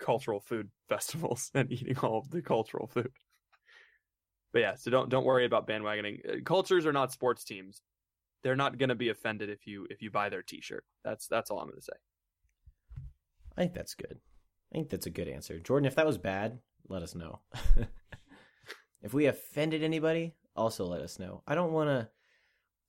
cultural 0.00 0.40
food 0.40 0.68
festivals 0.88 1.50
and 1.54 1.70
eating 1.70 1.98
all 1.98 2.26
the 2.30 2.42
cultural 2.42 2.86
food. 2.88 3.10
But 4.52 4.58
yeah, 4.60 4.74
so 4.74 4.90
don't 4.90 5.08
don't 5.08 5.24
worry 5.24 5.44
about 5.46 5.68
bandwagoning. 5.68 6.28
Uh, 6.28 6.42
Cultures 6.44 6.86
are 6.86 6.92
not 6.92 7.12
sports 7.12 7.44
teams. 7.44 7.82
They're 8.42 8.56
not 8.56 8.78
going 8.78 8.88
to 8.88 8.94
be 8.96 9.10
offended 9.10 9.48
if 9.50 9.66
you 9.66 9.86
if 9.90 10.02
you 10.02 10.10
buy 10.10 10.28
their 10.28 10.42
T-shirt. 10.42 10.84
That's 11.04 11.26
that's 11.28 11.50
all 11.50 11.60
I'm 11.60 11.68
going 11.68 11.78
to 11.78 11.82
say. 11.84 11.92
i 13.56 13.60
think 13.62 13.74
that's 13.74 13.94
good 13.94 14.18
i 14.72 14.76
think 14.76 14.88
that's 14.88 15.06
a 15.06 15.10
good 15.10 15.28
answer 15.28 15.58
jordan 15.58 15.86
if 15.86 15.96
that 15.96 16.06
was 16.06 16.16
bad 16.18 16.58
let 16.88 17.02
us 17.02 17.14
know 17.14 17.40
if 19.02 19.14
we 19.14 19.26
offended 19.26 19.82
anybody 19.82 20.34
also 20.56 20.84
let 20.84 21.00
us 21.00 21.18
know 21.18 21.42
i 21.46 21.54
don't 21.54 21.72
want 21.72 21.88
to 21.88 22.08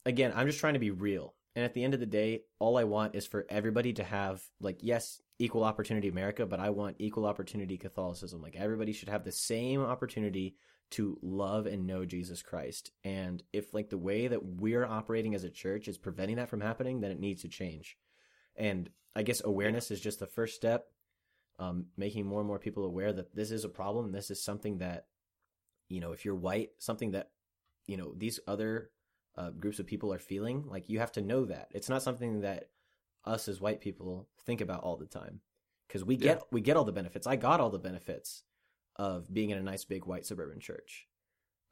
again, 0.05 0.33
I'm 0.35 0.47
just 0.47 0.59
trying 0.59 0.73
to 0.73 0.79
be 0.79 0.91
real. 0.91 1.33
And 1.55 1.65
at 1.65 1.73
the 1.73 1.83
end 1.83 1.93
of 1.93 1.99
the 1.99 2.05
day, 2.05 2.43
all 2.59 2.77
I 2.77 2.85
want 2.85 3.15
is 3.15 3.27
for 3.27 3.45
everybody 3.49 3.93
to 3.93 4.03
have, 4.03 4.41
like, 4.61 4.79
yes, 4.81 5.21
equal 5.37 5.63
opportunity 5.63 6.07
America, 6.07 6.45
but 6.45 6.59
I 6.59 6.69
want 6.69 6.95
equal 6.99 7.25
opportunity 7.25 7.77
Catholicism. 7.77 8.41
Like, 8.41 8.55
everybody 8.55 8.93
should 8.93 9.09
have 9.09 9.25
the 9.25 9.33
same 9.33 9.81
opportunity 9.81 10.55
to 10.91 11.17
love 11.21 11.65
and 11.65 11.85
know 11.85 12.05
Jesus 12.05 12.41
Christ. 12.41 12.91
And 13.03 13.43
if, 13.51 13.73
like, 13.73 13.89
the 13.89 13.97
way 13.97 14.27
that 14.27 14.45
we're 14.45 14.85
operating 14.85 15.35
as 15.35 15.43
a 15.43 15.49
church 15.49 15.87
is 15.87 15.97
preventing 15.97 16.37
that 16.37 16.49
from 16.49 16.61
happening, 16.61 17.01
then 17.01 17.11
it 17.11 17.19
needs 17.19 17.41
to 17.41 17.49
change. 17.49 17.97
And 18.55 18.89
I 19.15 19.23
guess 19.23 19.41
awareness 19.43 19.91
is 19.91 19.99
just 19.99 20.19
the 20.19 20.27
first 20.27 20.55
step. 20.55 20.87
Um, 21.59 21.87
making 21.95 22.25
more 22.25 22.39
and 22.39 22.47
more 22.47 22.57
people 22.57 22.85
aware 22.85 23.13
that 23.13 23.35
this 23.35 23.51
is 23.51 23.65
a 23.65 23.69
problem. 23.69 24.11
This 24.11 24.31
is 24.31 24.41
something 24.41 24.79
that, 24.79 25.05
you 25.91 25.99
know, 25.99 26.13
if 26.13 26.23
you're 26.25 26.35
white, 26.35 26.69
something 26.79 27.11
that, 27.11 27.29
you 27.85 27.97
know, 27.97 28.13
these 28.17 28.39
other 28.47 28.91
uh, 29.37 29.49
groups 29.51 29.79
of 29.79 29.85
people 29.85 30.13
are 30.13 30.19
feeling. 30.19 30.63
Like 30.67 30.89
you 30.89 30.99
have 30.99 31.11
to 31.13 31.21
know 31.21 31.45
that 31.45 31.67
it's 31.71 31.89
not 31.89 32.01
something 32.01 32.41
that 32.41 32.69
us 33.25 33.47
as 33.47 33.61
white 33.61 33.81
people 33.81 34.27
think 34.45 34.61
about 34.61 34.83
all 34.83 34.97
the 34.97 35.05
time 35.05 35.41
because 35.87 36.03
we 36.03 36.15
get 36.17 36.37
Yeah. 36.37 36.43
we 36.51 36.61
get 36.61 36.77
all 36.77 36.85
the 36.85 36.91
benefits. 36.91 37.27
I 37.27 37.35
got 37.35 37.59
all 37.59 37.69
the 37.69 37.79
benefits 37.79 38.43
of 38.95 39.31
being 39.33 39.49
in 39.51 39.57
a 39.57 39.63
nice 39.63 39.85
big 39.85 40.05
white 40.05 40.25
suburban 40.25 40.59
church. 40.59 41.07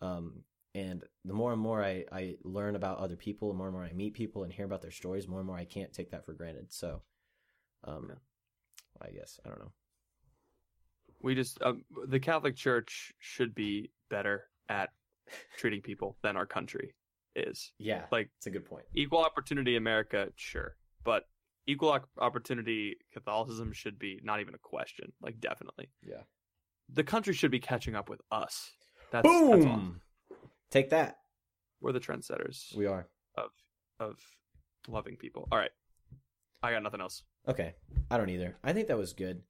Um, 0.01 0.43
and 0.75 1.03
the 1.25 1.33
more 1.33 1.51
and 1.51 1.61
more 1.61 1.83
I, 1.83 2.05
I 2.11 2.35
learn 2.43 2.75
about 2.75 2.99
other 2.99 3.15
people, 3.15 3.49
the 3.49 3.57
more 3.57 3.67
and 3.67 3.75
more 3.75 3.83
I 3.83 3.91
meet 3.93 4.13
people 4.13 4.43
and 4.43 4.53
hear 4.53 4.65
about 4.65 4.81
their 4.81 4.91
stories, 4.91 5.27
more 5.27 5.39
and 5.39 5.47
more 5.47 5.57
I 5.57 5.65
can't 5.65 5.91
take 5.91 6.11
that 6.11 6.25
for 6.25 6.33
granted. 6.33 6.71
So, 6.71 7.01
um, 7.83 8.11
I 9.01 9.09
guess 9.09 9.39
I 9.45 9.49
don't 9.49 9.59
know. 9.59 9.71
We 11.21 11.35
just 11.35 11.61
um, 11.61 11.83
the 12.07 12.19
Catholic 12.19 12.55
Church 12.55 13.13
should 13.19 13.53
be 13.55 13.91
better 14.09 14.45
at 14.69 14.89
treating 15.57 15.81
people 15.81 16.17
than 16.23 16.35
our 16.37 16.45
country 16.45 16.95
is. 17.35 17.71
Yeah, 17.77 18.05
Like 18.11 18.29
it's 18.37 18.47
a 18.47 18.51
good 18.51 18.65
point. 18.65 18.85
equal 18.95 19.19
opportunity 19.19 19.75
America, 19.75 20.29
sure, 20.35 20.75
but 21.03 21.23
equal 21.67 21.97
opportunity 22.17 22.97
Catholicism 23.13 23.71
should 23.73 23.99
be 23.99 24.19
not 24.23 24.39
even 24.41 24.55
a 24.55 24.57
question. 24.59 25.11
Like 25.21 25.39
definitely, 25.39 25.89
Yeah. 26.03 26.23
the 26.91 27.03
country 27.03 27.33
should 27.33 27.51
be 27.51 27.59
catching 27.59 27.95
up 27.95 28.09
with 28.09 28.21
us. 28.31 28.71
That's, 29.11 29.23
That's 29.27 29.35
all. 29.35 29.57
Boom. 29.57 30.01
Take 30.71 30.89
that. 30.89 31.17
We're 31.81 31.91
the 31.93 31.99
trendsetters 31.99 32.75
We 32.75 32.85
are. 32.87 33.07
of 33.35 33.51
of 33.99 34.19
loving 34.87 35.15
people. 35.15 35.47
All 35.51 35.57
right, 35.57 35.71
I 36.63 36.71
got 36.71 36.83
nothing 36.83 37.01
else. 37.01 37.23
Okay. 37.47 37.73
I 38.11 38.17
don't 38.17 38.29
either. 38.29 38.55
I 38.63 38.73
think 38.73 38.87
that 38.87 38.97
was 38.97 39.13
good. 39.13 39.41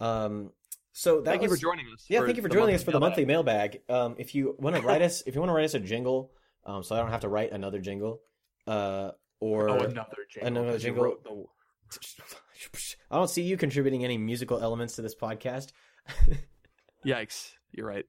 Um. 0.00 0.52
So 0.92 1.20
that 1.22 1.30
Thank 1.30 1.42
you 1.42 1.48
for 1.48 1.56
joining 1.56 1.86
us. 1.92 2.04
Yeah, 2.08 2.20
thank 2.24 2.36
you 2.36 2.42
for 2.42 2.48
joining 2.48 2.74
us 2.74 2.82
for 2.82 2.90
the 2.90 3.00
monthly 3.00 3.24
mailbag. 3.24 3.80
Um, 3.88 4.14
if 4.18 4.34
you 4.34 4.54
want 4.58 4.76
to 4.76 4.82
write 4.82 5.00
us, 5.02 5.22
if 5.26 5.34
you 5.34 5.40
want 5.40 5.48
to 5.50 5.54
write 5.54 5.64
us 5.64 5.74
a 5.74 5.80
jingle, 5.80 6.32
um, 6.66 6.82
so 6.82 6.94
I 6.94 6.98
don't 7.00 7.10
have 7.10 7.22
to 7.22 7.28
write 7.28 7.52
another 7.52 7.80
jingle, 7.80 8.20
uh, 8.66 9.12
or 9.40 9.70
Oh, 9.70 9.74
another 9.80 10.16
jingle. 10.30 10.46
another 10.62 10.78
jingle. 10.78 11.16
the- 11.24 11.46
I 13.10 13.16
don't 13.16 13.28
see 13.30 13.42
you 13.42 13.56
contributing 13.56 14.04
any 14.04 14.18
musical 14.18 14.60
elements 14.60 14.96
to 14.96 15.02
this 15.02 15.14
podcast. 15.14 15.72
Yikes! 17.06 17.52
You're 17.72 17.86
right. 17.86 18.04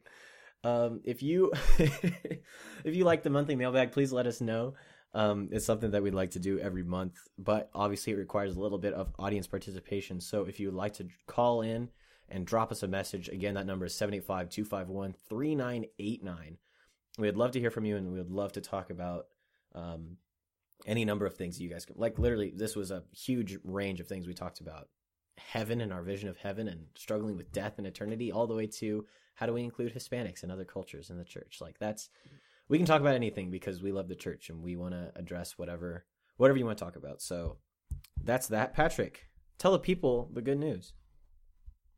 Um, 0.63 1.01
if 1.03 1.23
you 1.23 1.51
if 1.79 2.95
you 2.95 3.03
like 3.05 3.23
the 3.23 3.29
monthly 3.29 3.55
mailbag, 3.55 3.91
please 3.91 4.11
let 4.11 4.27
us 4.27 4.41
know. 4.41 4.75
Um, 5.13 5.49
it's 5.51 5.65
something 5.65 5.91
that 5.91 6.01
we'd 6.03 6.13
like 6.13 6.31
to 6.31 6.39
do 6.39 6.59
every 6.59 6.83
month, 6.83 7.15
but 7.37 7.69
obviously 7.73 8.13
it 8.13 8.17
requires 8.17 8.55
a 8.55 8.59
little 8.59 8.79
bit 8.79 8.93
of 8.93 9.11
audience 9.19 9.45
participation. 9.47 10.19
So 10.19 10.45
if 10.45 10.59
you 10.59 10.67
would 10.67 10.75
like 10.75 10.93
to 10.95 11.07
call 11.27 11.61
in 11.61 11.89
and 12.29 12.45
drop 12.45 12.71
us 12.71 12.83
a 12.83 12.87
message, 12.87 13.27
again, 13.29 13.55
that 13.55 13.65
number 13.65 13.85
is 13.85 13.93
785-251-3989. 13.93 16.57
We'd 17.17 17.35
love 17.35 17.51
to 17.51 17.59
hear 17.59 17.71
from 17.71 17.85
you 17.85 17.97
and 17.97 18.11
we 18.11 18.17
would 18.17 18.31
love 18.31 18.53
to 18.53 18.61
talk 18.61 18.89
about 18.89 19.27
um, 19.75 20.17
any 20.85 21.05
number 21.05 21.25
of 21.25 21.35
things 21.35 21.61
you 21.61 21.69
guys 21.69 21.85
can 21.85 21.95
like 21.97 22.19
literally 22.19 22.51
this 22.55 22.75
was 22.75 22.91
a 22.91 23.03
huge 23.11 23.57
range 23.63 24.01
of 24.01 24.07
things 24.07 24.27
we 24.27 24.33
talked 24.33 24.59
about 24.59 24.89
heaven 25.37 25.81
and 25.81 25.93
our 25.93 26.03
vision 26.03 26.29
of 26.29 26.37
heaven 26.37 26.67
and 26.67 26.85
struggling 26.95 27.37
with 27.37 27.51
death 27.51 27.73
and 27.77 27.87
eternity 27.87 28.31
all 28.31 28.47
the 28.47 28.55
way 28.55 28.67
to 28.67 29.05
how 29.35 29.45
do 29.45 29.53
we 29.53 29.63
include 29.63 29.93
Hispanics 29.93 30.43
and 30.43 30.51
other 30.51 30.65
cultures 30.65 31.09
in 31.09 31.17
the 31.17 31.23
church? 31.23 31.57
Like 31.59 31.79
that's 31.79 32.09
we 32.69 32.77
can 32.77 32.85
talk 32.85 33.01
about 33.01 33.15
anything 33.15 33.51
because 33.51 33.81
we 33.81 33.91
love 33.91 34.07
the 34.07 34.15
church 34.15 34.49
and 34.49 34.61
we 34.61 34.75
want 34.75 34.93
to 34.93 35.11
address 35.15 35.57
whatever 35.57 36.05
whatever 36.37 36.57
you 36.57 36.65
want 36.65 36.77
to 36.77 36.83
talk 36.83 36.95
about. 36.95 37.21
So 37.21 37.57
that's 38.23 38.47
that. 38.47 38.73
Patrick, 38.73 39.27
tell 39.57 39.71
the 39.71 39.79
people 39.79 40.29
the 40.33 40.41
good 40.41 40.59
news. 40.59 40.93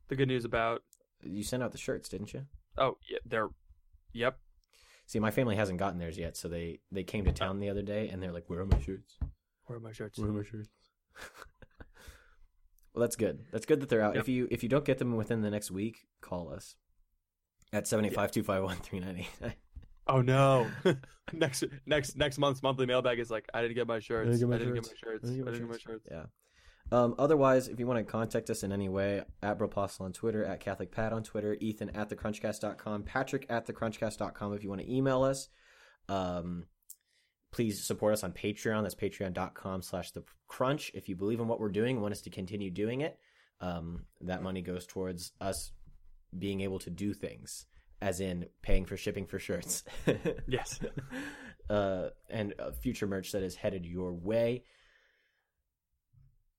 The 0.08 0.16
good 0.16 0.28
news 0.28 0.44
about 0.44 0.82
You 1.22 1.42
sent 1.42 1.62
out 1.62 1.72
the 1.72 1.78
shirts, 1.78 2.08
didn't 2.08 2.32
you? 2.32 2.46
oh 2.78 2.98
yeah, 3.10 3.18
they're 3.24 3.48
yep. 4.12 4.38
See, 5.06 5.18
my 5.20 5.30
family 5.30 5.56
hasn't 5.56 5.78
gotten 5.78 5.98
theirs 5.98 6.18
yet, 6.18 6.36
so 6.36 6.48
they 6.48 6.80
they 6.90 7.04
came 7.04 7.24
to 7.24 7.30
uh, 7.30 7.34
town 7.34 7.60
the 7.60 7.70
other 7.70 7.82
day 7.82 8.08
and 8.08 8.22
they're 8.22 8.32
like, 8.32 8.48
"Where 8.48 8.60
are 8.60 8.66
my 8.66 8.80
shirts? 8.80 9.18
Where 9.66 9.78
are 9.78 9.80
my 9.80 9.92
shirts? 9.92 10.18
Where 10.18 10.28
are 10.28 10.32
my 10.32 10.42
shirts?" 10.42 10.68
well, 12.94 13.02
that's 13.02 13.16
good. 13.16 13.44
That's 13.52 13.66
good 13.66 13.80
that 13.80 13.88
they're 13.88 14.02
out. 14.02 14.14
Yep. 14.14 14.22
If 14.22 14.28
you 14.28 14.48
if 14.50 14.62
you 14.62 14.68
don't 14.68 14.84
get 14.84 14.98
them 14.98 15.16
within 15.16 15.42
the 15.42 15.50
next 15.50 15.70
week, 15.70 16.06
call 16.20 16.52
us 16.52 16.74
at 17.72 17.84
785-251-3989. 17.84 19.52
Oh 20.08 20.20
no! 20.22 20.68
next 21.32 21.64
next 21.84 22.16
next 22.16 22.38
month's 22.38 22.62
monthly 22.62 22.86
mailbag 22.86 23.18
is 23.18 23.30
like 23.30 23.48
I 23.52 23.60
didn't 23.62 23.74
get 23.74 23.86
my 23.88 23.98
shirts. 23.98 24.38
get 24.38 24.48
my 24.48 24.54
I 24.54 24.58
didn't 24.58 24.74
shirts. 24.76 24.88
get 24.88 25.06
my 25.06 25.10
shirts. 25.12 25.24
I 25.24 25.28
I 25.28 25.30
didn't 25.32 25.44
didn't 25.44 25.54
get 25.54 25.60
get 25.60 25.62
my 25.62 25.72
my 25.72 25.78
shirts. 25.78 26.06
Yeah. 26.10 26.24
Um, 26.92 27.14
otherwise, 27.18 27.68
if 27.68 27.80
you 27.80 27.86
want 27.86 27.98
to 27.98 28.10
contact 28.10 28.48
us 28.48 28.62
in 28.62 28.72
any 28.72 28.88
way, 28.88 29.22
at 29.42 29.58
Bropostle 29.58 30.06
on 30.06 30.12
Twitter, 30.12 30.44
at 30.44 30.60
CatholicPat 30.64 31.12
on 31.12 31.22
Twitter, 31.24 31.56
Ethan 31.60 31.90
at 31.90 32.10
thecrunchcast.com, 32.10 33.02
Patrick 33.02 33.46
at 33.48 33.66
thecrunchcast.com 33.66 34.54
if 34.54 34.62
you 34.62 34.68
want 34.68 34.82
to 34.82 34.92
email 34.92 35.22
us. 35.24 35.48
Um, 36.08 36.66
please 37.50 37.84
support 37.84 38.12
us 38.12 38.22
on 38.22 38.32
Patreon. 38.32 38.82
That's 38.82 38.94
patreon.com 38.94 39.82
slash 39.82 40.12
the 40.12 40.22
crunch. 40.46 40.92
If 40.94 41.08
you 41.08 41.16
believe 41.16 41.40
in 41.40 41.48
what 41.48 41.58
we're 41.58 41.70
doing 41.70 41.96
and 41.96 42.02
want 42.02 42.12
us 42.12 42.20
to 42.22 42.30
continue 42.30 42.70
doing 42.70 43.00
it, 43.00 43.18
um, 43.60 44.04
that 44.20 44.42
money 44.42 44.62
goes 44.62 44.86
towards 44.86 45.32
us 45.40 45.72
being 46.38 46.60
able 46.60 46.78
to 46.80 46.90
do 46.90 47.14
things, 47.14 47.66
as 48.00 48.20
in 48.20 48.46
paying 48.62 48.84
for 48.84 48.96
shipping 48.96 49.26
for 49.26 49.38
shirts. 49.38 49.82
Yes. 50.46 50.78
uh, 51.68 52.08
and 52.30 52.54
uh, 52.58 52.70
future 52.82 53.06
merch 53.06 53.32
that 53.32 53.42
is 53.42 53.56
headed 53.56 53.84
your 53.86 54.12
way. 54.12 54.62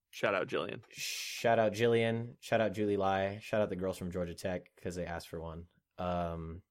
Shout 0.09 0.33
out 0.33 0.47
Jillian. 0.47 0.79
Shout 0.91 1.59
out 1.59 1.73
Jillian. 1.73 2.29
Shout 2.39 2.61
out 2.61 2.73
Julie 2.73 2.97
Lai. 2.97 3.39
Shout 3.41 3.61
out 3.61 3.69
the 3.69 3.75
girls 3.75 3.97
from 3.97 4.11
Georgia 4.11 4.33
Tech 4.33 4.71
because 4.75 4.95
they 4.95 5.05
asked 5.05 5.27
for 5.27 5.39
one. 5.39 5.65
Um, 5.99 6.61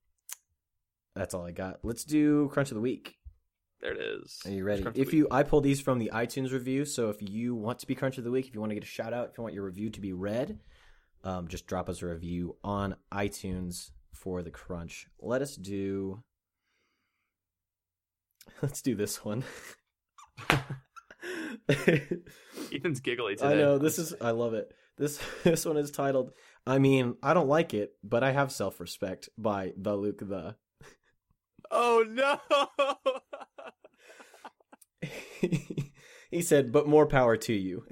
that's 1.15 1.35
all 1.35 1.47
I 1.47 1.53
got. 1.53 1.81
Let's 1.83 2.05
do 2.05 2.49
crunch 2.53 2.71
of 2.71 2.77
the 2.77 2.81
week. 2.81 3.17
There 3.81 3.93
it 3.93 4.01
is. 4.01 4.41
Are 4.47 4.51
you 4.51 4.65
ready? 4.65 4.83
Crunch 4.83 4.97
of 4.97 4.97
the 4.97 5.09
If 5.09 5.13
you, 5.13 5.29
I 5.31 5.43
pull 5.43 5.61
these 5.61 5.81
from 5.81 5.99
the 5.99 6.11
iTunes 6.13 6.53
review. 6.53 6.85
So 6.85 7.11
if 7.11 7.17
you 7.21 7.55
want 7.55 7.79
to 7.81 7.87
be 7.87 7.95
Crunch 7.95 8.19
of 8.19 8.25
the 8.25 8.31
Week, 8.31 8.47
if 8.47 8.55
you 8.55 8.61
want 8.61 8.71
to 8.71 8.75
get 8.75 8.85
a 8.85 8.87
shout 8.87 9.13
out, 9.13 9.31
if 9.31 9.39
you 9.39 9.43
want 9.43 9.55
your 9.55 9.65
review 9.65 9.91
to 9.91 10.01
be 10.01 10.13
read, 10.13 10.59
um, 11.25 11.49
just 11.49 11.67
drop 11.67 11.89
us 11.89 12.03
a 12.03 12.07
review 12.07 12.57
on 12.65 12.97
iTunes 13.13 13.91
for 14.13 14.43
the 14.43 14.51
Crunch. 14.51 15.09
Let 15.21 15.43
us 15.43 15.57
do. 15.57 16.23
Let's 18.63 18.83
do 18.83 18.95
this 18.95 19.25
one. 19.25 19.45
Ethan's 22.73 23.01
giggly 23.01 23.37
today. 23.37 23.53
I 23.53 23.55
know 23.55 23.79
this 23.79 23.99
is. 23.99 24.15
I 24.21 24.31
love 24.31 24.55
it. 24.55 24.73
This 24.99 25.21
this 25.45 25.65
one 25.65 25.77
is 25.77 25.91
titled. 25.91 26.33
I 26.67 26.79
mean, 26.79 27.17
I 27.23 27.35
don't 27.35 27.49
like 27.49 27.75
it, 27.75 27.93
but 28.03 28.25
I 28.25 28.33
have 28.33 28.51
self 28.53 28.81
respect 28.81 29.29
by 29.39 29.73
the 29.77 29.95
Luke 29.95 30.19
the. 30.19 30.57
Oh 31.71 32.05
no! 32.09 32.39
he 36.31 36.43
said, 36.43 36.73
"But 36.73 36.87
more 36.87 37.07
power 37.07 37.37
to 37.39 37.53
you." 37.53 37.85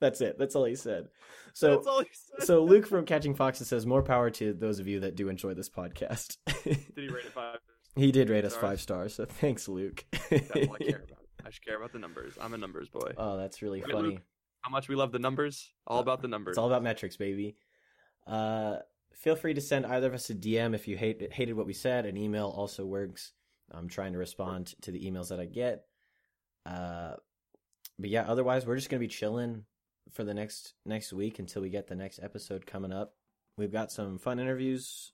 That's 0.00 0.20
it. 0.20 0.36
That's 0.36 0.56
all 0.56 0.64
he 0.64 0.74
said. 0.74 1.08
So 1.54 1.78
he 1.78 2.08
said. 2.12 2.46
So 2.46 2.64
Luke 2.64 2.86
from 2.86 3.04
Catching 3.04 3.34
Foxes 3.34 3.68
says 3.68 3.86
more 3.86 4.02
power 4.02 4.30
to 4.30 4.52
those 4.52 4.80
of 4.80 4.88
you 4.88 5.00
that 5.00 5.14
do 5.14 5.28
enjoy 5.28 5.54
this 5.54 5.70
podcast. 5.70 6.38
Did 6.64 6.76
he 6.96 7.08
rate 7.08 7.26
it 7.26 7.32
five? 7.32 7.58
he 7.94 8.10
did 8.10 8.28
rate 8.28 8.44
us 8.44 8.54
Stars? 8.54 8.70
five 8.70 8.80
stars, 8.80 9.14
so 9.14 9.26
thanks, 9.26 9.68
Luke. 9.68 10.04
That's 10.30 10.50
all 10.56 10.76
I 10.80 10.84
care 10.84 11.04
about. 11.04 11.21
I 11.44 11.50
should 11.50 11.64
care 11.64 11.76
about 11.76 11.92
the 11.92 11.98
numbers. 11.98 12.34
I'm 12.40 12.54
a 12.54 12.58
numbers 12.58 12.88
boy. 12.88 13.12
oh, 13.16 13.36
that's 13.36 13.62
really 13.62 13.80
funny. 13.80 14.10
Luke? 14.10 14.22
How 14.60 14.70
much 14.70 14.88
we 14.88 14.94
love 14.94 15.10
the 15.12 15.18
numbers? 15.18 15.72
All 15.86 15.98
Uh, 15.98 16.02
about 16.02 16.22
the 16.22 16.28
numbers. 16.28 16.52
It's 16.52 16.58
all 16.58 16.68
about 16.68 16.82
metrics, 16.82 17.16
baby. 17.16 17.56
Uh, 18.26 18.76
feel 19.14 19.34
free 19.34 19.54
to 19.54 19.60
send 19.60 19.84
either 19.86 20.06
of 20.06 20.14
us 20.14 20.30
a 20.30 20.34
DM 20.34 20.74
if 20.74 20.86
you 20.86 20.96
hate 20.96 21.32
hated 21.32 21.54
what 21.54 21.66
we 21.66 21.72
said. 21.72 22.06
An 22.06 22.16
email 22.16 22.46
also 22.48 22.86
works. 22.86 23.32
I'm 23.70 23.88
trying 23.88 24.12
to 24.12 24.18
respond 24.18 24.74
to 24.82 24.92
the 24.92 25.04
emails 25.04 25.28
that 25.30 25.40
I 25.40 25.46
get. 25.46 25.84
Uh, 26.64 27.14
but 27.98 28.10
yeah, 28.10 28.24
otherwise 28.28 28.64
we're 28.66 28.76
just 28.76 28.88
gonna 28.90 29.00
be 29.00 29.08
chilling 29.08 29.64
for 30.12 30.22
the 30.24 30.34
next 30.34 30.74
next 30.84 31.12
week 31.12 31.38
until 31.38 31.62
we 31.62 31.70
get 31.70 31.88
the 31.88 31.96
next 31.96 32.20
episode 32.22 32.66
coming 32.66 32.92
up. 32.92 33.14
We've 33.56 33.72
got 33.72 33.90
some 33.90 34.18
fun 34.18 34.38
interviews 34.38 35.12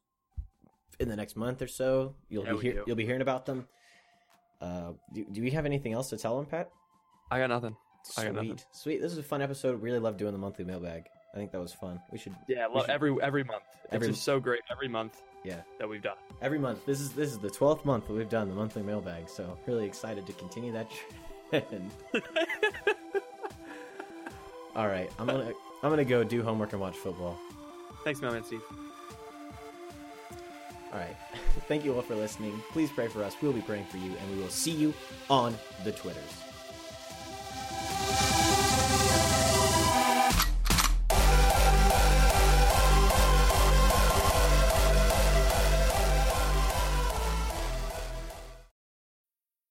in 1.01 1.09
the 1.09 1.17
next 1.17 1.37
month 1.37 1.63
or 1.63 1.69
so. 1.69 2.17
You'll 2.29 2.45
Yeah, 2.45 2.53
be 2.53 2.59
hear- 2.61 2.83
you'll 2.87 2.97
be 2.97 3.07
hearing 3.07 3.23
about 3.23 3.47
them. 3.47 3.67
Uh, 4.61 4.93
do, 5.13 5.25
do 5.31 5.41
we 5.43 5.51
have 5.51 5.67
anything 5.67 5.93
else 5.93 6.11
to 6.11 6.17
tell 6.17 6.37
them, 6.37 6.47
Pat? 6.47 6.71
I 7.31 7.39
got 7.39 7.49
nothing. 7.49 7.77
I 8.17 8.25
got 8.25 8.35
nothing. 8.35 8.49
Sweet, 8.59 8.67
sweet. 8.73 9.01
This 9.03 9.13
is 9.13 9.19
a 9.19 9.23
fun 9.23 9.43
episode. 9.43 9.81
Really 9.83 9.99
love 9.99 10.17
doing 10.17 10.33
the 10.33 10.39
monthly 10.39 10.65
mailbag. 10.65 11.05
I 11.35 11.37
think 11.37 11.53
that 11.53 11.61
was 11.61 11.73
fun. 11.75 12.01
We 12.11 12.19
should 12.19 12.35
Yeah, 12.49 12.67
We 12.69 12.75
well, 12.75 12.85
should- 12.85 12.91
every 12.91 13.17
every 13.23 13.45
month. 13.45 13.63
It's 13.85 13.95
Every- 13.95 14.09
just 14.09 14.23
so 14.25 14.41
great 14.41 14.61
every 14.71 14.89
month 14.89 15.21
yeah. 15.45 15.61
that 15.79 15.89
we've 15.89 16.03
done. 16.03 16.17
every 16.43 16.59
month. 16.59 16.85
This 16.87 17.01
is 17.01 17.13
this 17.13 17.31
is 17.31 17.39
the 17.39 17.51
twelfth 17.51 17.85
month 17.85 18.07
that 18.07 18.15
we've 18.15 18.29
done 18.29 18.49
the 18.49 18.55
monthly 18.55 18.83
mailbag, 18.83 19.29
so 19.29 19.59
really 19.67 19.85
excited 19.87 20.27
to 20.27 20.33
continue 20.35 20.73
that 20.73 20.91
trend. 21.51 21.91
All 24.77 24.87
right, 24.89 25.11
I'm 25.19 25.27
gonna 25.27 25.53
I'm 25.83 25.91
gonna 25.91 26.05
go 26.05 26.23
do 26.25 26.43
homework 26.43 26.73
and 26.73 26.81
watch 26.81 26.97
football. 26.97 27.39
Thanks, 28.05 28.21
Mailman 28.23 28.45
Steve. 28.45 28.63
All 30.93 30.99
right, 30.99 31.17
thank 31.69 31.85
you 31.85 31.95
all 31.95 32.03
for 32.03 32.17
listening. 32.17 32.61
Please 32.71 32.91
pray 32.91 33.09
for 33.09 33.23
us. 33.23 33.37
We'll 33.41 33.53
be 33.53 33.61
praying 33.61 33.85
for 33.85 33.99
you, 33.99 34.13
and 34.21 34.37
we 34.37 34.43
will 34.43 34.49
see 34.49 34.73
you 34.73 34.93
on 35.31 35.55
the 35.85 35.93
twitters. 35.93 36.48